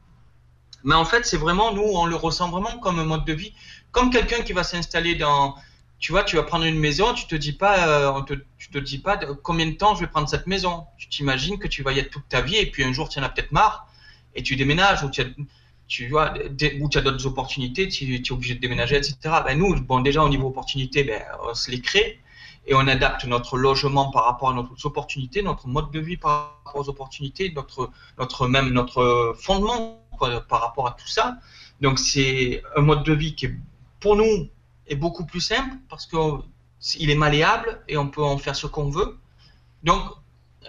Mais 0.83 0.95
en 0.95 1.05
fait, 1.05 1.25
c'est 1.25 1.37
vraiment, 1.37 1.73
nous, 1.73 1.83
on 1.83 2.05
le 2.05 2.15
ressent 2.15 2.49
vraiment 2.49 2.77
comme 2.79 2.99
un 2.99 3.03
mode 3.03 3.25
de 3.25 3.33
vie, 3.33 3.53
comme 3.97 4.11
quelqu'un 4.11 4.43
qui 4.43 4.53
va 4.53 4.63
s'installer 4.63 5.15
dans, 5.15 5.55
tu 5.97 6.11
vois, 6.11 6.23
tu 6.23 6.35
vas 6.35 6.43
prendre 6.43 6.65
une 6.65 6.77
maison, 6.77 7.15
tu 7.15 7.25
te 7.25 7.33
dis 7.33 7.53
pas, 7.53 7.87
euh, 7.87 8.21
te, 8.21 8.35
tu 8.59 8.69
te 8.69 8.77
dis 8.77 8.99
pas 8.99 9.17
combien 9.41 9.65
de 9.65 9.71
temps 9.71 9.95
je 9.95 10.01
vais 10.01 10.07
prendre 10.07 10.29
cette 10.29 10.45
maison. 10.45 10.85
Tu 10.99 11.09
t'imagines 11.09 11.57
que 11.57 11.67
tu 11.67 11.81
vas 11.81 11.93
y 11.93 11.97
être 11.97 12.11
toute 12.11 12.29
ta 12.29 12.41
vie 12.41 12.57
et 12.57 12.67
puis 12.67 12.83
un 12.83 12.93
jour 12.93 13.09
tu 13.09 13.17
en 13.17 13.23
as 13.23 13.29
peut-être 13.29 13.51
marre 13.51 13.87
et 14.35 14.43
tu 14.43 14.55
déménages 14.55 15.01
ou 15.01 15.09
tu 15.09 15.21
as, 15.21 15.25
tu 15.87 16.09
vois, 16.09 16.31
ou 16.79 16.89
tu 16.89 16.97
as 16.99 17.01
d'autres 17.01 17.25
opportunités, 17.25 17.87
tu, 17.87 18.13
es 18.13 18.31
obligé 18.31 18.53
de 18.53 18.59
déménager, 18.59 18.97
etc. 18.97 19.17
Ben 19.43 19.57
nous, 19.57 19.73
bon, 19.81 20.01
déjà 20.01 20.21
au 20.21 20.29
niveau 20.29 20.49
opportunité, 20.49 21.03
ben, 21.03 21.23
on 21.49 21.55
se 21.55 21.71
les 21.71 21.81
crée 21.81 22.19
et 22.67 22.75
on 22.75 22.87
adapte 22.87 23.25
notre 23.25 23.57
logement 23.57 24.11
par 24.11 24.25
rapport 24.25 24.51
à 24.51 24.53
nos 24.53 24.69
opportunités, 24.83 25.41
notre 25.41 25.67
mode 25.67 25.89
de 25.89 25.99
vie 25.99 26.17
par 26.17 26.59
rapport 26.65 26.81
aux 26.81 26.89
opportunités, 26.89 27.51
notre, 27.55 27.89
notre 28.19 28.47
même 28.47 28.69
notre 28.69 29.33
fondement 29.39 30.03
par 30.19 30.61
rapport 30.61 30.87
à 30.87 30.91
tout 30.91 31.07
ça. 31.07 31.37
Donc 31.81 31.97
c'est 31.97 32.61
un 32.75 32.81
mode 32.81 33.03
de 33.03 33.13
vie 33.13 33.33
qui 33.33 33.47
pour 33.99 34.15
nous 34.15 34.49
est 34.87 34.95
beaucoup 34.95 35.25
plus 35.25 35.41
simple 35.41 35.75
parce 35.89 36.05
qu'il 36.05 37.09
est 37.09 37.15
malléable 37.15 37.81
et 37.87 37.97
on 37.97 38.07
peut 38.07 38.23
en 38.23 38.37
faire 38.37 38.55
ce 38.55 38.67
qu'on 38.67 38.89
veut. 38.89 39.17
Donc 39.83 40.01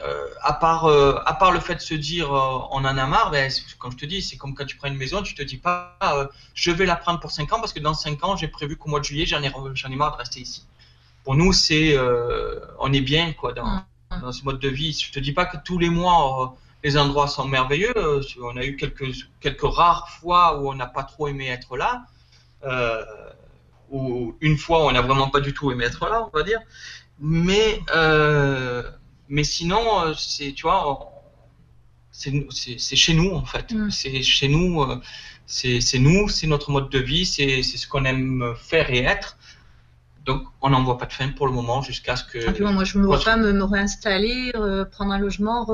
euh, 0.03 0.29
à 0.43 0.53
part 0.53 0.85
euh, 0.85 1.17
à 1.27 1.35
part 1.35 1.51
le 1.51 1.59
fait 1.59 1.75
de 1.75 1.81
se 1.81 1.95
dire 1.95 2.33
euh, 2.33 2.59
on 2.71 2.85
en 2.85 2.85
a 2.85 3.07
marre, 3.07 3.31
ben, 3.31 3.51
comme 3.79 3.93
je 3.93 3.97
te 3.97 4.07
dis, 4.07 4.23
c'est 4.23 4.37
comme 4.37 4.55
quand 4.55 4.65
tu 4.65 4.77
prends 4.77 4.89
une 4.89 4.97
maison, 4.97 5.23
tu 5.23 5.35
te 5.35 5.43
dis 5.43 5.57
pas 5.57 5.97
je 6.55 6.71
vais 6.71 6.87
la 6.87 6.97
prendre 6.97 7.19
pour 7.21 7.33
5 7.33 7.53
ans 7.53 7.61
parce 7.61 7.73
que 7.73 7.81
dans 7.81 7.95
5 7.95 8.23
ans 8.25 8.37
j'ai 8.37 8.49
prévu 8.49 8.77
qu'au 8.77 8.89
mois 8.89 9.01
de 9.01 9.05
juillet 9.05 9.27
j'en 9.27 9.43
ai 9.43 9.97
marre 9.97 10.13
de 10.13 10.17
rester 10.17 10.41
ici 10.41 10.65
pour 11.25 11.35
nous, 11.35 11.53
c'est 11.53 11.97
on 12.79 12.93
est 12.93 13.01
bien 13.01 13.33
quoi 13.33 13.53
dans, 13.53 13.67
mm. 13.67 14.21
dans, 14.23 14.33
ce 14.33 14.45
mode 14.45 14.61
de 14.61 14.69
vie. 14.69 14.93
Je 14.93 15.13
te 15.13 15.19
dis 15.19 15.33
pas 15.33 15.47
que 15.47 15.57
tous 15.65 15.79
les 15.79 15.91
mois 15.91 16.57
les 16.85 16.97
endroits 16.97 17.27
sont 17.27 17.49
merveilleux. 17.49 17.93
On 18.41 18.57
a 18.57 18.65
eu 18.65 18.77
quelques 18.77 19.13
quelques 19.41 19.63
rares 19.63 20.09
fois 20.09 20.61
où 20.61 20.71
on 20.71 20.75
n'a 20.75 20.87
pas 20.87 21.03
trop 21.03 21.27
aimé 21.29 21.49
être 21.49 21.77
là, 21.77 22.05
ou 23.91 24.37
une 24.41 24.59
fois 24.59 24.85
où 24.85 24.89
on 24.89 24.93
n'a 24.93 25.03
vraiment 25.03 25.31
pas 25.31 25.41
du 25.41 25.55
tout 25.55 25.71
aimé 25.73 25.85
être 25.85 26.09
là, 26.09 26.29
on 26.33 26.37
va 26.37 26.43
dire. 26.43 26.61
Mais 27.21 27.81
mais 29.29 29.45
sinon, 29.45 30.15
c'est 30.15 30.53
tu 30.53 30.63
vois, 30.63 31.13
c'est 32.11 32.97
chez 32.97 33.15
nous 33.15 33.33
en 33.35 33.45
fait. 33.45 33.73
Mm. 33.73 33.91
C'est 33.91 34.23
chez 34.23 34.49
nous, 34.49 34.85
c'est 35.47 35.99
nous, 35.99 36.29
c'est 36.29 36.47
notre 36.47 36.71
mode 36.71 36.91
de 36.91 36.99
vie, 36.99 37.27
c'est 37.27 37.63
ce 37.63 37.87
qu'on 37.87 38.05
aime 38.05 38.55
faire 38.57 38.91
et 38.91 38.99
être. 38.99 39.38
Donc, 40.29 40.43
on 40.61 40.69
n'en 40.69 40.85
voit 40.85 40.99
pas 40.99 41.07
de 41.07 41.13
fin 41.15 41.31
pour 41.31 41.47
le 41.47 41.55
moment 41.55 41.81
jusqu'à 41.81 42.15
ce 42.15 42.23
que. 42.23 42.39
Simplement, 42.43 42.75
moi, 42.75 42.85
je 42.85 42.99
ne 42.99 43.03
me 43.03 43.07
vois 43.07 43.19
pas 43.19 43.39
me, 43.39 43.65
réinstaller, 43.65 44.53
euh, 44.57 44.85
prendre 44.85 45.13
un 45.13 45.19
logement, 45.19 45.67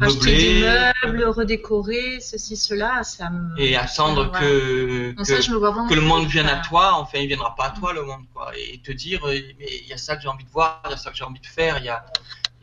acheter 0.00 0.36
des 0.36 0.60
meubles, 1.04 1.24
redécorer, 1.26 2.18
ceci, 2.20 2.56
cela. 2.56 3.04
Ça 3.04 3.30
me... 3.30 3.56
Et 3.56 3.76
attendre 3.76 4.32
que, 4.32 5.12
que, 5.12 5.94
le 5.94 6.00
monde 6.00 6.26
vienne 6.26 6.48
à 6.48 6.56
toi. 6.56 6.94
Enfin, 6.94 7.18
il 7.18 7.22
ne 7.22 7.28
viendra 7.28 7.54
pas 7.54 7.66
à 7.66 7.70
toi, 7.70 7.92
le 7.92 8.02
monde. 8.02 8.24
Quoi. 8.34 8.50
Et 8.56 8.78
te 8.78 8.90
dire, 8.90 9.24
euh, 9.24 9.38
mais 9.60 9.68
il 9.84 9.86
y 9.86 9.92
a 9.92 9.96
ça 9.96 10.16
que 10.16 10.22
j'ai 10.22 10.28
envie 10.28 10.44
de 10.44 10.50
voir, 10.50 10.82
il 10.86 10.90
y 10.90 10.94
a 10.94 10.96
ça 10.96 11.12
que 11.12 11.16
j'ai 11.16 11.22
envie 11.22 11.38
de 11.38 11.46
faire, 11.46 11.78
il 11.78 11.84
y 11.84 11.88
a, 11.88 12.04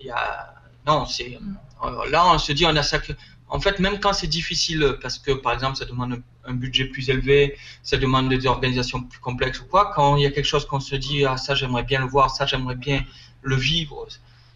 y 0.01 0.09
a 0.09 0.53
Non, 0.85 1.05
c'est 1.05 1.39
euh, 1.85 2.09
là 2.09 2.25
on 2.27 2.37
se 2.37 2.51
dit 2.51 2.65
on 2.65 2.75
a 2.75 2.83
ça. 2.83 2.99
En 3.47 3.59
fait, 3.59 3.79
même 3.79 3.99
quand 3.99 4.13
c'est 4.13 4.27
difficile, 4.27 4.97
parce 5.01 5.19
que 5.19 5.31
par 5.31 5.53
exemple 5.53 5.77
ça 5.77 5.85
demande 5.85 6.21
un 6.45 6.53
budget 6.53 6.85
plus 6.85 7.09
élevé, 7.09 7.57
ça 7.83 7.97
demande 7.97 8.29
des 8.29 8.47
organisations 8.47 9.01
plus 9.01 9.19
complexes 9.19 9.61
ou 9.61 9.65
quoi, 9.65 9.91
quand 9.93 10.15
il 10.15 10.23
y 10.23 10.25
a 10.25 10.31
quelque 10.31 10.47
chose 10.47 10.65
qu'on 10.65 10.79
se 10.79 10.95
dit 10.95 11.25
ah 11.25 11.37
ça 11.37 11.53
j'aimerais 11.53 11.83
bien 11.83 11.99
le 11.99 12.07
voir, 12.07 12.31
ça 12.31 12.45
j'aimerais 12.45 12.75
bien 12.75 13.03
le 13.43 13.55
vivre, 13.55 14.07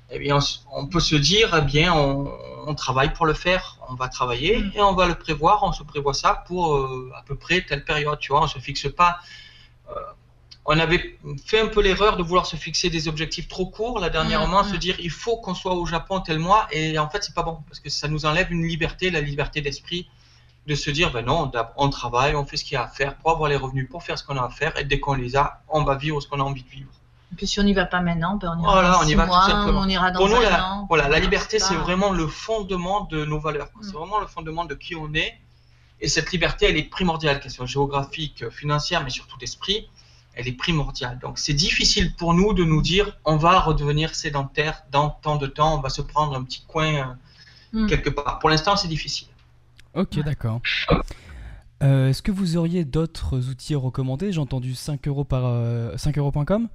eh 0.09 0.17
bien 0.17 0.39
on, 0.71 0.87
peut 0.87 0.99
se 0.99 1.15
dire 1.15 1.55
eh 1.55 1.61
bien 1.61 1.93
on, 1.93 2.73
travaille 2.75 3.13
pour 3.13 3.25
le 3.25 3.33
faire, 3.33 3.77
on 3.89 3.95
va 3.95 4.09
travailler 4.09 4.57
mm. 4.59 4.71
et 4.75 4.81
on 4.81 4.93
va 4.93 5.07
le 5.07 5.15
prévoir, 5.15 5.63
on 5.63 5.71
se 5.71 5.83
prévoit 5.83 6.13
ça 6.13 6.43
pour 6.47 6.75
euh, 6.75 7.11
à 7.15 7.21
peu 7.23 7.35
près 7.35 7.61
telle 7.61 7.83
période, 7.83 8.19
tu 8.19 8.31
vois, 8.31 8.43
on 8.43 8.47
se 8.47 8.59
fixe 8.59 8.87
pas. 8.91 9.19
Euh, 9.89 9.93
on 10.65 10.77
avait 10.77 11.17
fait 11.45 11.59
un 11.59 11.67
peu 11.67 11.81
l'erreur 11.81 12.17
de 12.17 12.23
vouloir 12.23 12.45
se 12.45 12.55
fixer 12.55 12.89
des 12.89 13.07
objectifs 13.07 13.47
trop 13.47 13.65
courts 13.65 13.99
là 13.99 14.09
dernièrement, 14.09 14.63
mm, 14.63 14.69
se 14.69 14.75
mm. 14.75 14.79
dire 14.79 14.95
il 14.99 15.09
faut 15.09 15.37
qu'on 15.37 15.55
soit 15.55 15.73
au 15.73 15.85
Japon 15.85 16.19
tel 16.19 16.39
mois 16.39 16.67
et 16.71 16.99
en 16.99 17.09
fait 17.09 17.23
c'est 17.23 17.33
pas 17.33 17.43
bon 17.43 17.59
parce 17.67 17.79
que 17.79 17.89
ça 17.89 18.07
nous 18.07 18.25
enlève 18.25 18.51
une 18.51 18.67
liberté, 18.67 19.09
la 19.09 19.21
liberté 19.21 19.61
d'esprit 19.61 20.07
de 20.67 20.75
se 20.75 20.91
dire 20.91 21.11
ben 21.11 21.25
non, 21.25 21.51
on 21.77 21.89
travaille, 21.89 22.35
on 22.35 22.45
fait 22.45 22.57
ce 22.57 22.63
qu'il 22.63 22.73
y 22.73 22.77
a 22.77 22.83
à 22.83 22.87
faire 22.87 23.15
pour 23.15 23.31
avoir 23.31 23.49
les 23.49 23.55
revenus, 23.55 23.89
pour 23.89 24.03
faire 24.03 24.17
ce 24.17 24.23
qu'on 24.23 24.37
a 24.37 24.43
à 24.43 24.49
faire 24.49 24.77
et 24.77 24.83
dès 24.83 24.99
qu'on 24.99 25.15
les 25.15 25.35
a, 25.35 25.61
on 25.69 25.83
va 25.83 25.95
vivre 25.95 26.21
ce 26.21 26.27
qu'on 26.27 26.39
a 26.39 26.43
envie 26.43 26.63
de 26.63 26.69
vivre. 26.69 26.89
Et 27.31 27.35
puis 27.35 27.47
si 27.47 27.59
on 27.59 27.63
n'y 27.63 27.73
va 27.73 27.85
pas 27.85 28.01
maintenant, 28.01 28.35
ben 28.35 28.55
on 28.55 28.61
ira 28.61 28.73
voilà, 28.73 28.91
dans 28.91 29.03
on 29.03 29.07
y 29.07 29.15
va 29.15 29.25
mois, 29.25 29.47
on 29.73 29.89
ira 29.89 30.11
dans 30.11 30.19
pour 30.19 30.29
nous, 30.29 30.41
la, 30.41 30.83
voilà, 30.87 31.07
la 31.07 31.19
liberté 31.19 31.57
c'est 31.57 31.75
vraiment 31.75 32.11
le 32.11 32.27
fondement 32.27 33.01
de 33.01 33.25
nos 33.25 33.39
valeurs. 33.39 33.69
C'est 33.81 33.89
mm. 33.89 33.97
vraiment 33.97 34.19
le 34.19 34.27
fondement 34.27 34.65
de 34.65 34.75
qui 34.75 34.95
on 34.95 35.13
est 35.15 35.33
et 36.01 36.07
cette 36.07 36.31
liberté 36.31 36.67
elle 36.67 36.77
est 36.77 36.83
primordiale, 36.83 37.39
qu'elle 37.39 37.51
soit 37.51 37.65
géographique, 37.65 38.47
financière, 38.49 39.03
mais 39.03 39.09
surtout 39.09 39.37
d'esprit 39.37 39.89
elle 40.39 40.47
est 40.47 40.53
primordiale. 40.53 41.19
Donc 41.19 41.37
c'est 41.37 41.53
difficile 41.53 42.15
pour 42.15 42.33
nous 42.33 42.53
de 42.53 42.63
nous 42.63 42.81
dire 42.81 43.17
on 43.25 43.35
va 43.35 43.59
redevenir 43.59 44.15
sédentaire 44.15 44.83
dans 44.91 45.09
tant 45.09 45.35
de 45.35 45.47
temps, 45.47 45.77
on 45.77 45.81
va 45.81 45.89
se 45.89 46.01
prendre 46.01 46.35
un 46.35 46.43
petit 46.43 46.63
coin 46.65 46.93
euh, 47.73 47.83
hmm. 47.83 47.87
quelque 47.87 48.09
part. 48.09 48.39
Pour 48.39 48.49
l'instant, 48.49 48.77
c'est 48.77 48.87
difficile. 48.87 49.27
Ok, 49.93 50.17
d'accord. 50.23 50.61
Euh, 51.83 52.09
est-ce 52.09 52.21
que 52.21 52.31
vous 52.31 52.57
auriez 52.57 52.85
d'autres 52.85 53.49
outils 53.49 53.73
à 53.73 53.77
recommander? 53.77 54.31
J'ai 54.31 54.39
entendu 54.39 54.75
5 54.75 55.07
euros 55.07 55.23
par 55.23 55.43
5euros.com. 55.97 56.63
Euh, 56.63 56.67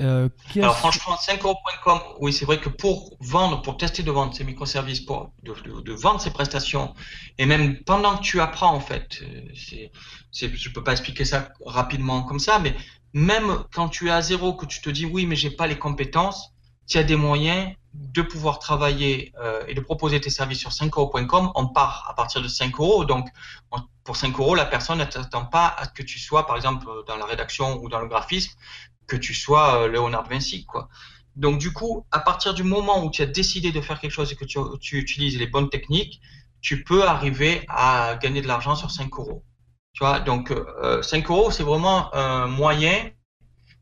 euh, 0.00 0.28
Alors 0.56 0.76
franchement, 0.76 1.16
5euros.com, 1.16 2.00
oui, 2.20 2.32
c'est 2.32 2.44
vrai 2.44 2.58
que 2.58 2.68
pour 2.68 3.16
vendre, 3.20 3.62
pour 3.62 3.76
tester 3.76 4.02
de 4.02 4.10
vendre 4.10 4.34
ces 4.34 4.44
microservices, 4.44 5.00
pour 5.00 5.32
de, 5.42 5.92
vendre 5.92 6.20
ces 6.20 6.30
prestations, 6.30 6.94
et 7.38 7.46
même 7.46 7.82
pendant 7.84 8.16
que 8.16 8.22
tu 8.22 8.40
apprends 8.40 8.74
en 8.74 8.80
fait, 8.80 9.20
euh, 9.22 9.90
c'est, 10.32 10.54
je 10.54 10.70
peux 10.70 10.82
pas 10.82 10.92
expliquer 10.92 11.24
ça 11.24 11.48
rapidement 11.64 12.22
comme 12.22 12.40
ça, 12.40 12.58
mais 12.58 12.74
même 13.12 13.64
quand 13.74 13.88
tu 13.88 14.08
es 14.08 14.10
à 14.10 14.22
zéro, 14.22 14.54
que 14.54 14.66
tu 14.66 14.80
te 14.80 14.90
dis 14.90 15.06
oui, 15.06 15.26
mais 15.26 15.36
j'ai 15.36 15.50
pas 15.50 15.66
les 15.66 15.78
compétences, 15.78 16.52
tu 16.86 16.98
as 16.98 17.04
des 17.04 17.16
moyens 17.16 17.72
de 17.94 18.22
pouvoir 18.22 18.58
travailler 18.58 19.32
euh, 19.40 19.62
et 19.66 19.74
de 19.74 19.80
proposer 19.80 20.20
tes 20.20 20.30
services 20.30 20.60
sur 20.60 20.70
5euros.com. 20.70 21.50
On 21.54 21.68
part 21.68 22.06
à 22.08 22.14
partir 22.14 22.40
de 22.40 22.48
5 22.48 22.78
euros, 22.78 23.04
donc 23.04 23.28
pour 24.04 24.16
5 24.16 24.38
euros, 24.38 24.54
la 24.54 24.64
personne 24.64 24.98
ne 24.98 25.04
t'attend 25.04 25.44
pas 25.44 25.66
à 25.76 25.84
ce 25.84 25.90
que 25.90 26.02
tu 26.02 26.18
sois, 26.18 26.46
par 26.46 26.56
exemple, 26.56 26.86
dans 27.06 27.16
la 27.16 27.26
rédaction 27.26 27.80
ou 27.82 27.88
dans 27.88 28.00
le 28.00 28.08
graphisme, 28.08 28.52
que 29.10 29.16
tu 29.16 29.34
sois 29.34 29.82
euh, 29.82 29.88
Léonard 29.88 30.28
Vinci, 30.28 30.64
quoi. 30.64 30.88
Donc 31.36 31.58
du 31.58 31.72
coup, 31.72 32.06
à 32.10 32.20
partir 32.20 32.54
du 32.54 32.62
moment 32.62 33.04
où 33.04 33.10
tu 33.10 33.22
as 33.22 33.26
décidé 33.26 33.72
de 33.72 33.80
faire 33.80 34.00
quelque 34.00 34.12
chose 34.12 34.32
et 34.32 34.36
que 34.36 34.44
tu, 34.44 34.98
utilises 34.98 35.38
les 35.38 35.46
bonnes 35.46 35.70
techniques, 35.70 36.20
tu 36.60 36.84
peux 36.84 37.04
arriver 37.04 37.64
à 37.68 38.18
gagner 38.22 38.42
de 38.42 38.48
l'argent 38.48 38.74
sur 38.74 38.90
5 38.90 39.10
euros. 39.18 39.44
Tu 39.92 40.04
vois, 40.04 40.20
donc 40.20 40.50
euh, 40.50 41.02
5 41.02 41.28
euros, 41.30 41.50
c'est 41.50 41.62
vraiment 41.62 42.14
un 42.14 42.46
moyen 42.46 43.10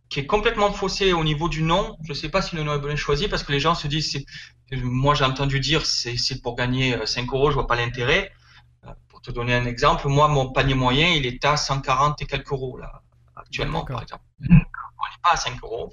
qui 0.09 0.21
est 0.21 0.27
complètement 0.27 0.73
faussé 0.73 1.13
au 1.13 1.25
niveau 1.25 1.49
du 1.49 1.63
nom. 1.63 1.97
Je 2.05 2.11
ne 2.11 2.15
sais 2.15 2.29
pas 2.29 2.41
si 2.43 2.57
le 2.57 2.63
nom 2.63 2.75
est 2.75 2.81
bien 2.87 2.97
choisi 2.97 3.29
parce 3.29 3.43
que 3.43 3.53
les 3.53 3.61
gens 3.61 3.75
se 3.75 3.89
disent, 3.89 4.25
moi 4.73 5.15
j'ai 5.15 5.25
entendu 5.25 5.61
dire 5.61 5.85
c'est 5.85 6.43
pour 6.43 6.55
gagner 6.57 6.97
5 7.05 7.23
euh, 7.23 7.37
euros, 7.37 7.51
je 7.51 7.55
vois 7.55 7.67
pas 7.67 7.77
l'intérêt. 7.77 8.31
Euh, 8.85 8.91
pour 9.09 9.21
te 9.21 9.31
donner 9.31 9.55
un 9.55 9.67
exemple, 9.67 10.07
moi 10.09 10.29
mon 10.29 10.53
panier 10.53 10.75
moyen 10.75 11.09
il 11.09 11.27
est 11.27 11.45
à 11.45 11.57
140 11.57 12.23
et 12.23 12.27
quelques 12.27 12.53
euros 12.53 12.79
là 12.79 13.03
actuellement 13.37 13.85
par 13.85 14.03
exemple 14.03 14.25
à 15.33 15.37
5 15.37 15.63
euros. 15.63 15.93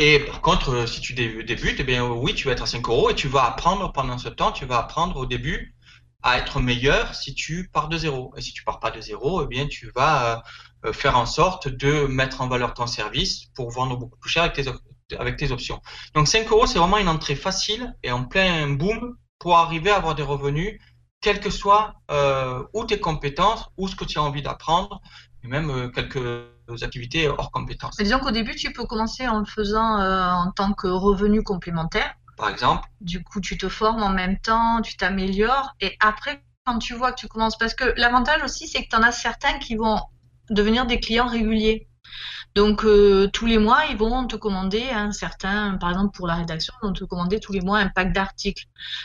Et 0.00 0.20
par 0.20 0.40
contre, 0.42 0.70
euh, 0.70 0.86
si 0.86 1.00
tu 1.00 1.12
débutes, 1.12 1.80
eh 1.80 1.84
bien 1.84 2.06
oui, 2.06 2.32
tu 2.32 2.46
vas 2.46 2.52
être 2.52 2.62
à 2.62 2.66
5 2.66 2.88
euros 2.88 3.10
et 3.10 3.16
tu 3.16 3.26
vas 3.26 3.44
apprendre 3.44 3.92
pendant 3.92 4.16
ce 4.16 4.28
temps, 4.28 4.52
tu 4.52 4.64
vas 4.64 4.78
apprendre 4.78 5.16
au 5.16 5.26
début 5.26 5.74
à 6.22 6.38
être 6.38 6.60
meilleur 6.60 7.16
si 7.16 7.34
tu 7.34 7.68
pars 7.72 7.88
de 7.88 7.98
zéro. 7.98 8.32
Et 8.36 8.40
si 8.40 8.52
tu 8.52 8.62
pars 8.62 8.78
pas 8.78 8.92
de 8.92 9.00
zéro, 9.00 9.42
eh 9.42 9.48
bien 9.48 9.66
tu 9.66 9.90
vas 9.96 10.44
euh, 10.84 10.92
faire 10.92 11.18
en 11.18 11.26
sorte 11.26 11.66
de 11.66 12.06
mettre 12.06 12.40
en 12.42 12.48
valeur 12.48 12.74
ton 12.74 12.86
service 12.86 13.46
pour 13.56 13.72
vendre 13.72 13.96
beaucoup 13.96 14.16
plus 14.18 14.30
cher 14.30 14.44
avec 14.44 14.54
tes, 14.54 15.16
avec 15.16 15.36
tes 15.36 15.50
options. 15.50 15.82
Donc 16.14 16.28
5 16.28 16.48
euros, 16.52 16.66
c'est 16.66 16.78
vraiment 16.78 16.98
une 16.98 17.08
entrée 17.08 17.34
facile 17.34 17.92
et 18.04 18.12
en 18.12 18.24
plein 18.24 18.68
boom 18.68 19.16
pour 19.40 19.56
arriver 19.56 19.90
à 19.90 19.96
avoir 19.96 20.14
des 20.14 20.22
revenus, 20.22 20.80
quelles 21.20 21.40
que 21.40 21.50
soient 21.50 21.94
euh, 22.12 22.62
ou 22.72 22.84
tes 22.84 23.00
compétences 23.00 23.68
ou 23.76 23.88
ce 23.88 23.96
que 23.96 24.04
tu 24.04 24.18
as 24.18 24.22
envie 24.22 24.42
d'apprendre, 24.42 25.00
et 25.42 25.48
même 25.48 25.90
quelques 25.92 26.18
activités 26.82 27.28
hors 27.28 27.50
compétences. 27.50 27.96
disons 27.96 28.18
qu'au 28.18 28.30
début, 28.30 28.54
tu 28.54 28.72
peux 28.72 28.84
commencer 28.84 29.26
en 29.26 29.40
le 29.40 29.44
faisant 29.44 30.00
euh, 30.00 30.30
en 30.30 30.50
tant 30.52 30.72
que 30.72 30.86
revenu 30.86 31.42
complémentaire. 31.42 32.14
Par 32.36 32.50
exemple. 32.50 32.88
Du 33.00 33.22
coup, 33.22 33.40
tu 33.40 33.58
te 33.58 33.68
formes 33.68 34.02
en 34.02 34.10
même 34.10 34.38
temps, 34.38 34.80
tu 34.82 34.96
t'améliores. 34.96 35.74
Et 35.80 35.96
après, 36.00 36.42
quand 36.64 36.78
tu 36.78 36.94
vois 36.94 37.12
que 37.12 37.20
tu 37.20 37.28
commences, 37.28 37.58
parce 37.58 37.74
que 37.74 37.94
l'avantage 37.96 38.42
aussi, 38.44 38.68
c'est 38.68 38.84
que 38.84 38.88
tu 38.88 38.96
en 38.96 39.02
as 39.02 39.12
certains 39.12 39.58
qui 39.58 39.74
vont 39.76 40.00
devenir 40.50 40.86
des 40.86 41.00
clients 41.00 41.26
réguliers. 41.26 41.88
Donc 42.58 42.84
euh, 42.84 43.28
tous 43.32 43.46
les 43.46 43.56
mois, 43.56 43.84
ils 43.88 43.96
vont 43.96 44.26
te 44.26 44.34
commander 44.34 44.82
un 44.90 45.12
certain, 45.12 45.78
par 45.78 45.90
exemple 45.90 46.10
pour 46.16 46.26
la 46.26 46.34
rédaction, 46.34 46.74
ils 46.82 46.86
vont 46.88 46.92
te 46.92 47.04
commander 47.04 47.38
tous 47.38 47.52
les 47.52 47.60
mois 47.60 47.78
un 47.78 47.88
pack 47.88 48.12
d'articles. 48.12 48.64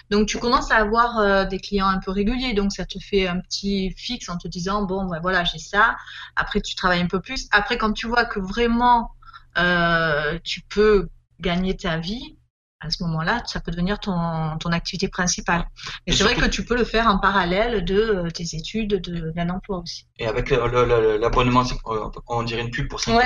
Donc 0.09 0.27
tu 0.27 0.39
commences 0.39 0.71
à 0.71 0.77
avoir 0.77 1.19
euh, 1.19 1.45
des 1.45 1.59
clients 1.59 1.85
un 1.87 1.99
peu 1.99 2.09
réguliers, 2.09 2.55
donc 2.55 2.71
ça 2.71 2.83
te 2.83 2.97
fait 2.97 3.27
un 3.27 3.39
petit 3.39 3.93
fixe 3.95 4.27
en 4.27 4.37
te 4.37 4.47
disant 4.47 4.85
bon 4.85 5.05
ben 5.05 5.19
voilà 5.21 5.43
j'ai 5.43 5.59
ça. 5.59 5.95
Après 6.35 6.61
tu 6.61 6.73
travailles 6.73 7.01
un 7.01 7.07
peu 7.07 7.21
plus. 7.21 7.47
Après 7.51 7.77
quand 7.77 7.93
tu 7.93 8.07
vois 8.07 8.25
que 8.25 8.39
vraiment 8.39 9.11
euh, 9.59 10.39
tu 10.43 10.61
peux 10.61 11.09
gagner 11.39 11.77
ta 11.77 11.99
vie, 11.99 12.35
à 12.83 12.89
ce 12.89 13.03
moment-là, 13.03 13.41
ça 13.45 13.59
peut 13.59 13.71
devenir 13.71 13.99
ton, 13.99 14.57
ton 14.59 14.71
activité 14.71 15.07
principale. 15.07 15.65
Mais 16.05 16.13
c'est 16.13 16.23
vrai 16.23 16.35
que 16.35 16.45
tu 16.45 16.65
peux 16.65 16.75
le 16.75 16.83
faire 16.83 17.07
en 17.07 17.17
parallèle 17.17 17.85
de 17.85 17.95
euh, 17.95 18.29
tes 18.29 18.55
études, 18.55 19.01
d'un 19.35 19.49
emploi 19.49 19.79
aussi. 19.79 20.07
Et 20.19 20.27
avec 20.27 20.49
l'abonnement, 20.49 21.63
on 22.27 22.43
dirait 22.43 22.61
une 22.61 22.71
pub 22.71 22.87
pour 22.87 22.99
ça. 22.99 23.17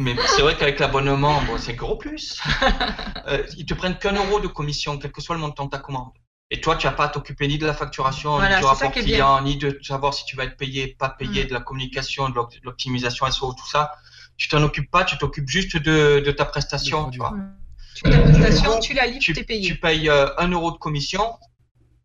Mais 0.00 0.14
c'est 0.28 0.42
vrai 0.42 0.56
qu'avec 0.56 0.78
l'abonnement, 0.78 1.42
bon, 1.42 1.58
c'est 1.58 1.74
gros 1.74 1.96
plus. 1.96 2.40
euh, 3.26 3.42
ils 3.56 3.66
te 3.66 3.74
prennent 3.74 3.98
qu'un 3.98 4.14
euro 4.14 4.38
de 4.38 4.46
commission, 4.46 4.96
quel 4.96 5.10
que 5.10 5.20
soit 5.20 5.34
le 5.34 5.40
montant 5.40 5.64
de 5.64 5.70
ta 5.70 5.78
commande. 5.78 6.12
Et 6.50 6.60
toi, 6.60 6.76
tu 6.76 6.86
n'as 6.86 6.92
pas 6.92 7.06
à 7.06 7.08
t'occuper 7.08 7.48
ni 7.48 7.58
de 7.58 7.66
la 7.66 7.74
facturation, 7.74 8.40
ni 8.40 8.46
du 8.46 8.64
rapport 8.64 8.92
client, 8.92 9.42
ni 9.42 9.56
de 9.56 9.76
savoir 9.82 10.14
si 10.14 10.24
tu 10.24 10.36
vas 10.36 10.44
être 10.44 10.56
payé, 10.56 10.96
pas 10.98 11.08
payé, 11.08 11.44
mm. 11.44 11.48
de 11.48 11.52
la 11.52 11.60
communication, 11.60 12.28
de 12.28 12.34
l'optimisation 12.62 13.28
SEO, 13.28 13.52
tout 13.52 13.68
ça. 13.68 13.92
Tu 14.36 14.46
t'en 14.46 14.62
occupes 14.62 14.90
pas, 14.90 15.04
tu 15.04 15.18
t'occupes 15.18 15.48
juste 15.48 15.76
de, 15.76 16.22
de 16.24 16.30
ta 16.30 16.44
prestation, 16.44 17.10
tu 17.10 17.18
vois. 17.18 17.32
Mm. 17.32 17.56
Tu 18.04 18.10
prestation, 18.10 18.78
tu 18.78 18.94
la 18.94 19.06
livres, 19.06 19.20
tu 19.20 19.36
es 19.36 19.44
payé. 19.44 19.68
Tu 19.68 19.76
payes 19.76 20.08
1 20.08 20.12
euh, 20.12 20.48
euro 20.50 20.70
de 20.70 20.78
commission 20.78 21.36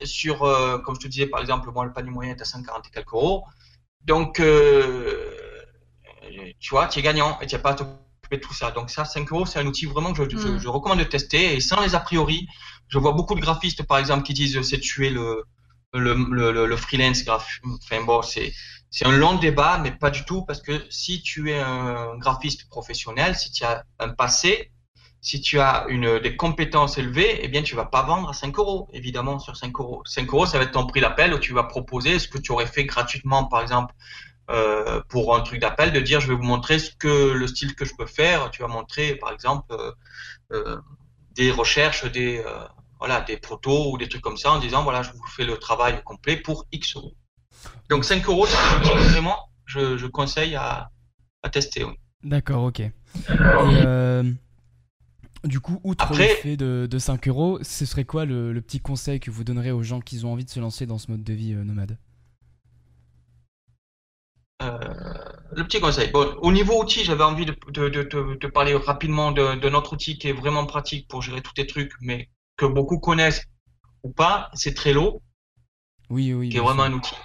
sur, 0.04 0.44
euh, 0.44 0.80
comme 0.80 0.96
je 0.96 1.02
te 1.02 1.08
disais, 1.08 1.28
par 1.28 1.40
exemple, 1.40 1.70
moi, 1.72 1.86
le 1.86 1.94
panier 1.94 2.10
moyen 2.10 2.36
est 2.36 2.42
à 2.42 2.46
140 2.46 2.88
et 2.88 2.90
quelques 2.90 3.14
euros. 3.14 3.44
Donc, 4.04 4.40
euh, 4.40 5.30
tu 6.60 6.72
vois, 6.72 6.88
tu 6.88 7.00
es 7.00 7.02
gagnant 7.02 7.40
et 7.42 7.48
tu 7.48 7.56
n'as 7.56 7.62
pas 7.62 7.72
à 7.72 7.76
t'occuper 7.76 8.38
de 8.38 8.42
tout 8.42 8.54
ça. 8.54 8.72
Donc, 8.72 8.90
ça, 8.90 9.06
5 9.06 9.32
euros, 9.32 9.46
c'est 9.46 9.60
un 9.60 9.68
outil 9.68 9.86
vraiment 9.86 10.14
que 10.14 10.24
mm. 10.24 10.60
je, 10.60 10.68
recommande 10.68 11.00
de 11.00 11.04
tester 11.04 11.56
et 11.56 11.60
sans 11.60 11.82
les 11.82 11.94
a 11.94 12.00
priori. 12.00 12.48
Je 12.88 12.98
vois 12.98 13.14
beaucoup 13.14 13.36
de 13.36 13.42
graphistes, 13.42 13.84
par 13.84 14.00
exemple, 14.00 14.24
qui 14.24 14.34
disent 14.34 14.62
c'est 14.64 14.80
tuer 14.80 15.12
le, 15.12 15.44
le, 15.94 16.16
le, 16.16 16.66
le 16.66 16.78
freelance 16.78 17.24
Enfin, 17.28 18.04
bon, 18.04 18.22
c'est. 18.22 18.52
C'est 18.96 19.08
un 19.08 19.12
long 19.12 19.40
débat, 19.40 19.80
mais 19.80 19.90
pas 19.90 20.12
du 20.12 20.24
tout, 20.24 20.46
parce 20.46 20.62
que 20.62 20.86
si 20.92 21.24
tu 21.24 21.50
es 21.50 21.60
un 21.60 22.16
graphiste 22.20 22.70
professionnel, 22.70 23.36
si 23.36 23.52
tu 23.52 23.64
as 23.64 23.84
un 23.98 24.10
passé, 24.10 24.72
si 25.24 25.40
tu 25.40 25.60
as 25.60 25.86
une, 25.88 26.20
des 26.20 26.36
compétences 26.36 26.98
élevées, 26.98 27.40
eh 27.42 27.48
bien, 27.48 27.64
tu 27.64 27.76
vas 27.76 27.86
pas 27.86 28.04
vendre 28.04 28.30
à 28.30 28.34
5 28.34 28.60
euros, 28.60 28.90
évidemment, 28.92 29.40
sur 29.40 29.56
5 29.56 29.74
euros. 29.80 30.04
5 30.06 30.28
euros, 30.28 30.46
ça 30.46 30.58
va 30.58 30.66
être 30.66 30.72
ton 30.72 30.86
prix 30.86 31.00
d'appel 31.00 31.34
où 31.34 31.40
tu 31.40 31.54
vas 31.54 31.64
proposer 31.64 32.20
ce 32.20 32.28
que 32.28 32.38
tu 32.38 32.52
aurais 32.52 32.68
fait 32.68 32.84
gratuitement, 32.84 33.46
par 33.46 33.62
exemple, 33.62 33.96
euh, 34.52 35.02
pour 35.08 35.34
un 35.34 35.40
truc 35.40 35.62
d'appel, 35.62 35.94
de 35.94 36.02
dire, 36.02 36.20
je 36.20 36.28
vais 36.28 36.36
vous 36.36 36.44
montrer 36.44 36.78
ce 36.78 36.92
que, 36.92 37.32
le 37.32 37.48
style 37.48 37.74
que 37.74 37.86
je 37.86 37.96
peux 37.96 38.06
faire. 38.06 38.52
Tu 38.52 38.62
vas 38.62 38.68
montrer, 38.68 39.16
par 39.16 39.32
exemple, 39.32 39.66
euh, 39.72 39.92
euh 40.52 40.78
des 41.36 41.50
recherches, 41.50 42.06
des, 42.12 42.44
euh, 42.46 42.68
voilà, 43.00 43.22
des 43.22 43.40
photos 43.44 43.88
ou 43.92 43.98
des 43.98 44.08
trucs 44.08 44.22
comme 44.22 44.38
ça 44.38 44.52
en 44.52 44.60
disant, 44.60 44.84
voilà, 44.84 45.02
je 45.02 45.12
vous 45.12 45.26
fais 45.36 45.46
le 45.46 45.58
travail 45.58 46.00
complet 46.04 46.38
pour 46.38 46.66
X 46.72 46.96
euros. 46.96 47.16
Donc 47.90 48.06
5 48.06 48.28
euros, 48.28 48.46
c'est 48.46 48.90
vraiment, 49.10 49.38
je, 49.66 49.98
je 49.98 50.06
conseille 50.06 50.56
à, 50.56 50.92
à 51.42 51.50
tester. 51.50 51.86
D'accord, 52.24 52.66
ok. 52.66 52.82
Et, 52.82 52.92
euh, 53.30 54.24
du 55.44 55.60
coup, 55.60 55.80
outre 55.84 56.14
le 56.14 56.24
fait 56.24 56.58
de, 56.58 56.98
5 56.98 57.28
euros, 57.28 57.60
ce 57.62 57.86
serait 57.86 58.06
quoi 58.06 58.26
le, 58.26 58.60
petit 58.62 58.80
conseil 58.80 59.20
que 59.20 59.32
vous 59.32 59.44
donnerez 59.44 59.72
aux 59.72 59.84
gens 59.84 60.00
qui 60.00 60.24
ont 60.26 60.34
envie 60.34 60.46
de 60.46 60.50
se 60.50 60.60
lancer 60.60 60.86
dans 60.86 60.98
ce 60.98 61.12
mode 61.12 61.24
de 61.24 61.34
vie 61.34 61.54
euh, 61.54 61.64
nomade? 61.64 61.98
Euh, 64.62 64.78
le 65.52 65.64
petit 65.66 65.82
conseil. 65.82 66.10
Bon, 66.12 66.36
au 66.42 66.52
niveau 66.52 66.82
outil, 66.82 67.04
j'avais 67.04 67.24
envie 67.24 67.46
de, 67.46 67.56
de, 67.70 67.90
de, 67.90 68.36
de, 68.36 68.48
parler 68.48 68.76
rapidement 68.76 69.32
de, 69.32 69.70
notre 69.70 69.94
outil 69.94 70.18
qui 70.18 70.30
est 70.30 70.34
vraiment 70.34 70.66
pratique 70.66 71.08
pour 71.08 71.22
gérer 71.22 71.42
tous 71.42 71.54
tes 71.54 71.68
trucs, 71.68 71.92
mais 72.00 72.30
que 72.56 72.66
beaucoup 72.66 73.00
connaissent 73.00 73.44
ou 74.04 74.12
pas, 74.12 74.50
c'est 74.54 74.74
Trello. 74.74 75.22
Oui, 76.10 76.34
oui. 76.34 76.50
Qui 76.50 76.58
est 76.58 76.62
vraiment 76.62 76.84
un 76.84 76.94
outil 76.94 77.16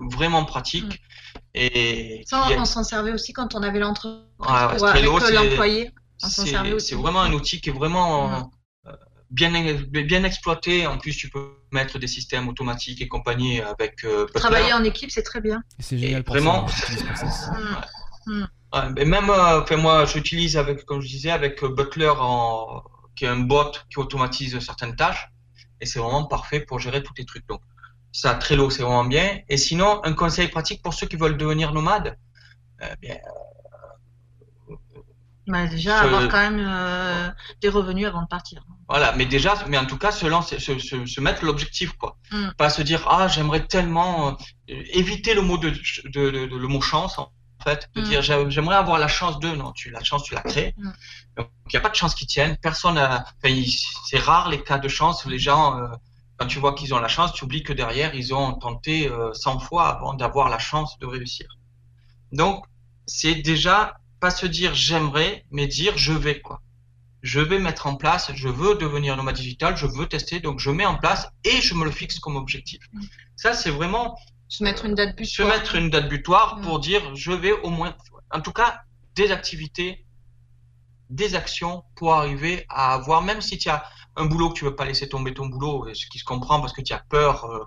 vraiment 0.00 0.44
pratique. 0.44 0.84
Mm. 0.84 1.38
Et 1.54 2.24
ça, 2.26 2.48
on 2.56 2.64
s'en 2.64 2.84
servait 2.84 3.12
aussi 3.12 3.32
quand 3.32 3.54
on 3.54 3.62
avait 3.62 3.78
l'entreprise 3.78 4.82
ouais, 4.82 4.88
avec 4.88 5.04
l'employé. 5.04 5.90
C'est 6.18 6.94
vraiment 6.94 7.22
un 7.22 7.32
outil 7.32 7.60
qui 7.60 7.70
est 7.70 7.72
vraiment 7.72 8.28
mm. 8.28 8.50
euh, 8.86 8.92
bien, 9.30 9.50
bien 9.86 10.24
exploité. 10.24 10.86
En 10.86 10.98
plus, 10.98 11.16
tu 11.16 11.28
peux 11.30 11.50
mettre 11.72 11.98
des 11.98 12.06
systèmes 12.06 12.48
automatiques 12.48 13.00
et 13.00 13.08
compagnie 13.08 13.60
avec. 13.60 14.04
Euh, 14.04 14.26
Travailler 14.34 14.72
en 14.72 14.84
équipe, 14.84 15.10
c'est 15.10 15.22
très 15.22 15.40
bien. 15.40 15.62
C'est 15.78 15.98
génial. 15.98 16.24
Pour 16.24 16.34
vraiment. 16.34 16.66
Mm. 18.26 18.94
même, 19.04 19.30
euh, 19.30 19.76
moi, 19.76 20.04
j'utilise 20.04 20.56
avec, 20.56 20.84
comme 20.84 21.00
je 21.00 21.08
disais, 21.08 21.30
avec 21.30 21.64
Butler, 21.64 22.12
en, 22.18 22.82
qui 23.16 23.24
est 23.24 23.28
un 23.28 23.40
bot 23.40 23.72
qui 23.90 23.98
automatise 23.98 24.58
certaines 24.60 24.96
tâches, 24.96 25.28
et 25.80 25.86
c'est 25.86 25.98
vraiment 25.98 26.24
parfait 26.24 26.60
pour 26.60 26.78
gérer 26.78 27.02
tous 27.02 27.14
tes 27.14 27.24
trucs. 27.24 27.46
Donc, 27.48 27.62
ça, 28.12 28.34
Trello, 28.34 28.70
c'est 28.70 28.82
vraiment 28.82 29.04
bien. 29.04 29.40
Et 29.48 29.56
sinon, 29.56 30.00
un 30.04 30.12
conseil 30.12 30.48
pratique 30.48 30.82
pour 30.82 30.94
ceux 30.94 31.06
qui 31.06 31.16
veulent 31.16 31.36
devenir 31.36 31.72
nomades, 31.72 32.16
euh, 32.82 32.94
bien, 33.00 33.16
bah, 35.48 35.66
déjà, 35.66 36.00
avoir 36.00 36.28
quand 36.28 36.38
même 36.38 36.60
euh, 36.60 37.30
des 37.62 37.70
revenus 37.70 38.06
avant 38.06 38.22
de 38.22 38.26
partir. 38.26 38.62
Voilà, 38.86 39.14
mais 39.16 39.24
déjà, 39.24 39.54
mais 39.66 39.78
en 39.78 39.86
tout 39.86 39.96
cas, 39.96 40.12
se, 40.12 40.26
lancer, 40.26 40.58
se, 40.60 40.78
se, 40.78 41.20
mettre 41.20 41.44
l'objectif, 41.44 41.92
quoi. 41.94 42.16
Mm. 42.30 42.50
Pas 42.58 42.68
se 42.68 42.82
dire, 42.82 43.06
ah, 43.08 43.28
j'aimerais 43.28 43.66
tellement 43.66 44.28
euh, 44.28 44.32
éviter 44.92 45.34
le 45.34 45.40
mot 45.40 45.56
de, 45.56 45.70
de, 45.70 46.30
de, 46.30 46.56
le 46.56 46.68
mot 46.68 46.82
chance, 46.82 47.18
en 47.18 47.32
fait, 47.64 47.88
de 47.94 48.02
mm. 48.02 48.04
dire, 48.04 48.22
j'aimerais 48.22 48.76
avoir 48.76 48.98
la 48.98 49.08
chance 49.08 49.40
de, 49.40 49.48
non, 49.48 49.72
tu, 49.72 49.90
la 49.90 50.04
chance, 50.04 50.22
tu 50.22 50.34
la 50.34 50.42
crées. 50.42 50.74
Mm. 50.76 50.90
Donc, 51.38 51.50
il 51.66 51.70
n'y 51.72 51.78
a 51.78 51.80
pas 51.80 51.90
de 51.90 51.96
chance 51.96 52.14
qui 52.14 52.26
tienne. 52.26 52.58
Personne 52.58 52.98
a, 52.98 53.24
c'est 54.04 54.18
rare 54.18 54.50
les 54.50 54.62
cas 54.62 54.78
de 54.78 54.88
chance. 54.88 55.24
Les 55.24 55.38
gens, 55.38 55.78
euh, 55.78 55.88
quand 56.36 56.46
tu 56.46 56.58
vois 56.58 56.74
qu'ils 56.74 56.92
ont 56.92 57.00
la 57.00 57.08
chance, 57.08 57.32
tu 57.32 57.44
oublies 57.44 57.62
que 57.62 57.72
derrière, 57.72 58.14
ils 58.14 58.34
ont 58.34 58.52
tenté 58.52 59.10
100 59.32 59.60
fois 59.60 59.88
avant 59.88 60.12
d'avoir 60.12 60.50
la 60.50 60.58
chance 60.58 60.98
de 60.98 61.06
réussir. 61.06 61.48
Donc, 62.32 62.64
c'est 63.06 63.36
déjà 63.36 63.97
pas 64.20 64.30
se 64.30 64.46
dire 64.46 64.74
j'aimerais, 64.74 65.44
mais 65.50 65.66
dire 65.66 65.96
je 65.96 66.12
vais 66.12 66.40
quoi. 66.40 66.62
Je 67.22 67.40
vais 67.40 67.58
mettre 67.58 67.86
en 67.86 67.96
place, 67.96 68.30
je 68.34 68.48
veux 68.48 68.76
devenir 68.76 69.16
nomade 69.16 69.34
digital, 69.34 69.76
je 69.76 69.86
veux 69.86 70.06
tester, 70.06 70.38
donc 70.40 70.60
je 70.60 70.70
mets 70.70 70.86
en 70.86 70.96
place 70.96 71.28
et 71.44 71.60
je 71.60 71.74
me 71.74 71.84
le 71.84 71.90
fixe 71.90 72.20
comme 72.20 72.36
objectif. 72.36 72.80
Mm. 72.92 73.02
Ça, 73.36 73.54
c'est 73.54 73.70
vraiment 73.70 74.16
se 74.48 74.62
mettre 74.62 74.84
une 74.84 74.94
date 74.94 75.16
butoir. 75.16 75.48
Se 75.48 75.58
mettre 75.58 75.74
une 75.74 75.90
date 75.90 76.08
butoir 76.08 76.58
mm. 76.58 76.62
pour 76.62 76.78
dire 76.78 77.14
je 77.16 77.32
vais 77.32 77.52
au 77.52 77.70
moins, 77.70 77.96
en 78.30 78.40
tout 78.40 78.52
cas, 78.52 78.82
des 79.16 79.32
activités, 79.32 80.06
des 81.10 81.34
actions 81.34 81.82
pour 81.96 82.14
arriver 82.14 82.64
à 82.68 82.94
avoir, 82.94 83.22
même 83.22 83.40
si 83.40 83.58
tu 83.58 83.68
as 83.68 83.84
un 84.16 84.26
boulot 84.26 84.50
que 84.50 84.58
tu 84.58 84.64
veux 84.64 84.76
pas 84.76 84.84
laisser 84.84 85.08
tomber 85.08 85.34
ton 85.34 85.46
boulot, 85.46 85.86
ce 85.94 86.06
qui 86.06 86.18
se 86.18 86.24
comprend 86.24 86.60
parce 86.60 86.72
que 86.72 86.82
tu 86.82 86.92
as 86.92 87.02
peur 87.08 87.44
euh, 87.44 87.64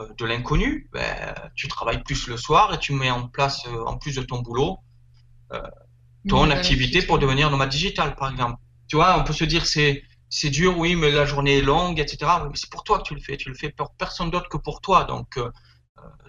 euh, 0.00 0.08
de 0.18 0.24
l'inconnu, 0.24 0.88
ben, 0.92 1.34
tu 1.54 1.68
travailles 1.68 2.02
plus 2.02 2.26
le 2.28 2.36
soir 2.36 2.72
et 2.74 2.78
tu 2.78 2.92
mets 2.92 3.10
en 3.10 3.28
place, 3.28 3.66
euh, 3.66 3.84
en 3.84 3.98
plus 3.98 4.16
de 4.16 4.22
ton 4.22 4.40
boulot, 4.40 4.78
ton 6.28 6.50
activité 6.50 7.02
pour 7.02 7.18
devenir 7.18 7.50
nomade 7.50 7.68
digital, 7.68 8.14
par 8.14 8.30
exemple. 8.30 8.56
Tu 8.88 8.96
vois, 8.96 9.18
on 9.18 9.24
peut 9.24 9.32
se 9.32 9.44
dire 9.44 9.66
c'est 9.66 10.02
c'est 10.32 10.48
dur, 10.48 10.78
oui, 10.78 10.96
mais 10.96 11.10
la 11.10 11.26
journée 11.26 11.58
est 11.58 11.62
longue, 11.62 12.00
etc. 12.00 12.30
Mais 12.44 12.54
c'est 12.54 12.70
pour 12.70 12.84
toi 12.84 12.98
que 12.98 13.04
tu 13.04 13.14
le 13.14 13.20
fais. 13.20 13.36
Tu 13.36 13.50
le 13.50 13.54
fais 13.54 13.68
pour 13.68 13.92
personne 13.94 14.30
d'autre 14.30 14.48
que 14.48 14.56
pour 14.56 14.80
toi. 14.80 15.04
Donc, 15.04 15.36
euh, 15.36 15.50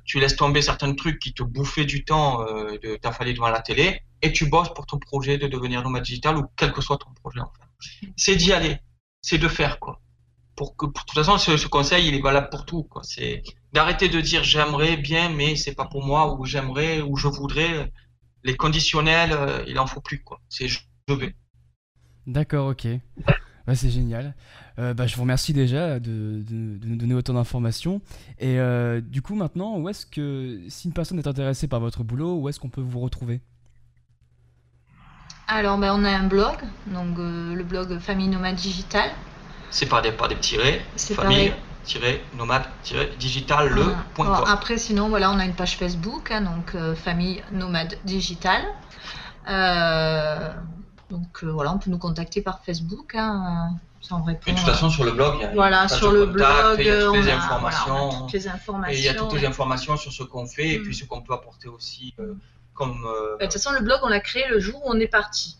tu 0.04 0.20
laisses 0.20 0.36
tomber 0.36 0.62
certains 0.62 0.94
trucs 0.94 1.20
qui 1.20 1.34
te 1.34 1.42
bouffaient 1.42 1.86
du 1.86 2.04
temps 2.04 2.42
euh, 2.42 2.78
de 2.84 2.98
t'affaler 2.98 3.34
devant 3.34 3.48
la 3.48 3.62
télé 3.62 4.02
et 4.22 4.34
tu 4.34 4.50
bosses 4.50 4.74
pour 4.74 4.86
ton 4.86 5.00
projet 5.00 5.38
de 5.38 5.48
devenir 5.48 5.82
nomade 5.84 6.04
digital 6.04 6.38
ou 6.38 6.44
quel 6.58 6.74
que 6.74 6.82
soit 6.82 6.98
ton 6.98 7.14
projet. 7.14 7.40
En 7.40 7.52
fait. 7.54 8.10
C'est 8.18 8.36
d'y 8.36 8.52
aller, 8.52 8.78
c'est 9.22 9.38
de 9.38 9.48
faire 9.48 9.80
quoi. 9.80 10.02
Pour 10.58 10.76
que, 10.76 10.86
pour, 10.86 11.04
de 11.06 11.08
toute 11.08 11.16
façon, 11.16 11.38
ce, 11.38 11.56
ce, 11.56 11.68
conseil, 11.68 12.10
il 12.10 12.14
est 12.14 12.22
valable 12.22 12.50
pour 12.50 12.66
tout. 12.66 12.84
Quoi. 12.84 13.04
C'est 13.04 13.42
d'arrêter 13.72 14.10
de 14.10 14.20
dire 14.20 14.44
j'aimerais 14.44 14.98
bien, 14.98 15.30
mais 15.30 15.56
c'est 15.56 15.76
pas 15.76 15.86
pour 15.86 16.06
moi, 16.06 16.38
ou 16.38 16.46
j'aimerais, 16.46 17.02
ou 17.02 17.16
je 17.16 17.30
voudrais 17.30 17.90
les 18.44 18.56
conditionnels, 18.56 19.32
euh, 19.32 19.64
il 19.68 19.80
en 19.80 19.88
faut 19.88 20.02
plus 20.02 20.24
quoi. 20.24 20.40
C'est 20.50 20.68
je 20.68 20.80
vais. 21.10 21.36
D'accord, 22.28 22.68
ok. 22.68 22.88
Bah, 23.66 23.76
c'est 23.76 23.90
génial. 23.90 24.36
Euh, 24.78 24.94
bah, 24.94 25.08
je 25.08 25.16
vous 25.16 25.22
remercie 25.22 25.54
déjà 25.54 26.00
de, 26.00 26.44
nous 26.50 26.96
donner 26.98 27.14
autant 27.14 27.34
d'informations. 27.34 28.02
Et 28.40 28.60
euh, 28.60 29.00
du 29.00 29.22
coup, 29.22 29.36
maintenant, 29.36 29.78
où 29.78 29.88
est-ce 29.88 30.06
que, 30.06 30.62
si 30.68 30.88
une 30.88 30.94
personne 30.94 31.18
est 31.18 31.28
intéressée 31.28 31.68
par 31.68 31.80
votre 31.80 32.04
boulot, 32.04 32.36
où 32.36 32.50
est-ce 32.50 32.60
qu'on 32.60 32.70
peut 32.70 32.82
vous 32.82 33.00
retrouver? 33.00 33.40
Alors, 35.48 35.78
bah, 35.78 35.94
on 35.96 36.04
a 36.04 36.10
un 36.10 36.28
blog, 36.28 36.58
donc 36.88 37.18
le 37.18 37.64
blog 37.64 38.00
Famille 38.00 38.28
Nomade 38.28 38.56
Digital. 38.56 39.12
C'est 39.70 39.88
par 39.88 40.02
des, 40.02 40.12
par 40.12 40.28
des 40.28 40.36
petits 40.36 40.58
famille 40.98 41.54
nomade-digital 42.38 43.70
le.com. 43.70 44.44
après, 44.48 44.78
sinon, 44.78 45.10
voilà, 45.10 45.32
on 45.32 45.40
a 45.40 45.46
une 45.46 45.54
page 45.54 45.78
Facebook, 45.78 46.32
hein, 46.32 46.42
donc 46.42 46.76
euh, 46.76 46.96
famille 46.96 47.44
nomade 47.52 47.98
digital. 48.06 48.62
Euh, 49.50 50.54
donc 51.10 51.44
euh, 51.44 51.52
voilà, 51.52 51.74
on 51.74 51.80
peut 51.80 51.90
nous 51.90 51.98
contacter 51.98 52.42
par 52.42 52.64
Facebook. 52.64 53.16
Hein, 53.16 53.78
ça 54.02 54.16
en 54.16 54.24
répond, 54.24 54.42
Et 54.48 54.52
de 54.52 54.58
toute 54.58 54.68
façon, 54.68 54.90
sur 54.90 55.04
le 55.04 55.12
blog, 55.12 55.36
il 55.38 55.42
y 55.42 55.46
a, 55.46 55.54
voilà, 55.54 55.88
sur 55.88 56.12
le 56.12 56.26
blog, 56.26 56.78
il 56.80 56.86
y 56.86 56.90
a 56.90 57.06
toutes 57.06 57.16
les 57.16 57.32
informations. 57.32 58.22
toutes 58.22 58.34
les 58.34 58.48
informations. 58.48 58.94
Et 58.94 58.98
il 58.98 59.04
y 59.04 59.10
a 59.10 59.14
toutes 59.14 59.34
les 59.34 59.46
informations 59.46 59.98
sur 59.98 60.12
ce 60.12 60.24
qu'on 60.24 60.46
fait 60.46 60.70
et 60.70 60.80
puis 60.80 60.92
mm. 60.92 60.94
ce 60.94 61.06
qu'on 61.06 61.22
peut 61.22 61.34
apporter 61.34 61.68
aussi. 61.68 62.14
comme, 62.74 63.02
De 63.40 63.44
toute 63.44 63.54
façon, 63.54 63.72
le 63.72 63.82
blog, 63.82 64.00
on 64.04 64.10
l'a 64.10 64.20
créé 64.20 64.48
le 64.50 64.60
jour 64.60 64.86
où 64.86 64.90
on 64.90 65.00
est 65.00 65.08
parti. 65.08 65.58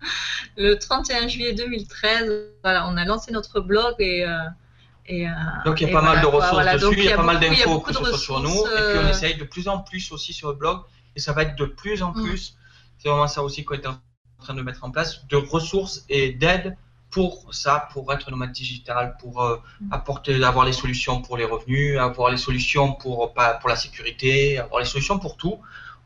le 0.56 0.78
31 0.78 1.28
juillet 1.28 1.52
2013, 1.52 2.30
voilà, 2.62 2.86
on 2.88 2.96
a 2.96 3.04
lancé 3.04 3.32
notre 3.32 3.60
blog 3.60 3.94
et 3.98 4.24
euh, 5.10 5.26
donc 5.66 5.80
il 5.80 5.88
y 5.88 5.90
a 5.90 5.92
pas 5.92 6.02
mal 6.02 6.22
de 6.22 6.26
ressources 6.26 6.72
dessus, 6.72 6.94
il 6.98 7.04
y 7.04 7.12
a, 7.12 7.16
pas 7.16 7.22
mal 7.22 7.38
d'infos 7.38 7.80
que 7.80 7.92
ce 7.92 8.02
soit 8.04 8.18
sur 8.18 8.40
nous, 8.40 8.48
et 8.48 8.92
puis 8.92 8.98
on 8.98 9.04
euh, 9.04 9.10
essaye 9.10 9.36
de 9.36 9.44
plus 9.44 9.68
en 9.68 9.78
plus 9.78 10.10
aussi 10.12 10.32
sur 10.32 10.48
le 10.48 10.54
blog, 10.54 10.80
et 11.14 11.20
ça 11.20 11.32
va 11.32 11.42
être 11.42 11.56
de 11.56 11.66
plus 11.66 12.02
en 12.02 12.12
mm. 12.12 12.22
plus, 12.22 12.56
c'est 12.98 13.08
vraiment 13.08 13.28
ça 13.28 13.42
aussi 13.42 13.64
qu'on 13.64 13.74
est 13.74 13.86
en 13.86 13.98
train 14.40 14.54
de 14.54 14.62
mettre 14.62 14.82
en 14.82 14.90
place, 14.90 15.26
de 15.26 15.36
ressources 15.36 16.04
et 16.08 16.32
d'aide 16.32 16.76
pour 17.10 17.54
ça, 17.54 17.88
pour 17.92 18.12
être 18.14 18.30
nomade 18.30 18.52
digital, 18.52 19.16
pour 19.20 19.42
euh, 19.42 19.60
mm. 19.80 19.92
apporter, 19.92 20.42
avoir 20.42 20.64
les 20.64 20.72
solutions 20.72 21.20
pour 21.20 21.36
les 21.36 21.44
revenus, 21.44 21.98
avoir 21.98 22.30
les 22.30 22.38
solutions 22.38 22.94
pour, 22.94 23.34
pour 23.34 23.68
la 23.68 23.76
sécurité, 23.76 24.58
avoir 24.58 24.80
les 24.80 24.86
solutions 24.86 25.18
pour 25.18 25.36
tout. 25.36 25.58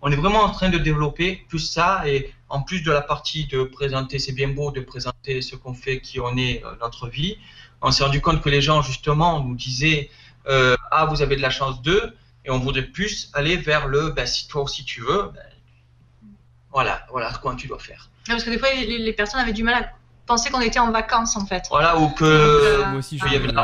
On 0.03 0.11
est 0.11 0.17
vraiment 0.17 0.43
en 0.43 0.51
train 0.51 0.71
de 0.71 0.79
développer 0.79 1.45
plus 1.49 1.59
ça 1.61 2.03
et 2.07 2.33
en 2.49 2.63
plus 2.63 2.83
de 2.83 2.91
la 2.91 3.03
partie 3.03 3.47
de 3.47 3.63
présenter, 3.65 4.19
c'est 4.19 4.33
bien 4.33 4.49
beau 4.49 4.71
de 4.71 4.81
présenter 4.81 5.43
ce 5.43 5.57
qu'on 5.57 5.75
fait, 5.75 6.01
qui 6.01 6.21
on 6.21 6.37
est, 6.37 6.63
notre 6.81 7.09
vie, 7.09 7.37
on 7.83 7.91
s'est 7.91 8.05
rendu 8.05 8.21
compte 8.21 8.43
que 8.43 8.49
les 8.49 8.61
gens, 8.61 8.83
justement, 8.83 9.41
nous 9.41 9.55
disaient 9.55 10.11
euh, 10.47 10.77
Ah, 10.91 11.07
vous 11.07 11.23
avez 11.23 11.37
de 11.37 11.43
la 11.43 11.51
chance 11.51 11.83
d'eux, 11.83 12.17
et 12.45 12.51
on 12.51 12.59
voudrait 12.59 12.83
plus 12.83 13.31
aller 13.35 13.57
vers 13.57 13.87
le 13.87 14.11
bah, 14.11 14.27
si 14.27 14.49
toi 14.49 14.63
aussi 14.63 14.85
tu 14.85 15.01
veux, 15.01 15.31
ben, 15.35 15.43
voilà, 16.71 17.07
voilà 17.11 17.33
ce 17.33 17.55
tu 17.57 17.69
dois 17.69 17.79
faire. 17.79 18.11
parce 18.27 18.45
que 18.45 18.51
des 18.51 18.59
fois, 18.59 18.69
les, 18.73 19.13
personnes 19.13 19.41
avaient 19.41 19.53
du 19.53 19.63
mal 19.63 19.75
à 19.83 19.91
penser 20.27 20.51
qu'on 20.51 20.61
était 20.61 20.79
en 20.79 20.91
vacances, 20.91 21.37
en 21.37 21.47
fait. 21.47 21.65
Voilà, 21.71 21.99
ou 21.99 22.11
que. 22.11 22.25
Euh, 22.25 22.87
moi 22.87 22.99
aussi, 22.99 23.17
y 23.17 23.37
avait 23.37 23.49
de 23.49 23.55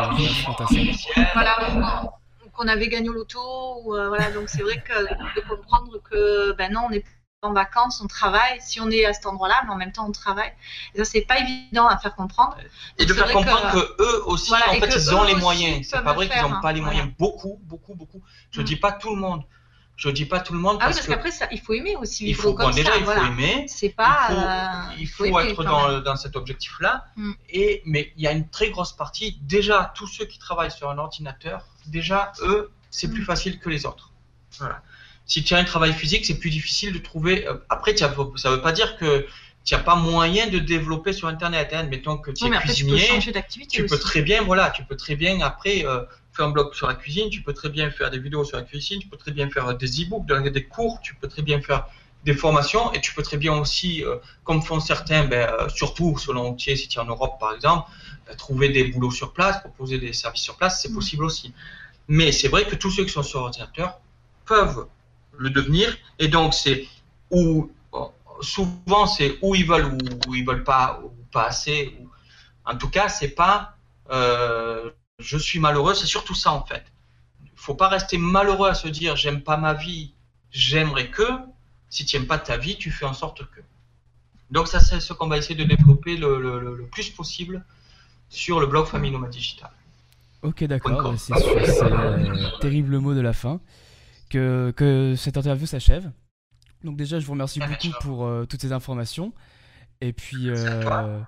Voilà, 1.35 1.57
qu'on 2.53 2.69
avait 2.69 2.89
gagné 2.89 3.09
au 3.09 3.13
loto, 3.13 3.41
ou, 3.85 3.95
euh, 3.95 4.09
voilà, 4.09 4.31
donc 4.31 4.49
c'est 4.49 4.63
vrai 4.63 4.83
que 4.83 5.41
de 5.41 5.49
comprendre 5.49 5.99
que, 6.09 6.53
ben 6.53 6.73
non, 6.73 6.87
on 6.89 6.93
est 6.93 7.05
en 7.45 7.53
vacances, 7.53 8.01
on 8.03 8.07
travaille, 8.07 8.59
si 8.61 8.81
on 8.81 8.91
est 8.91 9.05
à 9.05 9.13
cet 9.13 9.27
endroit-là, 9.27 9.55
mais 9.65 9.71
en 9.71 9.77
même 9.77 9.93
temps 9.93 10.07
on 10.07 10.13
travaille. 10.13 10.53
Et 10.95 10.99
ça, 10.99 11.05
c'est 11.05 11.23
pas 11.23 11.39
évident 11.39 11.87
à 11.87 11.99
faire 11.99 12.15
comprendre. 12.15 12.57
Et 12.99 13.07
de 13.07 13.15
faire 13.15 13.31
comprendre 13.31 13.73
que, 13.73 14.03
eux 14.03 14.23
aussi, 14.27 14.53
en 14.53 14.81
fait, 14.81 14.95
ils 14.95 15.15
ont 15.15 15.25
les 15.25 15.35
moyens. 15.35 15.87
C'est 15.89 16.03
pas 16.03 16.13
vrai 16.13 16.29
qu'ils 16.29 16.43
n'ont 16.43 16.61
pas 16.61 16.73
les 16.73 16.81
moyens. 16.81 17.11
Beaucoup, 17.19 17.61
beaucoup, 17.65 17.95
beaucoup. 17.95 18.23
Je 18.51 18.59
ne 18.61 18.65
mm. 18.65 18.67
dis 18.67 18.77
pas 18.77 18.93
tout 18.93 19.15
le 19.15 19.21
monde. 19.21 19.43
Je 19.97 20.11
dis 20.11 20.25
pas 20.25 20.41
tout 20.41 20.53
le 20.53 20.59
monde. 20.59 20.79
Ah 20.81 20.87
parce 20.87 20.97
oui, 20.97 21.15
parce 21.15 21.39
qu'après, 21.39 21.55
il 21.55 21.61
faut 21.61 21.73
aimer 21.73 21.95
aussi. 21.95 22.29
Il 22.29 22.35
faut, 22.35 22.53
bon, 22.53 22.71
déjà, 22.71 22.97
il 22.97 23.05
faut 23.05 23.13
aimer. 23.13 23.65
C'est 23.69 23.91
pas. 23.91 24.89
Il 24.99 25.07
faut, 25.07 25.25
euh, 25.25 25.39
être 25.41 25.63
dans, 25.63 26.01
dans, 26.01 26.17
cet 26.17 26.35
objectif-là. 26.35 27.07
Mm. 27.17 27.33
Et 27.51 27.83
mais 27.85 28.13
il 28.17 28.23
y 28.23 28.27
a 28.27 28.33
une 28.33 28.49
très 28.49 28.71
grosse 28.71 28.93
partie. 28.93 29.39
Déjà, 29.43 29.93
tous 29.95 30.09
ceux 30.09 30.25
qui 30.25 30.39
travaillent 30.39 30.73
sur 30.73 30.91
un 30.91 30.99
ordinateur, 30.99 31.65
déjà, 31.87 32.33
eux, 32.43 32.73
c'est 32.91 33.09
plus 33.09 33.23
mm. 33.23 33.27
facile 33.27 33.61
que 33.61 33.69
les 33.69 33.87
autres. 33.87 34.11
Voilà. 34.59 34.83
Si 35.27 35.43
tu 35.43 35.55
as 35.55 35.59
un 35.59 35.65
travail 35.65 35.93
physique, 35.93 36.27
c'est 36.27 36.39
plus 36.39 36.51
difficile 36.51 36.93
de 36.93 36.99
trouver. 36.99 37.47
Euh, 37.47 37.55
après, 37.69 37.97
ça 37.97 38.09
ne 38.09 38.51
veut 38.51 38.61
pas 38.61 38.73
dire 38.73 38.97
que 38.97 39.27
tu 39.65 39.75
n'as 39.75 39.81
pas 39.81 39.97
moyen 39.97 40.49
de 40.49 40.59
développer 40.59 41.13
sur 41.13 41.29
Internet. 41.29 41.71
Hein. 41.73 41.85
Mettons 41.85 42.19
que 42.19 42.31
tu 42.31 42.45
es 42.47 42.51
cuisinier, 42.59 43.09
tu, 43.69 43.87
peux, 43.87 43.99
très 43.99 44.21
bien, 44.21 44.43
voilà, 44.43 44.71
tu 44.71 44.85
peux 44.85 44.97
très 44.97 45.17
bien 45.17 45.41
après 45.41 45.87
euh, 45.87 46.03
faire 46.33 46.47
un 46.47 46.51
blog 46.51 46.75
sur 46.75 46.87
la 46.87 46.95
cuisine, 46.95 47.31
tu 47.31 47.41
peux 47.41 47.55
très 47.55 47.71
bien 47.71 47.91
faire 47.91 48.11
des 48.11 48.19
vidéos 48.19 48.45
sur 48.45 48.59
la 48.59 48.65
cuisine, 48.65 49.01
tu 49.01 49.09
peux 49.09 49.17
très 49.17 49.33
bien 49.33 49.49
faire 49.49 49.75
des 49.75 50.03
e-books, 50.03 50.27
des 50.27 50.65
cours, 50.65 51.01
tu 51.03 51.15
peux 51.15 51.29
très 51.29 51.43
bien 51.43 51.63
faire 51.63 51.87
des 52.25 52.35
formations 52.35 52.93
et 52.93 53.01
tu 53.01 53.15
peux 53.15 53.23
très 53.23 53.37
bien 53.37 53.55
aussi, 53.55 54.05
euh, 54.05 54.17
comme 54.45 54.63
font 54.63 54.81
certains, 54.81 55.25
ben, 55.25 55.51
surtout 55.69 56.17
selon 56.19 56.51
Outier, 56.51 56.77
si 56.77 56.89
tu 56.89 56.99
es 56.99 57.01
en 57.01 57.07
Europe 57.07 57.39
par 57.41 57.55
exemple, 57.55 57.91
ben, 58.27 58.37
trouver 58.37 58.69
des 58.69 58.85
boulots 58.85 59.11
sur 59.11 59.33
place, 59.33 59.61
proposer 59.61 59.99
des 59.99 60.13
services 60.13 60.43
sur 60.43 60.57
place, 60.57 60.83
c'est 60.83 60.91
mm. 60.91 60.95
possible 60.95 61.25
aussi. 61.25 61.55
Mais 62.09 62.33
c'est 62.33 62.49
vrai 62.49 62.67
que 62.67 62.75
tous 62.75 62.91
ceux 62.91 63.05
qui 63.05 63.13
sont 63.13 63.23
sur 63.23 63.41
ordinateur 63.41 63.99
peuvent 64.45 64.87
le 65.39 65.51
devenir. 65.51 65.97
Et 66.19 66.29
donc, 66.29 66.55
c'est 66.55 66.87
ou 67.31 67.71
souvent 68.41 69.07
c'est 69.07 69.39
où 69.43 69.55
ils 69.55 69.67
veulent 69.67 69.97
ou, 70.27 70.35
ils 70.35 70.45
veulent 70.45 70.65
pas 70.65 71.01
ou 71.03 71.11
pas 71.31 71.47
assez. 71.47 71.97
En 72.65 72.77
tout 72.77 72.89
cas, 72.89 73.09
c'est 73.09 73.29
pas 73.29 73.77
euh, 74.11 74.91
je 75.19 75.39
suis 75.39 75.59
malheureux, 75.59 75.95
c'est 75.95 76.07
surtout 76.07 76.35
ça 76.35 76.53
en 76.53 76.65
fait. 76.65 76.85
Il 77.45 77.51
faut 77.55 77.75
pas 77.75 77.89
rester 77.89 78.19
malheureux 78.19 78.69
à 78.69 78.75
se 78.75 78.89
dire 78.89 79.17
j'aime 79.17 79.43
pas 79.43 79.57
ma 79.57 79.75
vie, 79.75 80.15
j'aimerais 80.51 81.11
que. 81.11 81.29
Si 81.91 82.05
tu 82.05 82.17
n'aimes 82.17 82.27
pas 82.27 82.39
ta 82.39 82.57
vie, 82.57 82.77
tu 82.77 82.91
fais 82.91 83.05
en 83.05 83.13
sorte 83.13 83.49
que. 83.51 83.61
Donc 84.51 84.67
ça, 84.67 84.81
c'est 84.81 84.99
ce 84.99 85.13
qu'on 85.13 85.29
va 85.29 85.39
essayer 85.39 85.55
de 85.55 85.63
développer 85.63 86.17
le, 86.17 86.89
plus 86.91 87.11
possible 87.11 87.65
sur 88.29 88.59
le 88.59 88.67
blog 88.67 88.87
Famille 88.87 89.13
Nomade 89.13 89.31
Digital. 89.31 89.71
Ok, 90.43 90.65
d'accord. 90.65 91.15
C'est 91.17 91.35
le 91.35 92.61
terrible 92.61 92.99
mot 92.99 93.15
de 93.15 93.21
la 93.21 93.33
fin 93.33 93.61
que, 94.35 94.73
que 94.77 95.15
cette 95.17 95.37
interview 95.37 95.67
s'achève. 95.67 96.11
Donc 96.83 96.97
déjà, 96.97 97.21
je 97.21 97.27
vous 97.27 97.33
remercie 97.33 97.61
beaucoup 97.61 97.97
pour 98.01 98.25
euh, 98.25 98.45
toutes 98.47 98.61
ces 98.61 98.73
informations. 98.73 99.33
Et 100.01 100.13
puis, 100.13 100.49
euh, 100.49 101.21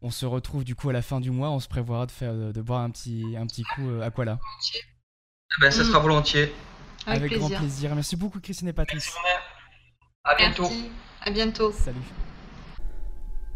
on 0.00 0.10
se 0.10 0.24
retrouve 0.24 0.64
du 0.64 0.74
coup 0.74 0.88
à 0.88 0.92
la 0.92 1.02
fin 1.02 1.20
du 1.20 1.30
mois. 1.30 1.50
On 1.50 1.60
se 1.60 1.68
prévoira 1.68 2.06
de 2.06 2.10
faire 2.10 2.34
de, 2.34 2.62
boire 2.62 2.80
un 2.80 2.90
petit, 2.90 3.36
un 3.38 3.46
petit 3.46 3.64
coup 3.64 4.00
à 4.02 4.10
quoi 4.10 4.24
là 4.24 4.38
ben, 5.60 5.70
Ça 5.70 5.84
sera 5.84 5.98
volontiers. 5.98 6.52
Avec, 7.06 7.34
grand 7.34 7.50
plaisir. 7.50 7.94
Merci 7.94 8.16
beaucoup, 8.16 8.40
Christine 8.40 8.68
et 8.68 8.72
Patrice. 8.72 9.12
À 10.24 10.34
bientôt. 10.34 10.70
À 11.20 11.30
bientôt. 11.30 11.70
Salut. 11.70 11.98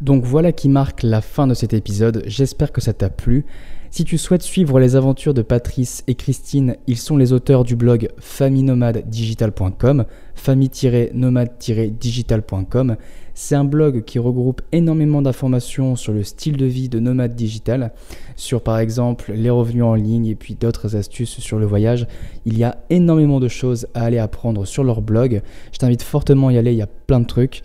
Donc 0.02 0.24
voilà 0.24 0.52
qui 0.52 0.68
marque 0.68 1.02
la 1.02 1.22
fin 1.22 1.46
de 1.46 1.54
cet 1.54 1.72
épisode, 1.72 2.22
j'espère 2.26 2.70
que 2.70 2.80
ça 2.80 2.92
t'a 2.92 3.10
plu. 3.10 3.44
Si 3.90 4.04
tu 4.04 4.18
souhaites 4.18 4.42
suivre 4.42 4.78
les 4.80 4.96
aventures 4.96 5.32
de 5.32 5.40
Patrice 5.40 6.04
et 6.06 6.14
Christine, 6.14 6.76
ils 6.86 6.98
sont 6.98 7.16
les 7.16 7.32
auteurs 7.32 7.64
du 7.64 7.74
blog 7.74 8.10
famille-nomade-digital.com, 8.18 10.04
famille-nomade-digital.com. 10.34 12.96
C'est 13.32 13.54
un 13.54 13.64
blog 13.64 14.04
qui 14.04 14.18
regroupe 14.18 14.60
énormément 14.72 15.22
d'informations 15.22 15.96
sur 15.96 16.12
le 16.12 16.22
style 16.22 16.58
de 16.58 16.66
vie 16.66 16.90
de 16.90 17.00
nomade 17.00 17.34
digital, 17.34 17.92
sur 18.36 18.62
par 18.62 18.78
exemple 18.78 19.32
les 19.32 19.48
revenus 19.48 19.84
en 19.84 19.94
ligne 19.94 20.26
et 20.26 20.34
puis 20.34 20.54
d'autres 20.54 20.94
astuces 20.94 21.38
sur 21.38 21.58
le 21.58 21.64
voyage. 21.64 22.06
Il 22.44 22.58
y 22.58 22.64
a 22.64 22.76
énormément 22.90 23.40
de 23.40 23.48
choses 23.48 23.88
à 23.94 24.04
aller 24.04 24.18
apprendre 24.18 24.66
sur 24.66 24.84
leur 24.84 25.00
blog. 25.00 25.40
Je 25.72 25.78
t'invite 25.78 26.02
fortement 26.02 26.48
à 26.48 26.52
y 26.52 26.58
aller, 26.58 26.72
il 26.72 26.78
y 26.78 26.82
a 26.82 26.86
plein 26.86 27.20
de 27.20 27.26
trucs. 27.26 27.62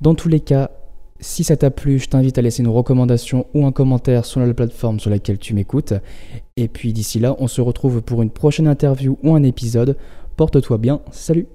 Dans 0.00 0.14
tous 0.14 0.28
les 0.28 0.40
cas, 0.40 0.70
si 1.24 1.42
ça 1.42 1.56
t'a 1.56 1.70
plu, 1.70 1.98
je 1.98 2.06
t'invite 2.06 2.36
à 2.36 2.42
laisser 2.42 2.62
une 2.62 2.68
recommandation 2.68 3.46
ou 3.54 3.64
un 3.64 3.72
commentaire 3.72 4.26
sur 4.26 4.40
la 4.40 4.52
plateforme 4.52 5.00
sur 5.00 5.08
laquelle 5.08 5.38
tu 5.38 5.54
m'écoutes. 5.54 5.94
Et 6.58 6.68
puis 6.68 6.92
d'ici 6.92 7.18
là, 7.18 7.34
on 7.38 7.48
se 7.48 7.62
retrouve 7.62 8.02
pour 8.02 8.22
une 8.22 8.28
prochaine 8.28 8.68
interview 8.68 9.16
ou 9.22 9.34
un 9.34 9.42
épisode. 9.42 9.96
Porte-toi 10.36 10.76
bien, 10.76 11.00
salut 11.10 11.46